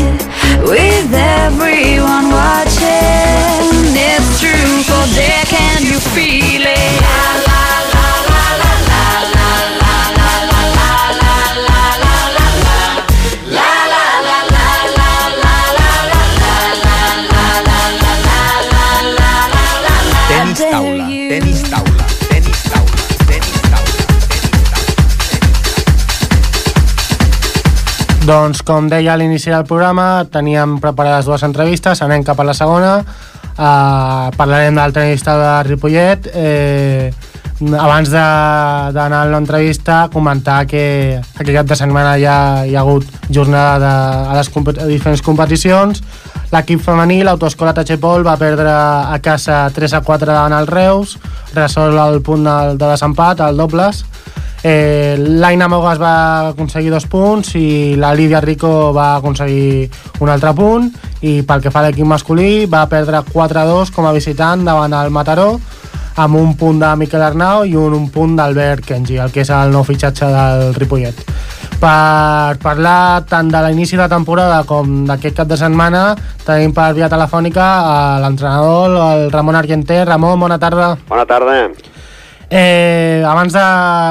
With 0.61 1.13
everyone 1.13 2.26
you 5.97 6.09
feel 6.11 6.61
it? 6.61 6.77
Tenis 20.27 20.59
dare 20.59 20.71
taula, 20.71 21.07
you. 21.07 21.29
tenis 21.29 21.61
taula, 21.71 22.05
tenis 22.27 22.61
taula, 22.67 23.01
tenis 23.29 23.61
taula. 23.71 24.05
Doncs, 28.27 28.61
com 28.67 28.89
deia 28.91 29.13
a 29.13 29.17
l'inici 29.17 29.49
del 29.49 29.63
programa, 29.65 30.27
teníem 30.29 30.77
preparades 30.83 31.25
dues 31.25 31.47
entrevistes, 31.47 32.03
anem 32.03 32.27
cap 32.27 32.39
a 32.43 32.45
la 32.51 32.53
segona. 32.53 32.99
Uh, 33.57 34.29
parlarem 34.37 34.75
del 34.77 34.93
tenista 34.93 35.33
de 35.37 35.63
Ripollet. 35.69 36.29
Eh, 36.33 37.11
abans 37.73 38.09
de- 38.13 38.91
d'anar 38.93 39.23
a 39.23 39.29
l'entrevista, 39.31 40.09
comentar 40.13 40.67
que 40.69 41.17
aquest 41.39 41.55
cap 41.55 41.65
de 41.65 41.75
setmana 41.75 42.11
ja 42.21 42.65
hi 42.69 42.75
ha 42.75 42.81
hagut 42.83 43.03
jornada 43.33 43.79
de, 43.81 44.29
a 44.29 44.35
les 44.37 44.51
compet- 44.53 44.77
a 44.79 44.85
diferents 44.85 45.23
competicions. 45.25 46.03
L'equip 46.51 46.79
femení, 46.85 47.23
l'autoescola 47.23 47.73
Tachepol, 47.73 48.21
va 48.23 48.37
perdre 48.37 48.69
a 48.69 49.17
casa 49.23 49.71
3 49.73 49.93
a 49.93 50.01
4 50.01 50.31
davant 50.31 50.53
el 50.53 50.67
Reus, 50.67 51.17
resol 51.55 51.97
el 51.97 52.21
punt 52.21 52.45
del- 52.45 52.77
de 52.77 52.85
desempat, 52.93 53.39
el 53.41 53.57
dobles. 53.57 54.05
Eh, 54.67 55.15
L'Aina 55.17 55.69
Mogas 55.71 55.99
va 56.01 56.49
aconseguir 56.49 56.89
dos 56.91 57.05
punts 57.07 57.53
i 57.55 57.95
la 57.95 58.09
Lídia 58.17 58.41
Rico 58.43 58.91
va 58.91 59.13
aconseguir 59.15 59.87
un 60.19 60.31
altre 60.33 60.51
punt 60.57 60.89
i 61.23 61.39
pel 61.47 61.63
que 61.63 61.71
fa 61.71 61.79
a 61.79 61.87
l'equip 61.87 62.09
masculí 62.09 62.65
va 62.67 62.83
perdre 62.91 63.21
4-2 63.29 63.93
com 63.95 64.09
a 64.09 64.11
visitant 64.17 64.67
davant 64.67 64.97
el 64.97 65.13
Mataró 65.15 65.53
amb 66.17 66.35
un 66.35 66.55
punt 66.59 66.81
de 66.83 66.91
Miquel 66.99 67.23
Arnau 67.23 67.63
i 67.63 67.77
un, 67.79 67.95
un 67.95 68.09
punt 68.11 68.35
d'Albert 68.35 68.83
Kenji, 68.89 69.21
el 69.23 69.31
que 69.31 69.45
és 69.45 69.53
el 69.53 69.71
nou 69.71 69.87
fitxatge 69.87 70.27
del 70.33 70.75
Ripollet. 70.75 71.23
Per 71.79 72.57
parlar 72.59 73.23
tant 73.29 73.51
de 73.53 73.61
l'inici 73.67 73.99
de 73.99 74.07
temporada 74.11 74.63
com 74.67 75.03
d'aquest 75.07 75.43
cap 75.43 75.51
de 75.51 75.59
setmana 75.61 76.07
tenim 76.43 76.73
per 76.73 76.89
via 76.97 77.07
telefònica 77.13 77.67
l'entrenador, 78.23 78.97
el 79.11 79.29
Ramon 79.31 79.61
Argenter. 79.61 80.01
Ramon, 80.09 80.41
bona 80.41 80.57
tarda. 80.59 80.97
Bona 81.07 81.29
tarda. 81.29 81.61
Eh, 82.49 83.23
abans 83.27 83.51
de, 83.51 83.65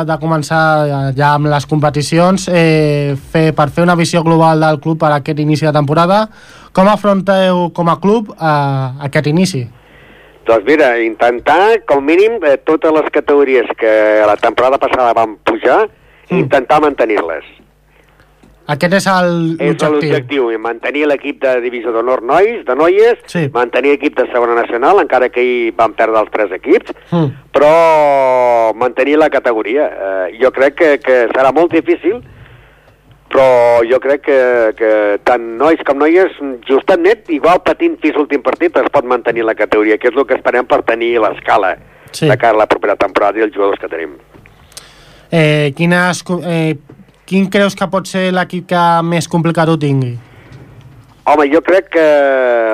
de 0.05 0.16
començar 0.20 1.12
ja, 1.16 1.31
amb 1.35 1.49
les 1.49 1.64
competicions, 1.64 2.49
eh, 2.53 3.16
fer, 3.33 3.55
per 3.57 3.70
fer 3.72 3.87
una 3.87 3.96
visió 3.96 4.20
global 4.27 4.61
del 4.61 4.81
club 4.85 5.01
per 5.01 5.14
aquest 5.16 5.40
inici 5.40 5.64
de 5.64 5.72
temporada, 5.72 6.27
com 6.77 6.90
afronteu 6.92 7.70
com 7.72 7.88
a 7.88 7.96
club 8.01 8.35
eh, 8.37 9.07
aquest 9.09 9.33
inici? 9.33 9.64
Doncs 10.46 10.66
mira, 10.68 10.92
intentar, 11.03 11.81
com 11.88 12.05
mínim, 12.05 12.37
eh, 12.44 12.59
totes 12.59 12.92
les 12.92 13.09
categories 13.11 13.72
que 13.81 13.94
la 14.29 14.37
temporada 14.37 14.79
passada 14.79 15.12
van 15.16 15.38
pujar, 15.42 15.88
Mm. 16.29 16.40
intentar 16.40 16.81
mantenir-les. 16.83 17.44
Aquest 18.68 18.94
és 18.94 19.07
el- 19.07 19.57
És 19.61 19.81
l'objectiu. 19.81 20.50
i 20.50 20.59
mantenir 20.59 21.07
l'equip 21.07 21.40
de 21.40 21.61
divisió 21.61 21.92
d'honor 21.92 22.20
nois, 22.22 22.64
de 22.66 22.74
noies, 22.74 23.16
Sí. 23.26 23.48
mantenir 23.55 23.92
l'equip 23.92 24.16
de 24.18 24.26
segona 24.33 24.55
nacional, 24.55 24.98
encara 25.00 25.29
que 25.29 25.40
hi 25.42 25.70
van 25.70 25.94
perdre 25.94 26.18
els 26.20 26.31
tres 26.33 26.50
equips, 26.50 26.92
Mm. 27.12 27.26
però 27.52 28.74
mantenir 28.74 29.18
la 29.18 29.31
categoria. 29.31 29.87
Eh, 29.87 30.38
jo 30.42 30.50
crec 30.50 30.74
que, 30.74 30.98
que 30.98 31.29
serà 31.29 31.52
molt 31.52 31.70
difícil, 31.72 32.22
però 33.31 33.83
jo 33.88 34.00
crec 34.00 34.22
que, 34.22 34.74
que 34.76 35.20
tant 35.22 35.42
nois 35.59 35.79
com 35.87 35.98
noies, 35.98 36.33
justet 36.68 36.98
net, 37.00 37.31
igual 37.31 37.62
patint 37.62 37.98
fins 38.00 38.16
l'últim 38.16 38.42
partit, 38.42 38.76
es 38.76 38.90
pot 38.90 39.05
mantenir 39.05 39.44
la 39.44 39.55
categoria, 39.55 39.98
que 39.98 40.09
és 40.09 40.16
el 40.16 40.26
que 40.26 40.35
esperem 40.35 40.66
per 40.66 40.83
tenir 40.83 41.20
l'escala 41.20 41.76
Sí. 42.12 42.26
de 42.29 42.37
cara 42.38 42.55
a 42.55 42.59
la 42.59 42.66
propera 42.66 42.96
temporada 42.96 43.38
i 43.38 43.42
els 43.42 43.55
jugadors 43.55 43.79
que 43.79 43.88
tenim. 43.88 44.16
Eh, 45.31 45.72
quines, 45.76 46.24
eh, 46.46 46.76
quin 47.26 47.48
creus 47.50 47.74
que 47.76 47.88
pot 47.90 48.06
ser 48.08 48.28
l'equip 48.34 48.68
que 48.70 48.82
més 49.06 49.28
complicat 49.28 49.68
ho 49.68 49.76
tingui? 49.80 50.14
Home, 51.26 51.48
jo 51.50 51.60
crec 51.66 51.90
que 51.96 52.06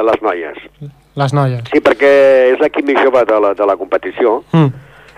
les 0.04 0.22
noies. 0.24 0.58
Les 1.16 1.32
noies. 1.36 1.64
Sí, 1.72 1.80
perquè 1.84 2.11
és 2.53 2.61
l'equip 2.61 2.86
més 2.88 3.00
jove 3.00 3.24
de 3.28 3.38
la, 3.40 3.55
de 3.57 3.66
la 3.68 3.76
competició. 3.80 4.42
Mm. 4.53 4.70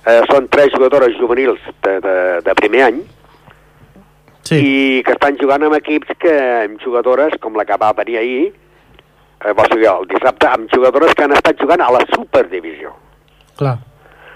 Eh, 0.05 0.21
són 0.31 0.47
tres 0.53 0.71
jugadores 0.75 1.15
juvenils 1.19 1.61
de, 1.83 1.99
de, 2.05 2.17
de 2.45 2.55
primer 2.61 2.83
any 2.91 3.03
Sí. 4.45 4.59
i 4.61 5.03
que 5.07 5.15
estan 5.15 5.39
jugant 5.41 5.63
amb 5.65 5.73
equips 5.79 6.11
que 6.21 6.33
amb 6.67 6.83
jugadores 6.85 7.33
com 7.41 7.55
la 7.57 7.65
que 7.65 7.79
va 7.81 7.95
venir 7.97 8.19
ahir, 8.21 8.43
eh, 9.41 9.55
o 9.57 9.65
sigui, 9.71 9.87
el 9.89 10.05
dissabte, 10.11 10.51
amb 10.53 10.69
jugadores 10.69 11.15
que 11.17 11.25
han 11.25 11.33
estat 11.33 11.57
jugant 11.63 11.81
a 11.81 11.89
la 11.95 12.03
superdivisió. 12.11 12.93
Clar. 13.57 13.79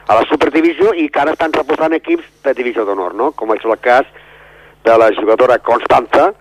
A 0.08 0.16
la 0.16 0.24
superdivisió 0.30 0.94
i 0.96 1.10
que 1.12 1.20
ara 1.20 1.34
estan 1.36 1.52
reposant 1.52 1.92
equips 1.92 2.24
de 2.46 2.54
divisió 2.56 2.86
d'honor, 2.88 3.12
no? 3.14 3.34
Com 3.36 3.52
és 3.52 3.66
el 3.68 3.76
cas 3.84 4.08
de 4.84 4.98
la 4.98 5.10
jugadora 5.14 5.58
Constanza, 5.58 6.32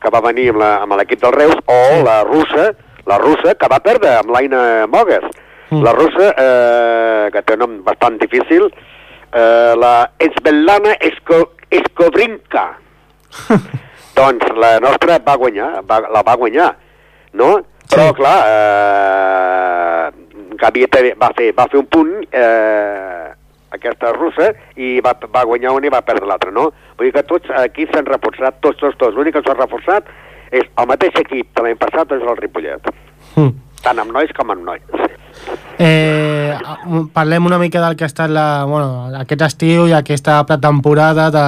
que 0.00 0.10
va 0.10 0.20
venir 0.20 0.50
amb 0.54 0.94
l'equip 0.96 1.20
del 1.22 1.32
Reus, 1.32 1.56
o 1.66 1.78
Sí. 1.96 2.02
la 2.04 2.22
russa, 2.24 2.70
la 3.06 3.18
russa 3.18 3.54
que 3.54 3.68
va 3.68 3.80
perdre 3.80 4.14
amb 4.16 4.30
l'Aina 4.30 4.86
Mogues. 4.86 5.24
Mm. 5.70 5.82
La 5.84 5.92
russa, 5.92 6.34
eh, 6.36 7.30
que 7.32 7.42
té 7.42 7.54
un 7.54 7.58
nom 7.60 7.84
bastant 7.84 8.18
difícil, 8.18 8.70
eh, 9.32 9.74
la 9.76 10.10
Esbelana 10.18 10.96
Esco 11.00 11.52
Escobrinka. 11.70 12.78
doncs 14.16 14.48
la 14.56 14.78
nostra 14.80 15.18
va 15.24 15.36
guanyar, 15.36 15.82
va, 15.86 16.00
la 16.10 16.22
va 16.22 16.34
guanyar, 16.36 16.74
no? 17.32 17.60
Però, 17.90 18.08
Sí. 18.08 18.14
clar, 18.14 18.38
eh, 18.46 20.10
Gavi 20.60 20.86
també 20.88 21.14
va 21.18 21.30
fer, 21.36 21.52
va 21.56 21.66
fer 21.70 21.78
un 21.80 21.86
punt, 21.86 22.10
eh, 22.30 23.30
aquesta 23.76 24.12
russa, 24.16 24.50
i 24.76 24.98
va, 25.04 25.14
va 25.34 25.46
guanyar 25.46 25.74
un 25.76 25.86
i 25.86 25.92
va 25.92 26.02
perdre 26.06 26.28
l'altre, 26.28 26.52
no? 26.54 26.70
Vull 26.98 27.08
dir 27.08 27.14
que 27.16 27.26
tots 27.28 27.52
aquí 27.62 27.86
s'han 27.90 28.08
reforçat, 28.08 28.60
tots, 28.60 28.80
tots, 28.82 28.98
tots. 28.98 29.16
L'únic 29.16 29.38
que 29.38 29.44
s'ha 29.46 29.56
reforçat 29.56 30.10
és 30.50 30.66
el 30.66 30.90
mateix 30.90 31.16
equip 31.22 31.50
de 31.54 31.66
l'any 31.66 31.78
passat, 31.78 32.12
és 32.16 32.26
el 32.26 32.38
Ripollet. 32.40 32.90
Mm. 33.36 33.52
Tant 33.80 34.02
amb 34.02 34.12
nois 34.12 34.32
com 34.36 34.50
amb 34.52 34.66
nois. 34.66 35.10
Eh, 35.80 36.52
parlem 37.14 37.46
una 37.48 37.58
mica 37.58 37.80
del 37.80 37.96
que 37.96 38.04
ha 38.04 38.10
estat 38.10 38.28
la, 38.28 38.66
bueno, 38.68 39.06
aquest 39.22 39.46
estiu 39.46 39.86
i 39.88 39.94
aquesta 39.96 40.42
pretemporada, 40.44 41.30
de, 41.32 41.44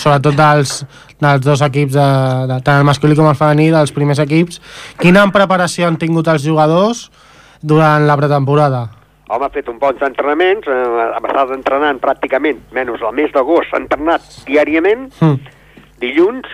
sobretot 0.00 0.34
dels, 0.40 0.80
dels 1.20 1.44
dos 1.44 1.62
equips, 1.62 1.94
de, 1.94 2.08
de, 2.50 2.58
tant 2.66 2.80
el 2.80 2.88
masculí 2.88 3.14
com 3.14 3.28
el 3.30 3.38
femení, 3.38 3.68
dels 3.70 3.94
primers 3.94 4.24
equips. 4.24 4.58
Quina 4.98 5.28
preparació 5.36 5.86
han 5.86 6.00
tingut 6.00 6.32
els 6.32 6.42
jugadors 6.42 7.06
durant 7.62 8.08
la 8.08 8.18
pretemporada? 8.18 8.88
Home, 9.28 9.46
ha 9.46 9.50
fet 9.54 9.68
un 9.72 9.78
bons 9.80 10.02
entrenaments, 10.04 10.66
eh, 10.68 10.80
hem 11.16 11.28
estat 11.30 11.52
entrenant 11.56 12.00
pràcticament, 12.02 12.58
menys 12.76 13.00
el 13.00 13.14
mes 13.16 13.32
d'agost, 13.32 13.70
s'ha 13.70 13.80
entrenat 13.80 14.20
diàriament, 14.44 15.06
Mm. 15.20 15.38
dilluns, 15.98 16.46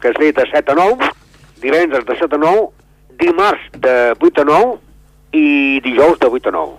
que 0.00 0.08
es 0.08 0.18
ve 0.18 0.32
de 0.32 0.44
7 0.50 0.72
a 0.72 0.74
9, 0.74 1.08
divendres 1.62 2.04
de 2.04 2.16
7 2.18 2.34
a 2.36 2.38
9, 2.38 2.68
dimarts 3.18 3.70
de 3.72 4.14
8 4.20 4.42
a 4.42 4.44
9 4.44 4.78
i 5.32 5.80
dijous 5.80 6.18
de 6.18 6.26
8 6.28 6.48
a 6.48 6.52
9. 6.52 6.76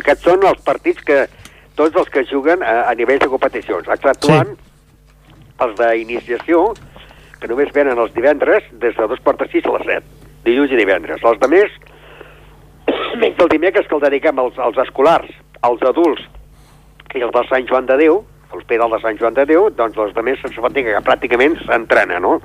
Aquests 0.00 0.24
són 0.24 0.42
els 0.44 0.60
partits 0.62 1.00
que 1.04 1.28
tots 1.76 1.96
els 1.96 2.08
que 2.10 2.24
juguen 2.26 2.62
a, 2.62 2.90
a 2.90 2.94
nivell 2.94 3.20
de 3.22 3.28
competicions, 3.30 3.86
exceptuant 3.88 4.56
sí. 4.56 5.34
els 5.60 5.78
d'iniciació, 5.78 6.74
que 7.40 7.46
només 7.46 7.70
venen 7.72 7.98
els 7.98 8.12
divendres 8.12 8.64
des 8.72 8.96
de 8.96 9.06
dos 9.06 9.20
quarts 9.22 9.38
de 9.44 9.48
sis 9.52 9.64
a 9.64 9.76
les 9.78 9.86
7, 9.86 10.02
dilluns 10.44 10.72
i 10.74 10.76
divendres. 10.76 11.22
Els 11.22 11.38
de 11.38 11.48
més, 11.48 11.70
menys 13.20 13.38
el 13.42 13.50
dimecres 13.52 13.86
que 13.88 13.96
el 13.96 14.04
dediquem 14.04 14.38
als, 14.38 14.58
als 14.58 14.78
escolars, 14.86 15.30
als 15.66 15.82
adults 15.86 16.24
i 17.14 17.22
els 17.24 17.32
del 17.34 17.46
Sant 17.48 17.68
Joan 17.68 17.86
de 17.88 17.96
Déu, 18.00 18.20
l'Hospital 18.52 18.92
de 18.92 19.00
Sant 19.02 19.18
Joan 19.20 19.36
de 19.36 19.44
Déu, 19.48 19.68
doncs 19.76 19.96
els 19.98 20.14
de 20.16 20.24
més 20.24 20.40
se'ns 20.42 20.58
pot 20.60 20.74
dir 20.74 20.84
que 20.86 21.04
pràcticament 21.04 21.56
s'entrena, 21.64 22.20
no? 22.22 22.38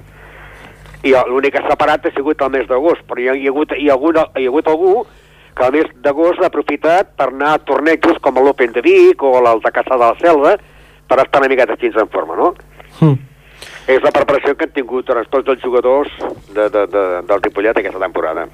I 1.03 1.11
l'únic 1.28 1.57
que 1.57 1.63
s'ha 1.65 1.76
parat 1.80 2.05
ha 2.07 2.13
sigut 2.15 2.41
el 2.41 2.53
mes 2.53 2.67
d'agost, 2.69 3.03
però 3.09 3.19
hi 3.19 3.28
ha, 3.28 3.36
hi, 3.36 3.47
ha 3.47 3.51
hagut, 3.51 3.76
hi, 3.76 3.89
ha 3.89 3.97
hagut, 3.97 4.19
hi 4.39 4.45
ha 4.45 4.51
hagut 4.53 4.69
algú 4.71 4.93
que 5.53 5.67
el 5.67 5.76
mes 5.76 5.91
d'agost 6.05 6.39
l'ha 6.39 6.49
aprofitat 6.49 7.11
per 7.19 7.28
anar 7.30 7.53
a 7.57 7.61
tornejos 7.67 8.21
com 8.24 8.39
l'Open 8.39 8.74
de 8.74 8.82
Vic 8.86 9.24
o 9.24 9.36
el 9.41 9.61
de 9.63 9.74
Caçà 9.76 9.99
de 9.99 10.05
la 10.05 10.15
Selva 10.21 10.55
per 11.07 11.19
estar 11.21 11.43
una 11.43 11.51
miqueta 11.51 11.76
així 11.76 11.91
en 11.91 12.09
forma, 12.09 12.39
no? 12.39 12.53
Mm. 13.01 13.19
És 13.93 13.99
la 14.01 14.13
preparació 14.15 14.55
que 14.55 14.65
han 14.65 14.76
tingut 14.76 15.11
tots 15.11 15.49
els 15.51 15.61
jugadors 15.61 16.11
de, 16.55 16.69
de, 16.71 16.88
de, 16.88 17.03
del 17.28 17.43
Ripollet 17.43 17.78
aquesta 17.78 17.99
temporada. 17.99 18.47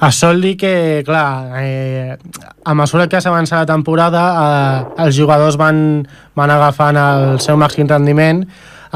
Això 0.00 0.28
vol 0.32 0.42
dir 0.44 0.56
que, 0.60 1.02
clar, 1.06 1.56
eh, 1.62 2.16
a 2.64 2.74
mesura 2.76 3.06
que 3.08 3.20
s'avança 3.20 3.62
la 3.62 3.66
temporada, 3.66 4.24
eh, 4.42 5.06
els 5.06 5.16
jugadors 5.16 5.56
van, 5.56 6.06
van 6.36 6.50
agafant 6.52 6.96
el 7.00 7.40
seu 7.40 7.56
màxim 7.56 7.88
rendiment. 7.88 8.44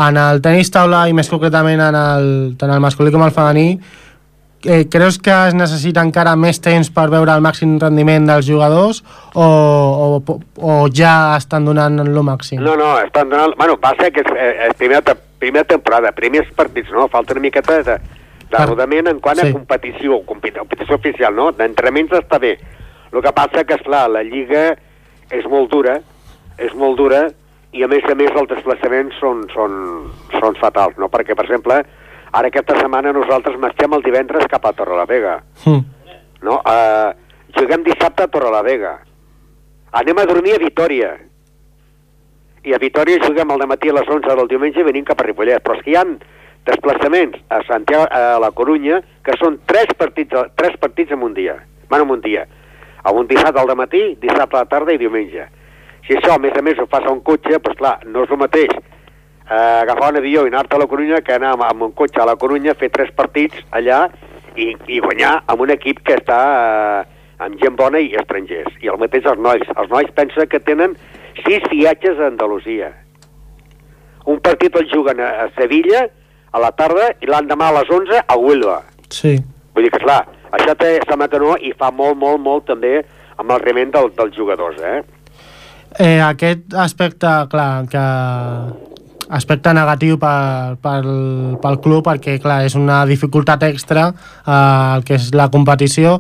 En 0.01 0.17
el 0.17 0.41
tenis 0.45 0.71
taula 0.71 1.07
i 1.09 1.13
més 1.17 1.29
concretament 1.29 1.81
en 1.81 1.97
el, 1.97 2.29
tant 2.61 2.71
el 2.71 2.81
masculí 2.85 3.11
com 3.13 3.25
el 3.25 3.33
femení, 3.33 3.81
eh, 4.65 4.85
creus 4.93 5.17
que 5.19 5.33
es 5.49 5.55
necessita 5.57 6.03
encara 6.05 6.37
més 6.37 6.61
temps 6.61 6.91
per 6.93 7.09
veure 7.09 7.33
el 7.33 7.41
màxim 7.41 7.79
rendiment 7.81 8.27
dels 8.29 8.45
jugadors 8.47 9.01
o, 9.35 9.43
o, 10.21 10.39
o 10.61 10.77
ja 10.93 11.35
estan 11.39 11.65
donant 11.65 11.99
el 12.05 12.13
màxim? 12.23 12.61
No, 12.61 12.77
no, 12.77 12.99
estan 13.01 13.29
donant... 13.33 13.57
Bueno, 13.57 13.79
passa 13.81 14.11
que 14.13 14.21
és, 14.21 14.31
eh, 14.37 14.69
és 14.69 14.77
primera, 14.77 15.01
te- 15.01 15.17
primera 15.41 15.65
temporada, 15.65 16.13
primers 16.13 16.53
partits, 16.57 16.93
no? 16.93 17.09
Falta 17.09 17.33
una 17.33 17.41
miqueta 17.49 17.81
de, 17.83 17.97
de 18.51 18.57
Per- 18.57 18.67
rodament 18.69 19.07
en 19.09 19.21
quant 19.23 19.39
sí. 19.39 19.49
a 19.49 19.53
competició, 19.55 20.21
competi- 20.27 20.59
competició 20.59 20.97
oficial, 20.99 21.35
no? 21.35 21.51
D'entrenaments 21.53 22.13
està 22.19 22.39
bé. 22.43 22.57
El 23.13 23.23
que 23.23 23.33
passa 23.35 23.65
que, 23.65 23.75
esclar, 23.79 24.09
la 24.11 24.23
Lliga 24.27 24.77
és 25.31 25.47
molt 25.47 25.71
dura, 25.71 26.01
és 26.59 26.75
molt 26.75 26.99
dura, 26.99 27.29
i 27.73 27.85
a 27.85 27.89
més 27.89 28.03
a 28.11 28.15
més 28.19 28.31
els 28.35 28.49
desplaçaments 28.51 29.15
són, 29.23 29.45
són, 29.55 29.73
són 30.41 30.57
fatals, 30.59 30.99
no? 30.99 31.09
Perquè, 31.09 31.37
per 31.39 31.45
exemple, 31.47 31.79
ara 32.33 32.49
aquesta 32.51 32.75
setmana 32.79 33.13
nosaltres 33.15 33.57
marxem 33.59 33.95
el 33.95 34.03
divendres 34.03 34.47
cap 34.51 34.67
a 34.67 34.73
Torrelavega, 34.73 35.37
Mm. 35.67 35.85
no? 36.43 36.59
Uh, 36.67 37.15
juguem 37.57 37.83
dissabte 37.87 38.25
a 38.25 38.29
Torrelavega. 38.29 38.99
Anem 39.93 40.19
a 40.19 40.27
dormir 40.27 40.55
a 40.55 40.59
Vitoria. 40.63 41.17
I 42.65 42.75
a 42.75 42.79
Vitoria 42.79 43.19
juguem 43.25 43.51
al 43.51 43.67
matí 43.67 43.89
a 43.89 43.95
les 43.97 44.09
11 44.09 44.35
del 44.37 44.49
diumenge 44.49 44.81
i 44.81 44.87
venim 44.87 45.05
cap 45.05 45.21
a 45.21 45.25
Ripollet. 45.25 45.63
Però 45.65 45.77
és 45.79 45.83
que 45.85 45.91
hi 45.91 45.97
ha 45.97 46.05
desplaçaments 46.67 47.39
a 47.49 47.63
Santiago, 47.67 48.07
a 48.11 48.39
la 48.43 48.51
Corunya, 48.57 49.01
que 49.25 49.37
són 49.41 49.59
tres 49.67 49.93
partits, 49.99 50.51
tres 50.57 50.77
partits 50.81 51.13
en 51.17 51.23
un 51.23 51.35
dia. 51.35 51.59
Bueno, 51.89 52.05
en 52.05 52.11
un 52.19 52.21
dia. 52.21 52.47
A 53.03 53.13
un 53.13 53.27
dissabte 53.27 53.61
al 53.61 53.77
matí, 53.77 54.17
dissabte 54.21 54.57
a 54.57 54.65
la 54.65 54.71
tarda 54.71 54.93
i 54.93 55.01
diumenge. 55.01 55.49
Si 56.07 56.17
això, 56.17 56.35
a 56.35 56.43
més 56.43 56.57
a 56.57 56.63
més, 56.63 56.79
ho 56.79 56.87
fas 56.91 57.07
a 57.07 57.13
un 57.13 57.23
cotxe, 57.25 57.59
doncs 57.59 57.79
clar, 57.79 57.99
no 58.07 58.25
és 58.25 58.33
el 58.33 58.41
mateix 58.41 58.73
eh, 59.51 59.81
agafar 59.83 60.13
un 60.13 60.21
avió 60.21 60.45
i 60.45 60.53
anar-te 60.53 60.77
a 60.77 60.81
la 60.81 60.87
Corunya 60.87 61.21
que 61.27 61.35
anar 61.35 61.57
amb, 61.57 61.83
un 61.83 61.93
cotxe 61.93 62.23
a 62.23 62.29
la 62.29 62.37
Corunya, 62.37 62.77
fer 62.79 62.91
tres 62.95 63.11
partits 63.17 63.59
allà 63.71 64.07
i, 64.57 64.71
i 64.87 65.01
guanyar 65.01 65.41
amb 65.51 65.67
un 65.67 65.73
equip 65.75 66.03
que 66.07 66.17
està 66.21 66.41
eh, 66.61 67.03
amb 67.41 67.59
gent 67.63 67.77
bona 67.77 68.01
i 68.01 68.15
estrangers. 68.21 68.77
I 68.85 68.93
el 68.93 69.01
mateix 69.01 69.27
els 69.27 69.43
nois. 69.43 69.67
Els 69.77 69.91
nois 69.91 70.11
pensa 70.17 70.47
que 70.47 70.63
tenen 70.63 70.97
sis 71.43 71.67
viatges 71.73 72.21
a 72.21 72.29
Andalusia. 72.31 72.93
Un 74.31 74.41
partit 74.45 74.77
el 74.77 74.89
juguen 74.93 75.21
a, 75.25 75.31
a 75.47 75.51
Sevilla 75.57 76.07
a 76.53 76.61
la 76.63 76.73
tarda 76.77 77.13
i 77.23 77.29
l'endemà 77.31 77.71
a 77.71 77.79
les 77.81 77.91
11 77.91 78.25
a 78.27 78.37
Huelva. 78.39 78.81
Sí. 79.11 79.37
Vull 79.75 79.87
dir 79.87 79.93
que, 79.95 80.03
clar, 80.03 80.25
això 80.57 80.75
té 80.79 80.97
sa 81.07 81.17
matanó 81.19 81.57
i 81.63 81.73
fa 81.79 81.91
molt, 81.95 82.19
molt, 82.19 82.41
molt 82.43 82.67
també 82.71 83.01
amb 83.39 83.55
el 83.55 83.63
rement 83.65 83.93
del, 83.95 84.11
dels 84.19 84.37
jugadors, 84.37 84.81
eh? 84.83 85.01
Eh, 85.99 86.21
aquest 86.23 86.75
aspecte, 86.79 87.31
clar, 87.51 87.71
que 87.91 88.05
aspecte 89.31 89.73
negatiu 89.75 90.19
per, 90.19 90.77
pel, 90.83 91.09
pel 91.63 91.79
club 91.83 92.03
perquè 92.07 92.37
clar, 92.43 92.65
és 92.67 92.75
una 92.79 93.05
dificultat 93.07 93.63
extra 93.69 94.09
eh, 94.11 94.97
el 94.97 95.05
que 95.07 95.15
és 95.21 95.29
la 95.39 95.47
competició 95.55 96.17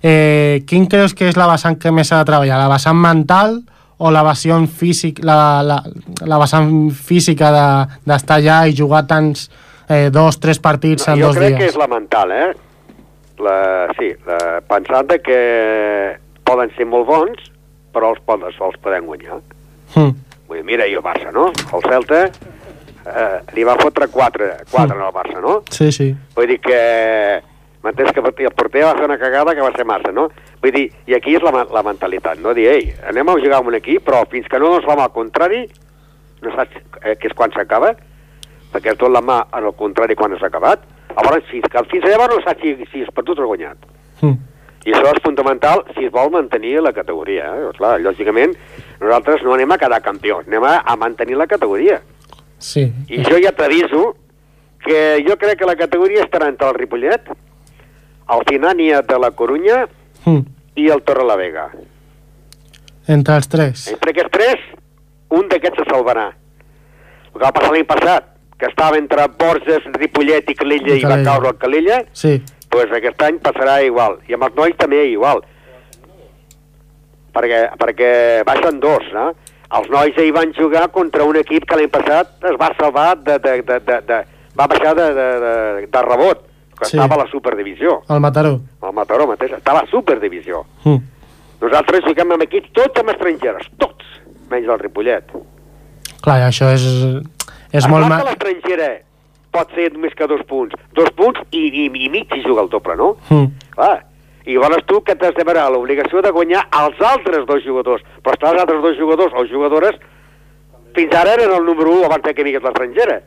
eh, 0.00 0.62
quin 0.68 0.86
creus 0.88 1.12
que 1.16 1.28
és 1.28 1.36
la 1.36 1.48
vessant 1.50 1.76
que 1.80 1.92
més 1.92 2.08
s'ha 2.08 2.22
de 2.22 2.28
treballar? 2.30 2.56
La 2.62 2.70
vessant 2.72 2.96
mental 2.96 3.58
o 4.00 4.10
la 4.10 4.24
vessant, 4.26 4.64
físic, 4.66 5.20
la, 5.24 5.60
la, 5.62 5.76
la 6.24 6.40
vessant 6.40 6.72
física 6.90 7.52
de- 7.52 8.00
d'estar 8.08 8.40
de, 8.40 8.48
allà 8.48 8.58
i 8.68 8.76
jugar 8.76 9.04
tants 9.08 9.50
eh, 9.94 10.10
dos, 10.14 10.38
tres 10.42 10.60
partits 10.62 11.08
en 11.08 11.20
jo 11.20 11.30
dos 11.30 11.38
crec 11.38 11.54
dies? 11.54 11.60
que 11.60 11.70
és 11.72 11.78
la 11.80 11.88
mental, 11.90 12.32
eh? 12.34 12.52
La, 13.42 13.56
sí, 13.98 14.12
la, 14.26 14.60
pensant 14.68 15.08
de 15.10 15.18
que 15.22 15.38
poden 16.46 16.70
ser 16.76 16.86
molt 16.86 17.08
bons, 17.08 17.48
però 17.94 18.12
els, 18.14 18.20
poden, 18.26 18.52
els 18.52 18.82
podem 18.82 19.08
guanyar. 19.08 19.40
Mm. 19.94 20.12
Vull 20.48 20.60
dir, 20.60 20.66
mira, 20.66 20.86
i 20.86 20.94
el 20.98 21.02
Barça, 21.04 21.32
no? 21.34 21.48
El 21.72 21.88
Celta 21.88 22.26
eh, 22.26 23.38
li 23.56 23.64
va 23.66 23.78
fotre 23.80 24.08
4, 24.12 24.50
4 24.70 25.00
al 25.00 25.14
Barça, 25.14 25.40
no? 25.42 25.60
Sí, 25.70 25.90
sí. 25.92 26.12
Vull 26.36 26.54
dir 26.54 26.60
que... 26.64 26.78
M'entens 27.84 28.14
que 28.16 28.22
el 28.24 28.54
porter 28.56 28.80
va 28.80 28.94
fer 28.96 29.04
una 29.04 29.18
cagada 29.20 29.52
que 29.52 29.60
va 29.60 29.72
ser 29.74 29.84
massa, 29.84 30.08
no? 30.08 30.30
Vull 30.62 30.72
dir, 30.72 30.86
i 31.04 31.12
aquí 31.18 31.34
és 31.36 31.42
la, 31.44 31.66
la 31.68 31.82
mentalitat, 31.84 32.38
no? 32.40 32.54
Dir, 32.56 32.64
ei, 32.72 32.86
anem 33.10 33.28
a 33.28 33.34
jugar 33.36 33.58
amb 33.58 33.68
un 33.68 33.76
equip, 33.76 34.06
però 34.06 34.22
fins 34.32 34.48
que 34.48 34.60
no 34.62 34.70
ens 34.78 34.86
va 34.88 34.96
al 34.96 35.12
contrari, 35.12 35.66
no 36.40 36.54
saps 36.54 36.78
eh, 37.02 37.12
que 37.20 37.28
és 37.28 37.36
quan 37.36 37.52
s'acaba, 37.52 37.92
perquè 38.74 38.92
es 38.92 38.98
dona 38.98 39.20
la 39.20 39.22
mà 39.24 39.38
el 39.58 39.70
contrari 39.78 40.16
quan 40.18 40.34
s'ha 40.38 40.50
acabat, 40.50 40.82
llavors 41.14 41.46
que, 41.46 41.84
fins 41.92 42.04
llavors 42.10 42.34
no 42.34 42.42
saps 42.42 42.60
si, 42.62 42.74
si 42.90 43.04
has 43.06 43.14
perdut 43.14 43.38
o 43.38 43.46
guanyat. 43.46 43.86
Mm. 44.20 44.36
I 44.84 44.92
això 44.92 45.14
és 45.14 45.22
fundamental 45.24 45.86
si 45.94 46.04
es 46.04 46.12
vol 46.12 46.28
mantenir 46.34 46.74
la 46.84 46.92
categoria. 46.92 47.48
Eh? 47.56 47.70
Clar, 47.78 47.94
lògicament, 48.04 48.52
nosaltres 49.00 49.46
no 49.46 49.54
anem 49.54 49.72
a 49.72 49.78
quedar 49.80 50.02
campions, 50.04 50.50
anem 50.50 50.66
a, 50.68 50.76
a 50.84 50.96
mantenir 51.00 51.38
la 51.40 51.46
categoria. 51.48 52.02
Sí. 52.60 52.84
I 53.08 53.22
jo 53.24 53.40
ja 53.40 53.54
t'aviso 53.56 54.10
que 54.84 55.24
jo 55.24 55.38
crec 55.40 55.62
que 55.62 55.70
la 55.70 55.78
categoria 55.80 56.26
estarà 56.26 56.50
entre 56.52 56.68
el 56.68 56.76
Ripollet, 56.76 57.32
el 58.34 58.42
Finània 58.48 59.00
de 59.06 59.18
la 59.20 59.30
Corunya 59.32 59.84
Mm. 60.24 60.44
i 60.80 60.88
el 60.88 61.02
Torrelavega. 61.04 61.68
Entre 63.06 63.36
els 63.36 63.48
tres. 63.52 63.86
Entre 63.92 64.14
aquests 64.14 64.32
tres, 64.32 64.62
un 65.36 65.48
d'aquests 65.50 65.82
se 65.82 65.90
salvarà. 65.90 66.30
El 66.32 67.34
que 67.34 67.42
va 67.44 67.52
passar 67.52 67.72
l'any 67.74 67.84
passat, 67.88 68.30
que 68.58 68.66
estava 68.70 68.96
entre 68.98 69.26
Borges, 69.38 69.84
Ripollet 69.98 70.50
i 70.50 70.54
Calella 70.54 70.94
I 70.94 71.00
i 71.02 71.04
va 71.08 71.22
caure 71.26 71.48
el 71.50 71.58
Calella, 71.58 72.04
Sí. 72.12 72.40
pues 72.70 72.90
aquest 72.92 73.20
any 73.22 73.38
passarà 73.42 73.80
igual. 73.84 74.18
I 74.28 74.34
amb 74.34 74.44
els 74.48 74.54
nois 74.56 74.76
també 74.78 75.04
igual. 75.10 75.42
Perquè, 77.34 77.60
perquè 77.78 78.10
baixen 78.46 78.78
dos, 78.80 79.02
no? 79.12 79.32
Els 79.74 79.88
nois 79.90 80.16
ahir 80.20 80.30
van 80.36 80.52
jugar 80.54 80.86
contra 80.94 81.24
un 81.26 81.36
equip 81.40 81.64
que 81.66 81.76
l'any 81.80 81.90
passat 81.90 82.44
es 82.46 82.58
va 82.60 82.68
salvar 82.78 83.16
de... 83.18 83.38
de, 83.42 83.56
de, 83.62 83.78
de, 83.80 84.00
de 84.06 84.18
va 84.54 84.68
baixar 84.70 84.92
de, 84.94 85.06
de, 85.16 85.24
de, 85.42 85.86
de 85.90 86.02
rebot, 86.06 86.44
que 86.78 86.86
Sí. 86.86 86.96
estava 86.96 87.16
a 87.16 87.24
la 87.24 87.30
superdivisió. 87.30 87.96
El 88.08 88.20
Mataró. 88.22 88.60
El 88.86 88.92
Mataró 88.94 89.26
mateix, 89.26 89.50
estava 89.56 89.80
a 89.80 89.82
la 89.82 89.90
superdivisió. 89.90 90.64
Mm. 90.84 91.00
Nosaltres 91.64 92.04
juguem 92.06 92.32
amb 92.36 92.42
equips 92.46 92.70
tots 92.76 93.00
amb 93.02 93.10
estrangeres, 93.10 93.66
tots, 93.82 94.06
menys 94.50 94.68
el 94.70 94.78
Ripollet. 94.78 95.32
Clar, 96.22 96.38
això 96.46 96.70
és, 96.74 96.84
és 97.74 97.86
molt... 97.90 98.06
Clar 98.06 98.10
Ma... 98.12 98.22
que 98.22 98.30
l'estrangera 98.30 98.88
pot 99.54 99.70
ser 99.76 99.90
només 99.94 100.16
que 100.18 100.26
dos 100.30 100.42
punts. 100.50 100.74
Dos 100.98 101.12
punts 101.18 101.40
i, 101.50 101.68
i, 101.68 101.86
i 101.86 102.10
mig 102.10 102.32
si 102.32 102.42
juga 102.46 102.64
el 102.64 102.72
doble, 102.72 102.96
no? 102.98 103.14
Mm. 103.30 103.70
Clar. 103.76 103.94
I 104.44 104.58
llavors 104.58 104.84
tu 104.88 104.98
que 105.06 105.14
t'has 105.16 105.36
de 105.38 105.44
veure 105.46 105.62
l'obligació 105.72 106.20
de 106.24 106.32
guanyar 106.34 106.66
els 106.82 106.98
altres 107.00 107.46
dos 107.48 107.62
jugadors. 107.64 108.02
Però 108.20 108.34
estar 108.36 108.52
els 108.52 108.64
altres 108.64 108.82
dos 108.84 108.98
jugadors 108.98 109.32
o 109.32 109.46
jugadores 109.48 109.96
fins 110.94 111.14
ara 111.16 111.32
eren 111.34 111.54
el 111.54 111.64
número 111.66 111.94
1 111.94 112.04
abans 112.10 112.28
que 112.28 112.44
vingués 112.44 112.62
l'estrangera. 112.62 113.22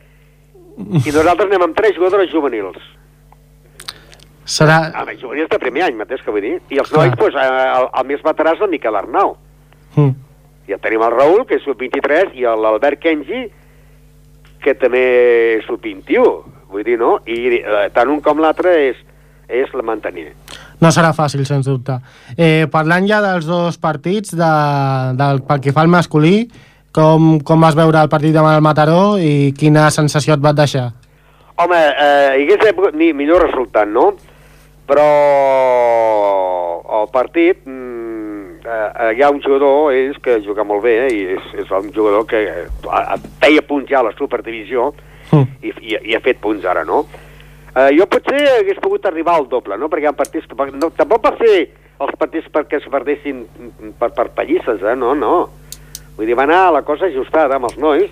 I 0.78 1.10
nosaltres 1.10 1.50
anem 1.50 1.66
amb 1.66 1.76
tres 1.76 1.98
jugadores 1.98 2.30
juvenils. 2.32 2.78
Serà... 4.48 4.78
Amb 4.96 5.10
els 5.12 5.20
juvenils 5.20 5.50
de 5.52 5.60
primer 5.60 5.88
any, 5.88 5.98
mateix 6.00 6.22
que 6.24 6.32
vull 6.32 6.46
dir. 6.46 6.54
I 6.72 6.80
els 6.84 6.94
nois, 6.94 7.12
doncs, 7.20 7.36
eh, 7.36 7.66
el, 7.74 7.90
el 8.00 8.08
més 8.14 8.24
veterà 8.24 8.54
és 8.56 8.62
el 8.64 8.72
Miquel 8.72 8.96
Arnau. 8.96 9.34
Mm. 9.98 10.14
Ja 10.70 10.78
tenim 10.84 11.04
el 11.04 11.16
Raül, 11.16 11.44
que 11.50 11.58
és 11.58 11.66
sub-23, 11.66 12.32
i 12.38 12.46
l'Albert 12.48 13.02
Kenji, 13.04 13.48
que 14.68 14.76
també 14.76 15.04
és 15.58 15.68
sub-21. 15.68 16.54
Vull 16.68 16.84
dir, 16.84 16.98
no? 17.00 17.18
I 17.24 17.62
eh, 17.62 17.88
tant 17.96 18.12
un 18.12 18.20
com 18.24 18.42
l'altre 18.44 18.74
és, 18.90 19.00
és 19.48 19.72
la 19.74 19.86
mantenir. 19.88 20.30
No 20.84 20.92
serà 20.94 21.14
fàcil, 21.16 21.46
sens 21.48 21.66
dubte. 21.66 21.96
Eh, 22.36 22.68
parlant 22.72 23.08
ja 23.10 23.22
dels 23.24 23.48
dos 23.48 23.80
partits, 23.82 24.36
de, 24.38 24.54
del, 25.18 25.42
pel 25.48 25.64
que 25.64 25.74
fa 25.74 25.86
al 25.86 25.94
masculí, 25.94 26.36
com, 26.94 27.38
com 27.46 27.64
vas 27.64 27.78
veure 27.78 28.02
el 28.04 28.12
partit 28.12 28.36
demà 28.36 28.56
al 28.58 28.66
Mataró 28.66 29.18
i 29.22 29.54
quina 29.58 29.88
sensació 29.94 30.36
et 30.36 30.44
va 30.44 30.56
deixar? 30.58 30.90
Home, 31.58 31.78
eh, 31.78 32.44
hi 32.44 32.48
hagués 32.54 32.94
mi, 32.94 33.14
millor 33.18 33.48
resultat, 33.48 33.90
no? 33.90 34.12
Però 34.88 35.08
el 37.02 37.10
partit, 37.12 37.64
mm, 37.66 37.97
eh, 38.68 38.92
eh, 39.08 39.12
hi 39.16 39.24
ha 39.24 39.32
un 39.32 39.42
jugador, 39.42 39.94
ells, 39.96 40.20
que 40.24 40.42
juga 40.44 40.68
molt 40.68 40.84
bé, 40.84 40.98
eh, 41.08 41.12
i 41.16 41.26
és, 41.38 41.52
és 41.64 41.72
un 41.72 41.90
jugador 41.96 42.28
que 42.28 42.44
eh, 42.44 42.68
feia 43.40 43.64
punts 43.64 43.90
ja 43.90 44.04
a 44.04 44.10
la 44.12 44.18
superdivisió 44.20 44.92
Mm. 45.32 45.48
i, 45.62 45.72
i, 45.82 45.96
i 46.12 46.16
ha 46.16 46.22
fet 46.24 46.40
punts 46.40 46.66
ara, 46.66 46.86
no? 46.88 47.02
Eh, 47.74 47.90
jo 47.98 48.08
potser 48.10 48.40
hagués 48.58 48.80
pogut 48.82 49.06
arribar 49.06 49.38
al 49.38 49.48
doble, 49.52 49.78
no? 49.78 49.90
Perquè 49.92 50.08
hi 50.08 50.10
ha 50.10 50.16
partits 50.16 50.48
que... 50.48 50.70
No, 50.78 50.90
tampoc 50.96 51.26
va 51.26 51.34
ser 51.40 51.68
els 52.00 52.14
partits 52.20 52.48
perquè 52.54 52.80
es 52.80 52.88
perdessin 52.92 53.44
per, 54.00 54.12
per 54.16 54.30
pallisses, 54.38 54.82
eh? 54.82 54.96
No, 54.96 55.14
no. 55.18 55.50
Vull 56.18 56.30
dir, 56.30 56.38
va 56.38 56.48
anar 56.48 56.62
la 56.74 56.84
cosa 56.88 57.10
ajustada 57.12 57.58
amb 57.58 57.70
els 57.70 57.78
nois 57.82 58.08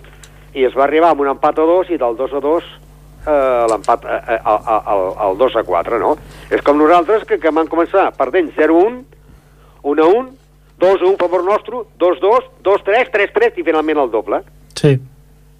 i 0.56 0.66
es 0.68 0.76
va 0.78 0.86
arribar 0.86 1.14
amb 1.14 1.24
un 1.24 1.32
empat 1.34 1.60
a 1.60 1.68
dos 1.68 1.90
i 1.92 2.00
del 2.02 2.18
2 2.20 2.36
a 2.38 2.42
2 2.44 2.68
eh, 3.26 3.66
l'empat 3.72 4.06
eh, 4.06 4.20
eh, 4.36 4.40
al, 4.52 4.60
al, 4.94 5.06
al 5.26 5.40
2 5.40 5.58
a 5.62 5.66
4, 5.68 6.00
no? 6.04 6.14
És 6.54 6.62
com 6.66 6.78
nosaltres 6.80 7.26
que, 7.26 7.40
que 7.42 7.54
vam 7.56 7.72
començar 7.72 8.12
perdent 8.20 8.52
0-1, 8.60 9.02
1-1, 9.88 10.30
2-1 10.82 11.14
a 11.16 11.18
favor 11.18 11.44
nostre, 11.48 11.84
2-2, 12.00 12.50
2-3, 12.64 13.12
3-3 13.14 13.60
i 13.62 13.64
finalment 13.64 14.02
el 14.04 14.12
doble. 14.12 14.42
Sí, 14.76 14.98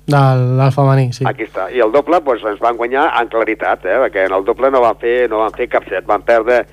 del, 0.06 0.72
femení, 0.76 1.12
sí. 1.14 1.24
Aquí 1.26 1.48
està. 1.48 1.70
I 1.74 1.82
el 1.82 1.92
doble 1.94 2.20
doncs, 2.22 2.44
ens 2.46 2.60
van 2.62 2.78
guanyar 2.78 3.08
en 3.22 3.30
claritat, 3.32 3.86
eh? 3.86 3.98
perquè 4.04 4.28
en 4.28 4.36
el 4.38 4.46
doble 4.46 4.70
no 4.72 4.84
van 4.84 5.00
fer, 5.02 5.30
no 5.32 5.40
van 5.42 5.56
fer 5.56 5.70
cap 5.72 5.88
set, 5.90 6.06
van 6.06 6.22
perdre 6.28 6.66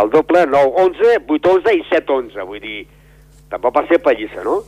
el 0.00 0.10
doble 0.10 0.46
9-11, 0.46 1.16
8-11 1.28 1.76
i 1.76 1.84
7-11, 1.90 2.44
vull 2.46 2.60
dir, 2.62 2.84
tampoc 3.50 3.76
va 3.76 3.86
ser 3.88 3.98
pallissa, 4.02 4.42
no? 4.46 4.60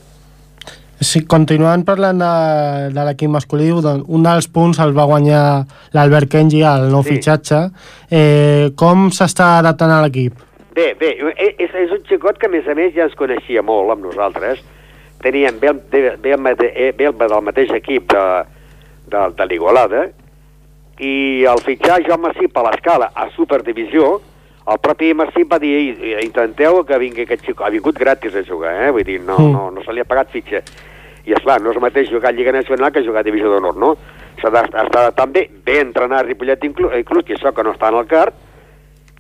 Sí, 1.03 1.25
continuant 1.27 1.83
parlant 1.83 2.21
de, 2.23 2.31
de 2.95 3.05
l'equip 3.09 3.31
masculí, 3.35 3.73
doncs, 3.83 4.05
un 4.07 4.23
dels 4.23 4.47
punts 4.55 4.79
el 4.85 4.93
va 4.95 5.09
guanyar 5.11 5.43
l'Albert 5.97 6.31
Kenji, 6.31 6.61
el 6.63 6.91
nou 6.93 7.03
Sí. 7.03 7.17
fitxatge. 7.17 7.59
Eh, 8.11 8.71
com 8.79 9.09
s'està 9.11 9.57
adaptant 9.59 9.91
a 9.91 9.99
l'equip? 10.05 10.39
Bé, 10.75 10.95
bé, 10.99 11.11
e- 11.37 11.55
és, 11.59 11.75
és 11.75 11.91
un 11.93 12.03
xicot 12.09 12.39
que 12.41 12.47
a 12.47 12.53
més 12.53 12.67
a 12.69 12.75
més 12.75 12.95
ja 12.95 13.05
ens 13.05 13.15
coneixia 13.19 13.63
molt 13.63 13.91
amb 13.93 14.05
nosaltres. 14.07 14.63
Teníem, 15.23 15.59
ve, 15.61 15.69
el 16.33 16.41
mate- 16.41 16.73
eh, 16.75 16.95
el 16.99 17.17
del 17.19 17.35
mateix 17.45 17.71
equip 17.77 18.11
de, 18.13 18.25
de, 19.13 19.21
de 19.37 19.47
l'Igualada 19.47 20.07
i 20.99 21.45
al 21.49 21.61
fitxar 21.65 22.01
Joan 22.07 22.21
Massip 22.23 22.57
a 22.57 22.63
l'escala 22.69 23.11
a 23.15 23.29
Superdivisió, 23.37 24.21
el 24.73 24.79
propi 24.79 25.13
Massip 25.15 25.51
va 25.53 25.59
dir 25.59 25.73
"Ei, 25.77 26.25
intenteu 26.25 26.85
que 26.87 26.99
vingui 26.99 27.23
aquest 27.27 27.45
xicot, 27.45 27.67
ha 27.67 27.71
vingut 27.71 27.99
gratis 27.99 28.35
a 28.37 28.45
jugar, 28.47 28.75
eh? 28.87 28.91
vull 28.91 29.05
dir, 29.05 29.21
no, 29.21 29.37
Mm. 29.39 29.53
no, 29.53 29.71
no 29.71 29.83
se 29.83 29.93
li 29.93 30.01
ha 30.01 30.05
pagat 30.05 30.31
fitxa. 30.31 30.63
I 31.27 31.33
és 31.33 31.43
clar, 31.43 31.61
no 31.61 31.71
és 31.71 31.77
el 31.77 31.83
mateix 31.83 32.09
jugar 32.11 32.31
a 32.31 32.33
Lliga 32.33 32.53
Nacional 32.53 32.91
que 32.93 33.03
jugar 33.05 33.21
a 33.21 33.23
Divisió 33.23 33.49
d'Honor, 33.51 33.77
no? 33.77 33.97
S'ha 34.41 34.51
d'estar 34.51 35.13
també 35.15 35.49
bé 35.65 35.81
entrenar 35.81 36.19
a 36.21 36.23
Ripollet 36.23 36.65
inclús, 36.65 36.93
inclús 36.99 37.25
que 37.25 37.35
això 37.35 37.53
que 37.55 37.63
no 37.63 37.73
està 37.75 37.89
en 37.89 37.99
el 38.01 38.07
CAR, 38.07 38.33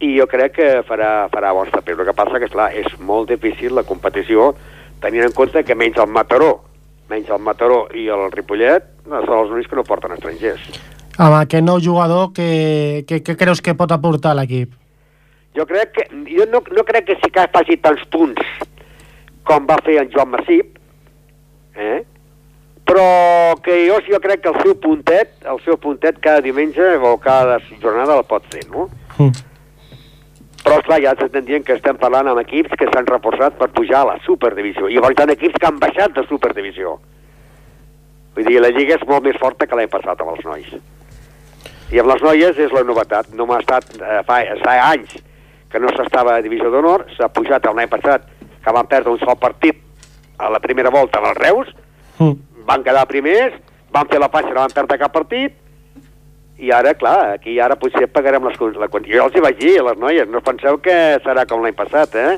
i 0.02 0.12
jo 0.18 0.26
crec 0.30 0.56
que 0.58 0.68
farà, 0.88 1.28
farà 1.32 1.52
bons 1.54 1.70
papers. 1.70 2.00
El 2.02 2.08
que 2.10 2.16
passa 2.18 2.40
que, 2.40 2.48
esclar, 2.50 2.72
és 2.74 2.98
molt 2.98 3.30
difícil 3.30 3.76
la 3.78 3.86
competició 3.86 4.52
tenint 5.02 5.26
en 5.26 5.34
compte 5.34 5.64
que 5.66 5.76
menys 5.78 5.98
el 5.98 6.10
Mataró, 6.10 6.52
menys 7.10 7.30
el 7.30 7.42
Mataró 7.42 7.84
i 7.98 8.06
el 8.12 8.28
Ripollet 8.34 8.86
no, 9.06 9.22
són 9.26 9.38
els 9.40 9.54
únics 9.54 9.70
que 9.70 9.78
no 9.78 9.86
porten 9.86 10.14
estrangers. 10.14 10.68
Amb 11.18 11.36
aquest 11.42 11.66
nou 11.66 11.80
jugador, 11.82 12.30
què, 12.36 13.02
què, 13.08 13.20
què 13.26 13.36
creus 13.38 13.60
que 13.60 13.74
pot 13.78 13.90
aportar 13.92 14.36
l'equip? 14.38 14.72
Jo 15.58 15.66
crec 15.68 15.92
que, 15.98 16.06
jo 16.30 16.46
no, 16.48 16.62
no 16.72 16.86
crec 16.88 17.10
que 17.10 17.18
que 17.34 17.48
faci 17.52 17.76
tants 17.82 18.06
punts 18.14 18.40
com 19.44 19.66
va 19.68 19.76
fer 19.84 19.98
en 20.00 20.10
Joan 20.12 20.30
Massip, 20.32 20.78
eh? 21.76 22.00
però 22.86 23.54
que 23.62 23.74
jo, 23.86 23.98
jo 24.08 24.18
crec 24.22 24.42
que 24.42 24.50
el 24.50 24.58
seu 24.62 24.74
puntet, 24.80 25.34
el 25.48 25.60
seu 25.66 25.78
puntet 25.80 26.18
cada 26.22 26.42
diumenge 26.44 26.94
o 26.98 27.16
cada 27.22 27.58
jornada 27.82 28.16
el 28.18 28.26
pot 28.28 28.46
fer, 28.52 28.64
no? 28.70 28.88
Mm. 29.18 29.51
Però, 30.62 30.78
esclar, 30.78 31.00
ja 31.02 31.12
estem 31.18 31.44
dient 31.44 31.64
que 31.66 31.74
estem 31.74 31.98
parlant 31.98 32.30
amb 32.30 32.42
equips 32.44 32.76
que 32.78 32.86
s'han 32.90 33.08
reforçat 33.08 33.58
per 33.58 33.72
pujar 33.74 34.02
a 34.02 34.10
la 34.12 34.18
superdivisió. 34.26 34.88
I 34.88 34.98
hi 34.98 35.02
ha 35.02 35.26
equips 35.34 35.58
que 35.58 35.66
han 35.66 35.80
baixat 35.82 36.14
de 36.14 36.26
superdivisió. 36.28 36.98
Vull 38.36 38.46
dir, 38.46 38.60
la 38.62 38.70
lliga 38.70 38.96
és 38.96 39.06
molt 39.08 39.24
més 39.24 39.36
forta 39.40 39.66
que 39.66 39.76
l'any 39.76 39.90
passat 39.90 40.20
amb 40.20 40.36
els 40.36 40.44
nois. 40.46 40.70
I 41.92 41.98
amb 41.98 42.08
les 42.08 42.22
noies 42.22 42.58
és 42.58 42.72
la 42.72 42.84
novetat. 42.86 43.34
No 43.34 43.46
m'ha 43.46 43.58
estat... 43.60 43.90
Eh, 43.98 44.22
fa, 44.24 44.38
fa 44.62 44.78
anys 44.92 45.18
que 45.72 45.80
no 45.80 45.88
s'estava 45.96 46.36
a 46.36 46.42
divisió 46.44 46.70
d'honor, 46.70 47.06
s'ha 47.16 47.30
pujat 47.32 47.64
l'any 47.64 47.88
passat, 47.88 48.28
que 48.62 48.72
van 48.76 48.86
perdre 48.86 49.12
un 49.12 49.18
sol 49.18 49.38
partit 49.40 49.80
a 50.38 50.50
la 50.52 50.60
primera 50.60 50.90
volta 50.90 51.18
amb 51.18 51.32
els 51.32 51.40
Reus, 51.40 51.72
Mm. 52.18 52.64
van 52.66 52.82
quedar 52.84 53.06
primers, 53.08 53.54
van 53.92 54.08
fer 54.08 54.20
la 54.20 54.28
faixa, 54.28 54.52
no 54.52 54.62
van 54.62 54.74
perdre 54.74 54.98
cap 55.00 55.12
partit, 55.12 55.54
i 56.62 56.70
ara, 56.70 56.92
clar, 56.94 57.34
aquí 57.40 57.56
ara 57.60 57.74
potser 57.80 58.06
pagarem 58.12 58.44
les... 58.46 58.56
La, 58.78 58.86
con- 58.92 59.02
jo 59.08 59.24
els 59.26 59.34
hi 59.34 59.42
vaig 59.42 59.58
dir 59.58 59.74
a 59.80 59.86
les 59.90 59.98
noies, 59.98 60.28
no 60.30 60.40
penseu 60.46 60.78
que 60.84 60.94
serà 61.24 61.42
com 61.50 61.62
l'any 61.64 61.74
passat, 61.74 62.14
eh? 62.14 62.36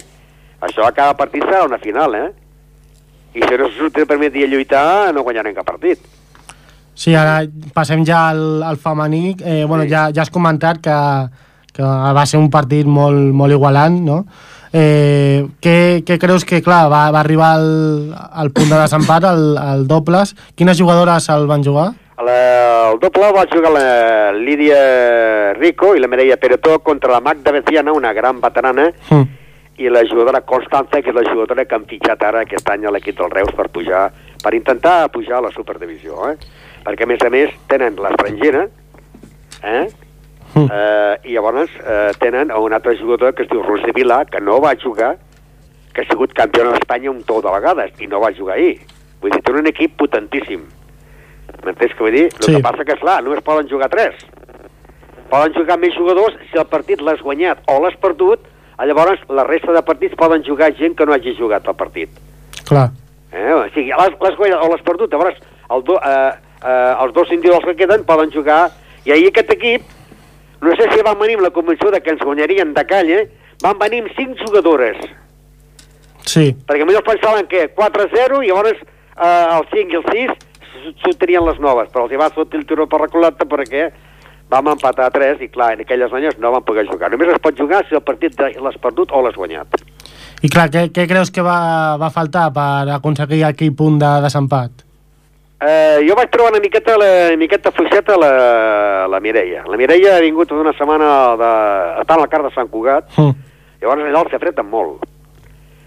Això 0.64 0.86
a 0.88 0.94
cada 0.96 1.12
partit 1.18 1.44
serà 1.44 1.64
una 1.68 1.76
final, 1.82 2.14
eh? 2.16 2.30
I 3.34 3.42
si 3.44 3.56
no 3.60 3.68
se 3.68 3.76
surt 3.82 3.98
el 4.00 4.06
primer 4.08 4.30
dia 4.32 4.46
a 4.46 4.50
lluitar, 4.52 5.12
no 5.12 5.24
guanyarem 5.26 5.54
cap 5.56 5.66
partit. 5.68 6.00
Sí, 6.94 7.12
ara 7.18 7.40
passem 7.74 8.04
ja 8.06 8.28
al, 8.30 8.62
al 8.62 8.76
femení. 8.78 9.34
Eh, 9.42 9.64
bueno, 9.66 9.82
Sí. 9.84 9.90
ja, 9.90 10.06
ja 10.14 10.22
has 10.22 10.30
comentat 10.30 10.78
que, 10.80 10.94
que 11.74 11.82
va 11.82 12.24
ser 12.30 12.38
un 12.38 12.48
partit 12.54 12.86
molt, 12.86 13.32
molt 13.34 13.52
igualant, 13.52 13.98
no? 14.06 14.20
Eh, 14.72 15.44
què, 15.62 16.02
què 16.06 16.16
creus 16.22 16.46
que, 16.46 16.62
clar, 16.62 16.86
va, 16.90 17.08
va 17.14 17.20
arribar 17.20 17.52
al, 17.58 18.14
al 18.14 18.50
punt 18.54 18.70
de 18.72 18.78
desempat, 18.80 19.26
al, 19.28 19.44
al 19.58 19.84
dobles? 19.90 20.32
Quines 20.54 20.78
jugadores 20.80 21.28
el 21.34 21.44
van 21.50 21.62
jugar? 21.66 21.90
A 22.16 22.22
la, 22.22 22.90
el 22.92 23.00
doble 23.02 23.30
va 23.34 23.46
jugar 23.50 23.72
la 23.74 24.32
Lídia 24.32 25.52
Rico 25.58 25.96
i 25.96 26.00
la 26.00 26.06
Mireia 26.06 26.36
Peretó 26.38 26.78
contra 26.78 27.10
la 27.10 27.20
Magda 27.20 27.50
Beciana, 27.50 27.92
una 27.92 28.12
gran 28.12 28.40
veterana, 28.40 28.92
Mm. 29.10 29.24
i 29.78 29.88
la 29.90 30.04
jugadora 30.06 30.42
Constanza, 30.42 31.02
que 31.02 31.10
és 31.10 31.14
la 31.16 31.24
jugadora 31.26 31.64
que 31.64 31.74
han 31.74 31.86
fitxat 31.90 32.22
ara 32.22 32.44
aquest 32.44 32.68
any 32.70 32.84
a 32.86 32.92
l'equip 32.94 33.18
del 33.18 33.30
Reus 33.30 33.50
per 33.56 33.68
pujar, 33.68 34.12
per 34.42 34.54
intentar 34.54 35.10
pujar 35.10 35.38
a 35.38 35.48
la 35.48 35.50
superdivisió, 35.50 36.30
eh? 36.30 36.36
Perquè, 36.84 37.02
a 37.02 37.06
més 37.10 37.22
a 37.26 37.30
més, 37.30 37.50
tenen 37.66 37.96
l'estrangera, 37.96 38.68
eh? 39.64 39.88
Mm. 40.54 40.68
Eh, 40.70 41.18
i 41.24 41.34
llavors 41.34 41.70
eh, 41.82 42.12
tenen 42.20 42.52
un 42.54 42.72
altre 42.72 42.94
jugador 42.96 43.34
que 43.34 43.42
es 43.42 43.50
diu 43.50 43.62
Roser 43.62 43.90
Vilà, 43.92 44.24
que 44.30 44.38
no 44.40 44.60
va 44.62 44.76
jugar, 44.80 45.16
que 45.92 46.02
ha 46.02 46.06
sigut 46.06 46.32
campió 46.32 46.70
d'Espanya 46.70 47.10
un 47.10 47.24
tou 47.26 47.42
de 47.42 47.50
vegades, 47.50 47.90
i 47.98 48.06
no 48.06 48.20
va 48.22 48.30
jugar 48.30 48.54
ahir. 48.54 48.78
Vull 49.20 49.32
dir, 49.34 49.42
tenen 49.42 49.64
un 49.66 49.72
equip 49.74 49.96
potentíssim. 49.98 50.62
M'entens 51.64 51.92
què 51.96 52.04
vull 52.04 52.12
dir? 52.12 52.24
El 52.26 52.42
Sí. 52.42 52.54
que 52.56 52.62
passa 52.62 52.84
que, 52.84 52.92
esclar, 52.92 53.22
només 53.24 53.40
poden 53.42 53.68
jugar 53.68 53.88
tres. 53.88 54.14
Poden 55.30 55.54
jugar 55.54 55.78
més 55.78 55.94
jugadors 55.96 56.34
si 56.50 56.58
el 56.58 56.66
partit 56.66 57.00
l'has 57.00 57.20
guanyat 57.22 57.58
o 57.66 57.80
l'has 57.82 57.96
perdut, 57.96 58.40
llavors 58.78 59.20
la 59.28 59.44
resta 59.44 59.72
de 59.72 59.82
partits 59.82 60.14
poden 60.14 60.44
jugar 60.44 60.74
gent 60.76 60.94
que 60.96 61.06
no 61.06 61.12
hagi 61.14 61.34
jugat 61.38 61.66
el 61.66 61.74
partit. 61.74 62.10
Clar. 62.68 62.90
Eh? 63.32 63.52
O 63.52 63.64
sigui, 63.74 63.90
l'has 63.90 64.12
l'has 64.20 64.36
guanyat 64.36 64.60
o 64.62 64.68
l'has 64.68 64.82
perdut, 64.82 65.10
llavors 65.10 65.36
el 65.70 65.82
do, 65.82 65.96
eh, 65.96 66.32
eh, 66.64 66.94
els 67.00 67.14
dos 67.14 67.30
individuals 67.30 67.64
que 67.64 67.76
queden 67.76 68.04
poden 68.04 68.30
jugar, 68.30 68.70
i 69.04 69.12
ahir 69.12 69.28
aquest 69.28 69.50
equip, 69.50 69.82
no 70.60 70.74
sé 70.76 70.90
si 70.92 71.02
van 71.02 71.18
venir 71.18 71.36
amb 71.36 71.44
la 71.44 71.50
convenció 71.50 71.90
de 71.90 72.00
que 72.00 72.10
ens 72.10 72.22
guanyarien 72.22 72.74
de 72.74 72.84
calle, 72.86 73.28
van 73.62 73.78
venir 73.78 74.02
amb 74.02 74.12
cinc 74.16 74.38
jugadores, 74.46 74.96
Sí, 76.24 76.54
perquè 76.66 76.86
millor 76.86 77.04
pensaven 77.04 77.46
que 77.46 77.68
4-0 77.76 78.42
i 78.42 78.48
llavors 78.48 78.78
eh, 78.80 79.46
el 79.58 79.66
5 79.70 79.92
i 79.92 79.96
el 79.98 80.04
6 80.10 80.30
sortirien 81.04 81.44
les 81.46 81.58
noves, 81.60 81.88
però 81.92 82.04
els 82.06 82.12
hi 82.14 82.20
va 82.20 82.30
sortir 82.34 82.60
el 82.60 82.66
tiro 82.66 82.86
per 82.90 83.00
la 83.00 83.08
culata 83.12 83.44
perquè 83.48 83.88
vam 84.50 84.68
empatar 84.74 85.06
a 85.08 85.10
3 85.10 85.40
i 85.42 85.48
clar, 85.48 85.72
en 85.74 85.80
aquelles 85.82 86.12
noies 86.12 86.36
no 86.38 86.52
van 86.52 86.62
poder 86.62 86.84
jugar. 86.86 87.10
Només 87.10 87.32
es 87.32 87.40
pot 87.42 87.56
jugar 87.58 87.82
si 87.88 87.96
el 87.96 88.02
partit 88.04 88.38
l'has 88.38 88.76
perdut 88.82 89.10
o 89.12 89.22
l'has 89.24 89.34
guanyat. 89.36 89.80
i 90.44 90.48
clar, 90.52 90.68
què, 90.70 90.90
què 90.92 91.06
creus 91.08 91.30
que 91.32 91.42
va, 91.42 91.96
va 91.98 92.10
faltar 92.12 92.50
per 92.52 92.90
aconseguir 92.92 93.44
aquell 93.48 93.72
punt 93.74 93.98
de 93.98 94.10
desempat? 94.22 94.84
Eh, 95.64 96.02
jo 96.04 96.12
vaig 96.18 96.28
trobar 96.28 96.50
una 96.52 96.60
miqueta, 96.60 96.98
la, 97.00 97.08
una 97.30 97.36
miqueta 97.40 97.70
fluixeta 97.72 98.18
la, 98.20 99.06
la 99.08 99.20
Mireia. 99.24 99.62
La 99.70 99.78
Mireia 99.80 100.16
ha 100.18 100.20
vingut 100.20 100.50
una 100.52 100.74
setmana 100.76 101.08
de, 101.40 101.50
estar 102.02 102.18
al 102.20 102.28
car 102.28 102.42
de 102.44 102.50
Sant 102.54 102.68
Cugat, 102.68 103.08
Mm. 103.16 103.32
llavors 103.80 104.02
allà 104.04 104.22
els 104.26 104.34
apreten 104.36 104.66
molt. 104.68 105.06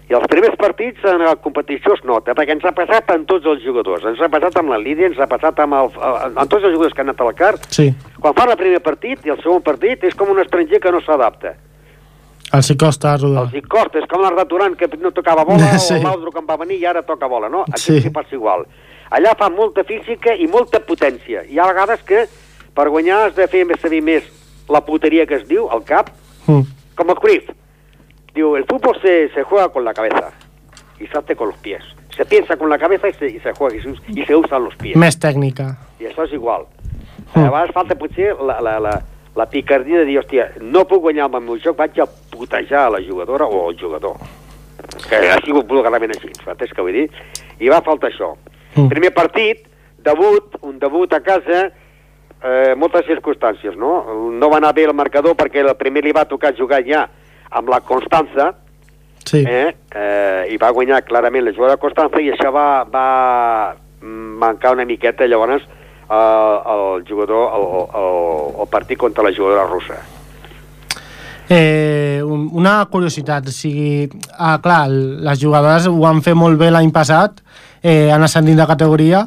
I 0.08 0.14
els 0.16 0.24
primers 0.32 0.54
partits 0.56 1.04
en 1.04 1.20
la 1.20 1.34
competició 1.36 1.92
es 1.92 2.00
nota, 2.08 2.32
perquè 2.32 2.54
ens 2.56 2.64
ha 2.64 2.72
passat 2.72 3.10
amb 3.12 3.26
tots 3.28 3.44
els 3.44 3.60
jugadors. 3.62 4.06
Ens 4.08 4.20
ha 4.24 4.28
passat 4.32 4.56
amb 4.56 4.70
la 4.72 4.78
Lídia, 4.80 5.06
ens 5.10 5.18
ha 5.20 5.26
passat 5.28 5.58
amb, 5.60 5.74
el, 5.76 5.90
amb 6.00 6.48
tots 6.48 6.64
els 6.64 6.72
jugadors 6.72 6.94
que 6.96 7.02
han 7.04 7.10
anat 7.10 7.20
al 7.20 7.34
CAR. 7.36 7.58
Sí, 7.68 7.90
Quan 8.18 8.32
fan 8.34 8.48
el 8.54 8.56
primer 8.56 8.80
partit 8.80 9.26
i 9.26 9.30
el 9.34 9.42
segon 9.42 9.60
partit 9.62 10.04
és 10.08 10.14
com 10.16 10.30
un 10.32 10.40
estranger 10.40 10.80
que 10.80 10.90
no 10.92 11.00
s'adapta. 11.04 11.52
els 12.56 12.70
hi 12.70 12.76
costa 12.80 13.16
rodar. 13.18 13.42
Els 13.44 13.54
hi 13.54 13.60
costa, 13.60 13.98
és 14.00 14.06
com 14.08 14.22
l'Arda 14.24 14.46
Turan 14.48 14.74
que 14.74 14.88
no 14.96 15.10
tocava 15.12 15.44
bola, 15.44 15.78
Sí. 15.88 15.94
o 15.98 16.02
l'Audro 16.02 16.32
que 16.32 16.38
en 16.40 16.46
va 16.48 16.56
venir 16.56 16.78
i 16.80 16.86
ara 16.86 17.02
toca 17.02 17.26
bola, 17.28 17.50
no? 17.52 17.64
Aquí 17.68 18.00
Sí. 18.00 18.08
passa 18.10 18.32
igual. 18.34 18.64
Allà 19.10 19.34
fa 19.36 19.50
molta 19.50 19.84
física 19.84 20.32
i 20.34 20.46
molta 20.46 20.80
potència. 20.80 21.44
Hi 21.48 21.58
ha 21.58 21.66
vegades 21.68 22.00
que 22.08 22.24
per 22.74 22.88
guanyar 22.88 23.26
has 23.26 23.34
de 23.36 23.46
fer 23.48 23.66
més 23.66 23.80
servir 23.80 24.00
més 24.02 24.24
la 24.68 24.80
puteria 24.80 25.26
que 25.26 25.34
es 25.34 25.46
diu, 25.48 25.68
al 25.70 25.84
cap, 25.84 26.08
Mm. 26.46 26.62
como 26.96 27.14
Cruyff. 27.14 27.50
Digo, 28.38 28.56
el 28.56 28.66
fútbol 28.66 28.96
se, 29.02 29.30
se 29.30 29.42
juega 29.42 29.68
con 29.68 29.84
la 29.84 29.92
cabeza 29.92 30.30
y 31.00 31.08
se 31.08 31.18
hace 31.18 31.34
con 31.34 31.48
los 31.48 31.56
pies. 31.58 31.82
Se 32.16 32.24
piensa 32.24 32.56
con 32.56 32.70
la 32.70 32.78
cabeza 32.78 33.08
y 33.08 33.12
se, 33.14 33.26
y 33.26 33.40
se 33.40 33.52
juega 33.52 33.76
y 33.76 33.80
se, 33.80 33.94
y 34.06 34.24
se 34.24 34.36
usan 34.36 34.62
los 34.62 34.76
pies. 34.76 34.94
Més 34.94 35.18
tècnica. 35.18 35.66
I 35.98 36.06
això 36.06 36.22
és 36.22 36.36
igual. 36.38 36.68
Mm. 37.32 37.40
A 37.40 37.48
vegades 37.48 37.74
falta 37.74 37.96
potser 37.98 38.36
la, 38.38 38.60
la, 38.62 38.76
la, 38.78 38.94
la 39.34 39.48
picardia 39.50 40.04
de 40.04 40.06
dir, 40.06 40.20
hòstia, 40.22 40.46
no 40.62 40.86
puc 40.86 41.02
guanyar 41.08 41.26
amb 41.26 41.40
el 41.40 41.46
meu 41.48 41.58
joc, 41.58 41.80
vaig 41.82 41.98
a 41.98 42.06
putejar 42.30 42.86
la 42.94 43.02
jugadora 43.02 43.50
o 43.50 43.66
al 43.66 43.82
jugador. 43.82 44.22
Que 45.10 45.24
ha 45.34 45.42
sigut 45.42 45.66
vulgarament 45.66 46.14
així, 46.14 46.30
saps 46.38 46.70
què 46.70 46.86
vull 46.86 46.94
dir? 46.94 47.08
I 47.58 47.74
va 47.74 47.82
faltar 47.82 48.12
això. 48.14 48.36
Mm. 48.76 48.86
Primer 48.94 49.14
partit, 49.18 49.66
debut, 49.98 50.60
un 50.62 50.78
debut 50.78 51.10
a 51.10 51.24
casa, 51.26 51.72
eh, 51.74 52.74
moltes 52.78 53.10
circumstàncies, 53.10 53.74
no? 53.74 54.04
No 54.30 54.54
va 54.54 54.62
anar 54.62 54.76
bé 54.78 54.86
el 54.86 54.94
marcador 54.94 55.34
perquè 55.34 55.66
el 55.66 55.74
primer 55.74 56.06
li 56.06 56.14
va 56.14 56.30
tocar 56.30 56.54
jugar 56.54 56.86
ja 56.86 57.08
amb 57.50 57.68
la 57.68 57.80
Constança, 57.80 58.54
Sí. 59.28 59.44
eh, 59.46 59.74
eh, 59.94 60.46
i 60.50 60.56
va 60.56 60.70
guanyar 60.72 61.02
clarament 61.04 61.44
la 61.44 61.52
jugada 61.52 61.74
de 61.76 61.80
Constança 61.82 62.20
i 62.22 62.30
això 62.32 62.48
va, 62.54 62.84
va 62.84 63.74
mancar 64.00 64.72
una 64.72 64.84
miqueta 64.86 65.26
llavors 65.26 65.62
eh, 65.62 66.58
el 66.74 67.04
jugador 67.08 67.50
el, 67.58 67.66
el, 68.00 68.60
el 68.62 68.68
partit 68.72 68.96
contra 68.98 69.24
la 69.24 69.34
jugadora 69.36 69.66
russa 69.68 69.98
Eh, 71.50 72.20
un- 72.24 72.50
una 72.52 72.84
curiositat, 72.92 73.46
o 73.48 73.50
sigui, 73.50 74.08
ah, 74.38 74.58
clar, 74.62 74.88
les 74.90 75.40
jugadores 75.40 75.86
ho 75.88 76.02
han 76.06 76.20
fet 76.20 76.34
molt 76.36 76.58
bé 76.60 76.68
l'any 76.70 76.90
passat, 76.92 77.40
eh, 77.82 78.10
han 78.12 78.22
ascendit 78.22 78.54
de 78.58 78.66
categoria, 78.68 79.22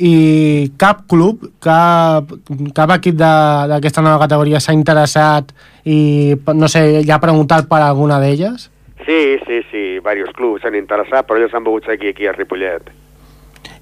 i 0.00 0.72
cap 0.80 1.04
club, 1.10 1.44
cap, 1.60 2.30
cap 2.74 2.94
equip 2.96 3.18
d'aquesta 3.18 4.04
nova 4.04 4.22
categoria 4.24 4.60
s'ha 4.60 4.72
interessat 4.72 5.52
i, 5.84 6.32
no 6.54 6.68
sé, 6.70 7.02
ja 7.04 7.18
ha 7.18 7.22
preguntat 7.22 7.68
per 7.68 7.82
alguna 7.82 8.20
d'elles? 8.22 8.70
sí, 9.04 9.38
sí, 9.46 9.60
sí, 9.70 9.82
diversos 9.98 10.34
clubs 10.36 10.62
s'han 10.62 10.78
interessat 10.78 11.26
però 11.26 11.40
ells 11.40 11.54
han 11.54 11.64
volgut 11.66 11.90
seguir 11.90 12.14
aquí 12.14 12.26
a 12.26 12.32
Ripollet 12.36 12.90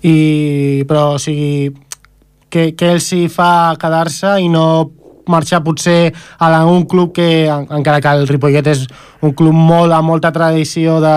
I, 0.02 0.84
però, 0.88 1.14
o 1.14 1.20
sigui, 1.20 1.70
què, 2.50 2.70
què 2.74 2.94
els 2.96 3.10
hi 3.12 3.26
fa 3.32 3.76
quedar-se 3.80 4.38
i 4.40 4.48
no 4.52 4.66
marxar 5.28 5.62
potser 5.64 6.12
a 6.38 6.46
algun 6.60 6.86
club 6.86 7.12
que, 7.14 7.46
en- 7.48 7.66
encara 7.78 8.00
que 8.00 8.08
el 8.08 8.26
Ripollet 8.28 8.66
és 8.66 8.86
un 9.20 9.32
club 9.34 9.52
molt 9.54 9.92
amb 9.92 10.08
molta 10.08 10.32
tradició 10.32 11.00
de, 11.00 11.14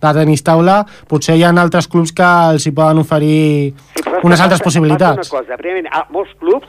de 0.00 0.12
tenis 0.14 0.42
taula, 0.42 0.84
potser 1.08 1.36
hi 1.36 1.44
ha 1.44 1.50
altres 1.50 1.88
clubs 1.88 2.12
que 2.12 2.22
els 2.52 2.66
hi 2.66 2.72
poden 2.72 2.98
oferir 2.98 3.74
sí, 3.74 4.02
unes 4.22 4.38
passa- 4.38 4.44
altres 4.44 4.60
passa 4.60 4.64
possibilitats. 4.64 5.28
una 5.28 5.40
cosa, 5.42 5.56
primerament, 5.56 5.88
ah, 5.92 6.06
molts 6.10 6.32
clubs 6.40 6.66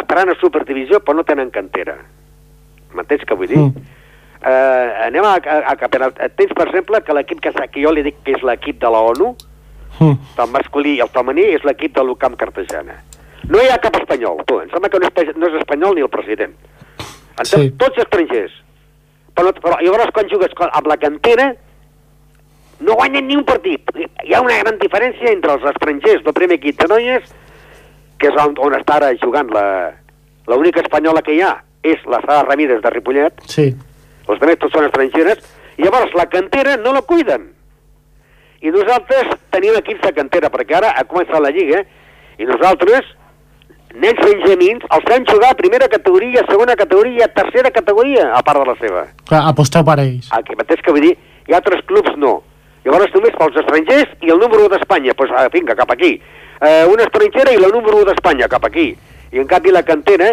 estaran 0.00 0.30
a 0.30 0.34
Superdivisió 0.40 1.00
però 1.04 1.16
no 1.16 1.24
tenen 1.24 1.50
cantera 1.50 1.98
m'entens 2.94 3.22
què 3.28 3.36
vull 3.36 3.48
dir? 3.48 3.58
Mm. 3.58 3.88
Eh, 4.42 5.06
anem 5.06 5.24
a, 5.24 5.36
a, 5.38 5.56
a 5.70 5.76
campionat. 5.78 6.16
Tens, 6.36 6.50
per 6.56 6.66
exemple, 6.66 6.98
que 7.06 7.14
l'equip 7.14 7.38
que, 7.40 7.52
que 7.70 7.82
jo 7.84 7.92
li 7.94 8.02
dic 8.02 8.16
que 8.26 8.32
és 8.34 8.42
l'equip 8.42 8.80
de 8.82 8.90
la 8.90 9.00
ONU, 9.12 9.34
Mm. 10.00 10.16
el 10.40 10.48
masculí 10.50 10.94
i 10.96 11.00
el 11.04 11.08
femení 11.12 11.42
és 11.52 11.62
l'equip 11.68 11.92
de 11.94 12.00
l'UCAM 12.02 12.32
Cartagena. 12.40 12.94
No 13.52 13.60
hi 13.60 13.68
ha 13.72 13.78
cap 13.82 13.96
espanyol, 14.00 14.40
tu. 14.48 14.58
Em 14.62 14.70
sembla 14.72 14.88
que 14.92 15.00
no 15.02 15.08
és, 15.12 15.32
no 15.36 15.48
és 15.50 15.58
espanyol 15.60 15.96
ni 15.98 16.04
el 16.06 16.10
president. 16.12 16.54
En 17.38 17.48
Sí. 17.48 17.70
Tots 17.80 17.98
estrangers. 18.04 18.52
Però, 19.36 19.52
però 19.64 19.78
llavors 19.80 20.12
quan 20.12 20.28
jugues 20.30 20.52
amb 20.68 20.86
la 20.90 20.96
cantera 21.00 21.52
no 22.82 22.94
guanyen 22.98 23.26
ni 23.28 23.36
un 23.36 23.44
partit. 23.44 23.88
Hi 24.24 24.34
ha 24.34 24.40
una 24.42 24.58
gran 24.58 24.78
diferència 24.78 25.30
entre 25.32 25.54
els 25.56 25.64
estrangers 25.70 26.24
del 26.24 26.34
primer 26.36 26.58
equip 26.58 26.80
de 26.80 26.88
noies, 26.90 27.28
que 28.18 28.28
és 28.28 28.36
on, 28.42 28.56
on 28.58 28.74
està 28.78 28.98
ara 29.00 29.12
jugant 29.22 29.50
la 29.54 29.66
l'única 30.50 30.82
espanyola 30.82 31.22
que 31.22 31.36
hi 31.36 31.40
ha 31.40 31.52
és 31.86 32.02
la 32.10 32.18
Sara 32.20 32.42
Ramírez 32.48 32.80
de 32.82 32.90
Ripollet, 32.90 33.40
Sí. 33.46 33.68
els 34.26 34.28
altres 34.40 34.58
tots 34.58 34.74
són 34.74 34.84
estrangeres, 34.88 35.38
i 35.78 35.82
llavors 35.84 36.12
la 36.14 36.26
cantera 36.30 36.76
no 36.76 36.92
la 36.92 37.02
cuiden. 37.02 37.48
I 38.62 38.70
nosaltres 38.70 39.30
tenim 39.50 39.74
equips 39.78 40.02
de 40.02 40.12
cantera, 40.14 40.50
perquè 40.50 40.76
ara 40.76 40.92
ha 40.98 41.04
començat 41.04 41.40
la 41.42 41.50
Lliga, 41.50 41.84
i 42.38 42.44
nosaltres, 42.46 43.06
nens 44.00 44.20
benjamins, 44.22 44.84
els 44.94 45.04
fem 45.08 45.26
jugar 45.28 45.50
a 45.52 45.58
primera 45.58 45.88
categoria, 45.88 46.44
segona 46.48 46.76
categoria, 46.78 47.28
tercera 47.34 47.70
categoria, 47.70 48.30
a 48.36 48.42
part 48.46 48.62
de 48.62 48.70
la 48.70 48.76
seva. 48.80 49.02
Clar, 49.28 49.42
aposteu 49.50 49.84
per 49.84 49.98
ells. 50.00 50.30
El 50.36 50.46
que 50.46 50.56
mateix 50.58 50.80
que 50.84 50.94
vull 50.94 51.04
dir, 51.08 51.16
hi 51.48 51.54
ha 51.54 51.60
altres 51.60 51.84
clubs 51.88 52.16
no. 52.16 52.40
Llavors 52.86 53.12
només 53.14 53.34
pels 53.38 53.58
estrangers 53.62 54.14
i 54.26 54.32
el 54.34 54.40
número 54.42 54.64
1 54.66 54.72
d'Espanya, 54.74 55.14
doncs 55.14 55.34
pues, 55.34 55.50
vinga, 55.54 55.76
cap 55.78 55.92
aquí. 55.94 56.16
Eh, 56.62 56.84
una 56.90 57.04
estrangera 57.06 57.52
i 57.54 57.60
la 57.60 57.70
número 57.74 58.00
1 58.00 58.08
d'Espanya, 58.10 58.48
cap 58.50 58.64
aquí. 58.66 58.88
I 59.32 59.42
en 59.42 59.50
canvi 59.50 59.74
la 59.74 59.84
cantera 59.86 60.32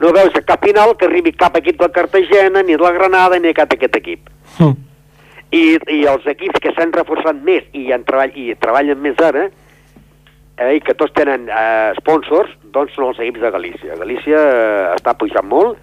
no 0.00 0.12
veus 0.16 0.36
a 0.36 0.42
cap 0.42 0.64
final 0.64 0.94
que 0.96 1.06
arribi 1.06 1.32
cap 1.36 1.56
equip 1.60 1.80
de 1.80 1.90
Cartagena, 1.92 2.62
ni 2.62 2.76
de 2.76 2.82
la 2.82 2.92
Granada, 2.96 3.38
ni 3.38 3.52
cap 3.54 3.74
aquest 3.74 3.98
equip. 4.00 4.30
Mm. 4.58 4.76
I, 5.50 5.64
i 5.92 6.04
els 6.08 6.24
equips 6.30 6.62
que 6.62 6.72
s'han 6.76 6.94
reforçat 6.94 7.36
més 7.44 7.66
i, 7.74 7.90
en 7.92 8.06
treball, 8.06 8.32
i 8.38 8.54
treballen 8.56 9.00
més 9.02 9.18
ara, 9.20 9.48
eh, 9.50 9.59
i 10.60 10.80
que 10.84 10.94
tots 10.98 11.14
tenen 11.16 11.48
eh, 11.48 11.92
sponsors, 11.96 12.52
doncs 12.74 12.92
són 12.96 13.08
els 13.08 13.20
equips 13.22 13.40
de 13.40 13.52
Galícia. 13.54 13.96
Galícia 13.96 14.40
eh, 14.40 14.90
està 14.96 15.14
pujant 15.16 15.48
molt 15.48 15.78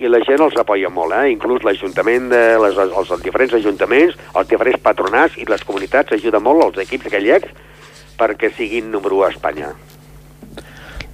i 0.00 0.08
la 0.10 0.22
gent 0.24 0.42
els 0.42 0.56
apoya 0.58 0.90
molt, 0.90 1.14
eh? 1.14 1.30
inclús 1.30 1.62
l'Ajuntament, 1.62 2.30
de 2.32 2.42
les, 2.62 2.78
els, 2.80 3.10
els 3.14 3.22
diferents 3.22 3.54
ajuntaments, 3.60 4.16
els 4.34 4.48
diferents 4.50 4.80
patronats 4.82 5.36
i 5.38 5.46
les 5.48 5.62
comunitats 5.66 6.16
ajuden 6.16 6.42
molt 6.42 6.64
els 6.70 6.86
equips 6.86 7.12
gallecs 7.12 7.52
perquè 8.18 8.50
siguin 8.54 8.90
número 8.90 9.20
1 9.20 9.26
a 9.26 9.34
Espanya. 9.34 9.74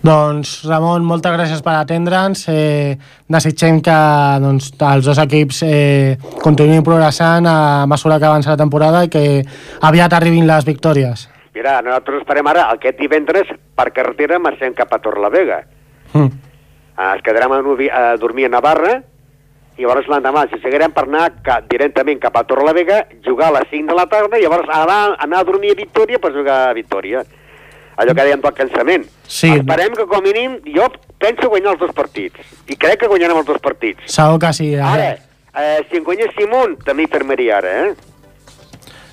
Doncs, 0.01 0.63
Ramon, 0.65 1.05
moltes 1.05 1.35
gràcies 1.35 1.61
per 1.61 1.75
atendre'ns. 1.77 2.47
Eh, 2.49 2.95
desitgem 3.29 3.83
que 3.85 3.97
doncs, 4.41 4.71
els 4.79 5.05
dos 5.05 5.21
equips 5.21 5.61
eh, 5.67 6.17
continuïn 6.41 6.87
progressant 6.87 7.45
a 7.45 7.59
mesura 7.91 8.17
que 8.17 8.31
avança 8.31 8.55
la 8.55 8.63
temporada 8.63 9.05
i 9.05 9.13
que 9.13 9.27
aviat 9.91 10.17
arribin 10.17 10.49
les 10.49 10.65
victòries. 10.65 11.29
Mira, 11.61 11.83
nosaltres 11.85 12.23
esperem 12.23 12.47
ara, 12.49 12.63
aquest 12.73 12.97
divendres, 12.97 13.49
per 13.77 13.91
carretera, 13.93 14.39
marxem 14.41 14.73
cap 14.73 14.95
a 14.97 14.99
Torrelavega. 15.05 15.59
Mm. 16.15 16.31
Eh, 16.97 17.09
ens 17.11 17.25
quedarem 17.27 17.53
a, 17.53 17.59
a 17.99 18.05
dormir 18.17 18.47
a 18.49 18.53
Navarra 18.55 18.95
i 19.77 19.85
llavors 19.85 20.09
l'endemà 20.09 20.47
si 20.49 20.57
seguirem 20.63 20.95
per 20.97 21.05
anar 21.05 21.27
ca, 21.45 21.59
directament 21.69 22.23
cap 22.23 22.39
a 22.41 22.47
Torrelavega, 22.49 23.03
jugar 23.29 23.51
a 23.51 23.59
les 23.59 23.69
5 23.75 23.93
de 23.93 23.99
la 23.99 24.07
tarda 24.09 24.41
i 24.41 24.47
llavors 24.47 24.73
anar, 24.73 25.19
anar 25.21 25.43
a 25.43 25.49
dormir 25.51 25.75
a 25.75 25.79
Victòria 25.83 26.21
per 26.23 26.33
jugar 26.33 26.57
a 26.71 26.75
Victòria. 26.81 27.27
Allò 28.01 28.17
que 28.17 28.25
dèiem 28.25 28.41
del 28.41 28.57
cansament. 28.57 29.05
Sí. 29.29 29.53
Esperem 29.61 29.93
que 29.99 30.09
com 30.09 30.23
a 30.23 30.25
mínim, 30.25 30.57
jo 30.65 30.89
penso 31.21 31.53
guanyar 31.53 31.75
els 31.75 31.83
dos 31.85 31.93
partits. 31.93 32.41
I 32.73 32.81
crec 32.81 33.03
que 33.03 33.13
guanyarem 33.13 33.43
els 33.43 33.53
dos 33.53 33.61
partits. 33.61 34.09
Segur 34.09 34.41
que 34.41 34.57
sí. 34.57 34.73
eh? 34.79 34.81
Ara, 34.81 35.11
eh, 35.61 35.83
si 35.91 36.01
en 36.01 36.09
guanyéssim 36.09 36.57
un, 36.57 36.79
també 36.89 37.05
hi 37.05 37.13
firmaria 37.13 37.61
ara, 37.61 37.83
eh? 37.85 38.10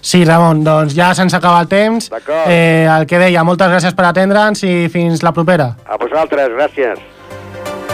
Sí, 0.02 0.24
Ramon, 0.26 0.64
doncs 0.64 0.94
ja 0.96 1.14
se'ns 1.16 1.34
acaba 1.34 1.60
el 1.62 1.68
temps. 1.68 2.10
D'acord. 2.10 2.48
Eh, 2.48 2.88
el 2.88 3.06
que 3.10 3.18
deia, 3.20 3.44
moltes 3.44 3.68
gràcies 3.68 3.96
per 3.98 4.06
atendre'ns 4.06 4.64
i 4.64 4.88
fins 4.94 5.24
la 5.24 5.32
propera. 5.34 5.74
A 5.86 5.98
vosaltres, 5.98 6.50
gràcies. 6.56 7.00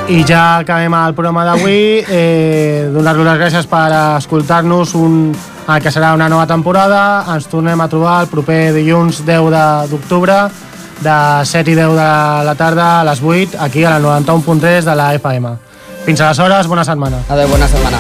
I 0.10 0.24
ja 0.28 0.58
acabem 0.60 0.93
el 0.93 1.14
programa 1.16 1.45
d'avui. 1.47 2.04
Eh, 2.10 2.89
Donar-vos 2.91 3.26
les 3.26 3.39
gràcies 3.39 3.68
per 3.72 3.88
escoltar-nos 4.18 4.93
un, 4.99 5.32
el 5.68 5.82
que 5.82 5.89
serà 5.95 6.14
una 6.14 6.28
nova 6.30 6.45
temporada. 6.45 7.24
Ens 7.34 7.47
tornem 7.47 7.80
a 7.82 7.88
trobar 7.88 8.20
el 8.26 8.28
proper 8.28 8.74
dilluns 8.76 9.24
10 9.26 9.49
de- 9.49 9.88
d'octubre 9.93 10.41
de 10.99 11.16
7 11.45 11.72
i 11.72 11.76
10 11.76 11.95
de 11.95 12.12
la 12.49 12.56
tarda 12.60 12.99
a 12.99 13.04
les 13.08 13.22
8 13.24 13.58
aquí 13.60 13.86
a 13.86 13.97
la 13.97 13.99
91.3 13.99 14.84
de 14.84 14.95
la 14.95 15.14
FM. 15.16 15.56
Fins 16.04 16.20
aleshores, 16.22 16.68
bona 16.68 16.84
setmana. 16.84 17.24
Adéu, 17.30 17.47
bona 17.47 17.68
setmana. 17.68 17.97